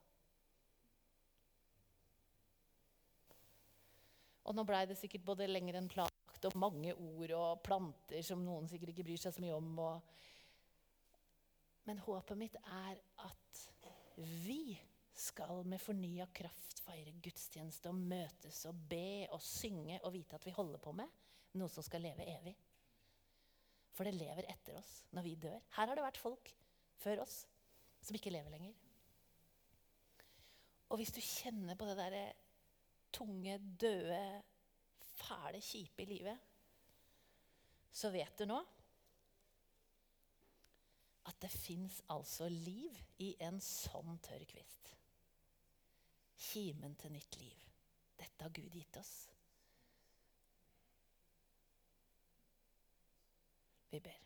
Og 4.50 4.56
nå 4.58 4.66
blei 4.68 4.86
det 4.90 4.98
sikkert 5.00 5.26
både 5.28 5.50
lenger 5.50 5.78
enn 5.80 5.90
planlagt 5.92 6.48
og 6.50 6.58
mange 6.60 6.94
ord 6.96 7.34
og 7.38 7.62
planter 7.66 8.24
som 8.26 8.42
noen 8.44 8.68
sikkert 8.70 8.92
ikke 8.94 9.06
bryr 9.10 9.22
seg 9.22 9.36
så 9.36 9.44
mye 9.44 9.58
om. 9.58 9.70
Og 9.80 10.02
Men 11.90 12.02
håpet 12.06 12.38
mitt 12.38 12.56
er 12.62 12.98
at 13.26 13.62
vi 14.46 14.78
skal 15.22 15.62
med 15.70 15.82
fornya 15.82 16.26
kraft 16.34 16.82
feire 16.86 17.14
gudstjeneste 17.24 17.92
og 17.92 18.00
møtes 18.00 18.64
og 18.70 18.78
be 18.90 19.28
og 19.32 19.42
synge 19.46 20.00
og 20.02 20.16
vite 20.16 20.38
at 20.38 20.46
vi 20.48 20.56
holder 20.56 20.82
på 20.82 20.94
med 20.98 21.10
noe 21.60 21.70
som 21.72 21.86
skal 21.86 22.04
leve 22.04 22.26
evig. 22.32 22.54
For 23.92 24.08
det 24.08 24.16
lever 24.16 24.48
etter 24.50 24.78
oss 24.80 25.02
når 25.16 25.26
vi 25.26 25.36
dør. 25.46 25.60
Her 25.76 25.92
har 25.92 25.98
det 25.98 26.06
vært 26.06 26.22
folk 26.22 26.54
før 27.02 27.26
oss 27.26 27.42
som 28.02 28.18
ikke 28.18 28.34
lever 28.34 28.54
lenger. 28.54 28.74
Og 30.92 31.00
hvis 31.00 31.14
du 31.16 31.22
kjenner 31.24 31.78
på 31.80 31.88
det 31.88 31.98
derre 32.00 32.24
tunge, 33.16 33.58
døde, 33.80 34.42
fæle, 35.22 35.62
kjipe 35.64 36.04
i 36.04 36.10
livet, 36.10 36.48
så 37.92 38.12
vet 38.12 38.40
du 38.40 38.48
nå 38.48 38.60
at 41.30 41.38
det 41.44 41.52
fins 41.54 42.00
altså 42.10 42.48
liv 42.50 42.96
i 43.22 43.36
en 43.46 43.60
sånn 43.62 44.18
tørr 44.26 44.48
kvist. 44.50 44.96
Kimen 46.42 46.96
til 46.98 47.14
nytt 47.14 47.38
liv. 47.42 47.68
Dette 48.18 48.46
har 48.46 48.54
Gud 48.54 48.74
gitt 48.74 48.98
oss. 49.02 49.14
Vi 53.92 54.00
ber. 54.00 54.20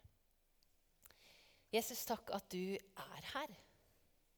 Jesus, 1.73 2.05
takk 2.07 2.29
at 2.37 2.47
du 2.53 2.75
er 2.77 3.29
her. 3.33 3.53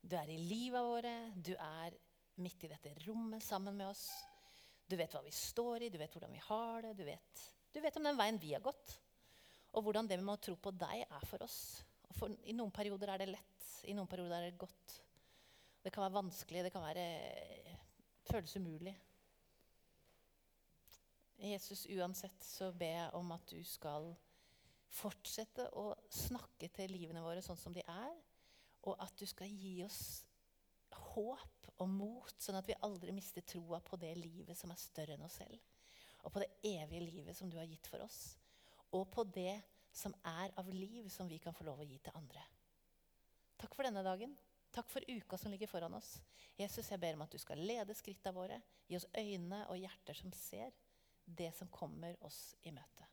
Du 0.02 0.16
er 0.18 0.30
i 0.32 0.40
livet 0.40 0.82
våre. 0.82 1.14
Du 1.36 1.54
er 1.54 1.98
midt 2.42 2.64
i 2.64 2.70
dette 2.72 2.94
rommet 3.06 3.44
sammen 3.44 3.76
med 3.78 3.92
oss. 3.92 4.08
Du 4.88 4.96
vet 4.96 5.12
hva 5.12 5.22
vi 5.26 5.34
står 5.36 5.84
i, 5.84 5.92
du 5.92 5.98
vet 6.00 6.14
hvordan 6.16 6.32
vi 6.32 6.44
har 6.48 6.86
det. 6.86 6.94
Du 6.98 7.04
vet, 7.06 7.44
du 7.76 7.82
vet 7.84 8.00
om 8.00 8.08
den 8.08 8.18
veien 8.18 8.40
vi 8.40 8.54
har 8.56 8.64
gått, 8.64 8.94
og 9.76 9.84
hvordan 9.84 10.08
det 10.08 10.20
med 10.22 10.38
å 10.38 10.44
tro 10.48 10.56
på 10.56 10.72
deg 10.80 11.04
er 11.04 11.28
for 11.28 11.44
oss. 11.44 11.60
For, 12.16 12.32
I 12.48 12.56
noen 12.56 12.72
perioder 12.74 13.12
er 13.12 13.22
det 13.22 13.34
lett, 13.34 13.68
i 13.84 13.96
noen 13.98 14.08
perioder 14.10 14.40
er 14.40 14.48
det 14.48 14.62
godt. 14.62 14.96
Det 15.88 15.94
kan 15.96 16.04
være 16.04 16.18
vanskelig, 16.18 16.66
det 16.66 16.72
kan 16.74 16.84
være 16.84 17.04
føles 18.28 18.56
umulig. 18.60 18.92
Jesus, 21.40 21.86
uansett 21.96 22.44
så 22.44 22.74
ber 22.76 22.92
jeg 22.92 23.14
om 23.16 23.30
at 23.32 23.46
du 23.48 23.62
skal 23.64 24.10
fortsette 24.92 25.70
å 25.80 25.94
snakke 26.12 26.68
til 26.76 26.92
livene 26.92 27.22
våre 27.24 27.40
sånn 27.46 27.60
som 27.62 27.72
de 27.72 27.86
er, 27.88 28.18
og 28.84 29.00
at 29.00 29.16
du 29.16 29.24
skal 29.32 29.48
gi 29.48 29.78
oss 29.86 30.02
håp 31.14 31.70
og 31.78 31.88
mot, 31.88 32.36
sånn 32.36 32.60
at 32.60 32.68
vi 32.68 32.76
aldri 32.84 33.16
mister 33.16 33.48
troa 33.48 33.80
på 33.80 33.96
det 34.02 34.12
livet 34.20 34.60
som 34.60 34.76
er 34.76 34.82
større 34.82 35.16
enn 35.16 35.24
oss 35.24 35.40
selv. 35.40 35.56
og 36.28 36.34
på 36.36 36.44
det 36.44 36.52
evige 36.68 37.06
livet 37.06 37.38
som 37.38 37.48
du 37.48 37.56
har 37.56 37.72
gitt 37.72 37.88
for 37.88 38.04
oss. 38.04 38.36
Og 38.92 39.08
på 39.08 39.24
det 39.24 39.56
som 39.96 40.12
er 40.26 40.52
av 40.60 40.68
liv 40.68 41.08
som 41.08 41.32
vi 41.32 41.40
kan 41.40 41.56
få 41.56 41.64
lov 41.64 41.80
å 41.80 41.88
gi 41.88 41.96
til 42.04 42.20
andre. 42.20 42.44
Takk 43.56 43.72
for 43.72 43.88
denne 43.88 44.04
dagen. 44.04 44.36
Takk 44.72 44.90
for 44.92 45.06
uka 45.08 45.38
som 45.38 45.52
ligger 45.52 45.70
foran 45.72 45.98
oss. 45.98 46.18
Jesus, 46.58 46.92
jeg 46.92 47.00
ber 47.00 47.18
om 47.18 47.26
at 47.26 47.34
du 47.34 47.40
skal 47.42 47.62
lede 47.62 47.96
skrittene 47.98 48.36
våre. 48.36 48.62
Gi 48.88 49.00
oss 49.00 49.08
øyne 49.18 49.64
og 49.72 49.80
hjerter 49.80 50.18
som 50.18 50.34
ser 50.36 50.76
det 51.26 51.52
som 51.58 51.72
kommer 51.74 52.16
oss 52.24 52.56
i 52.64 52.72
møte. 52.76 53.07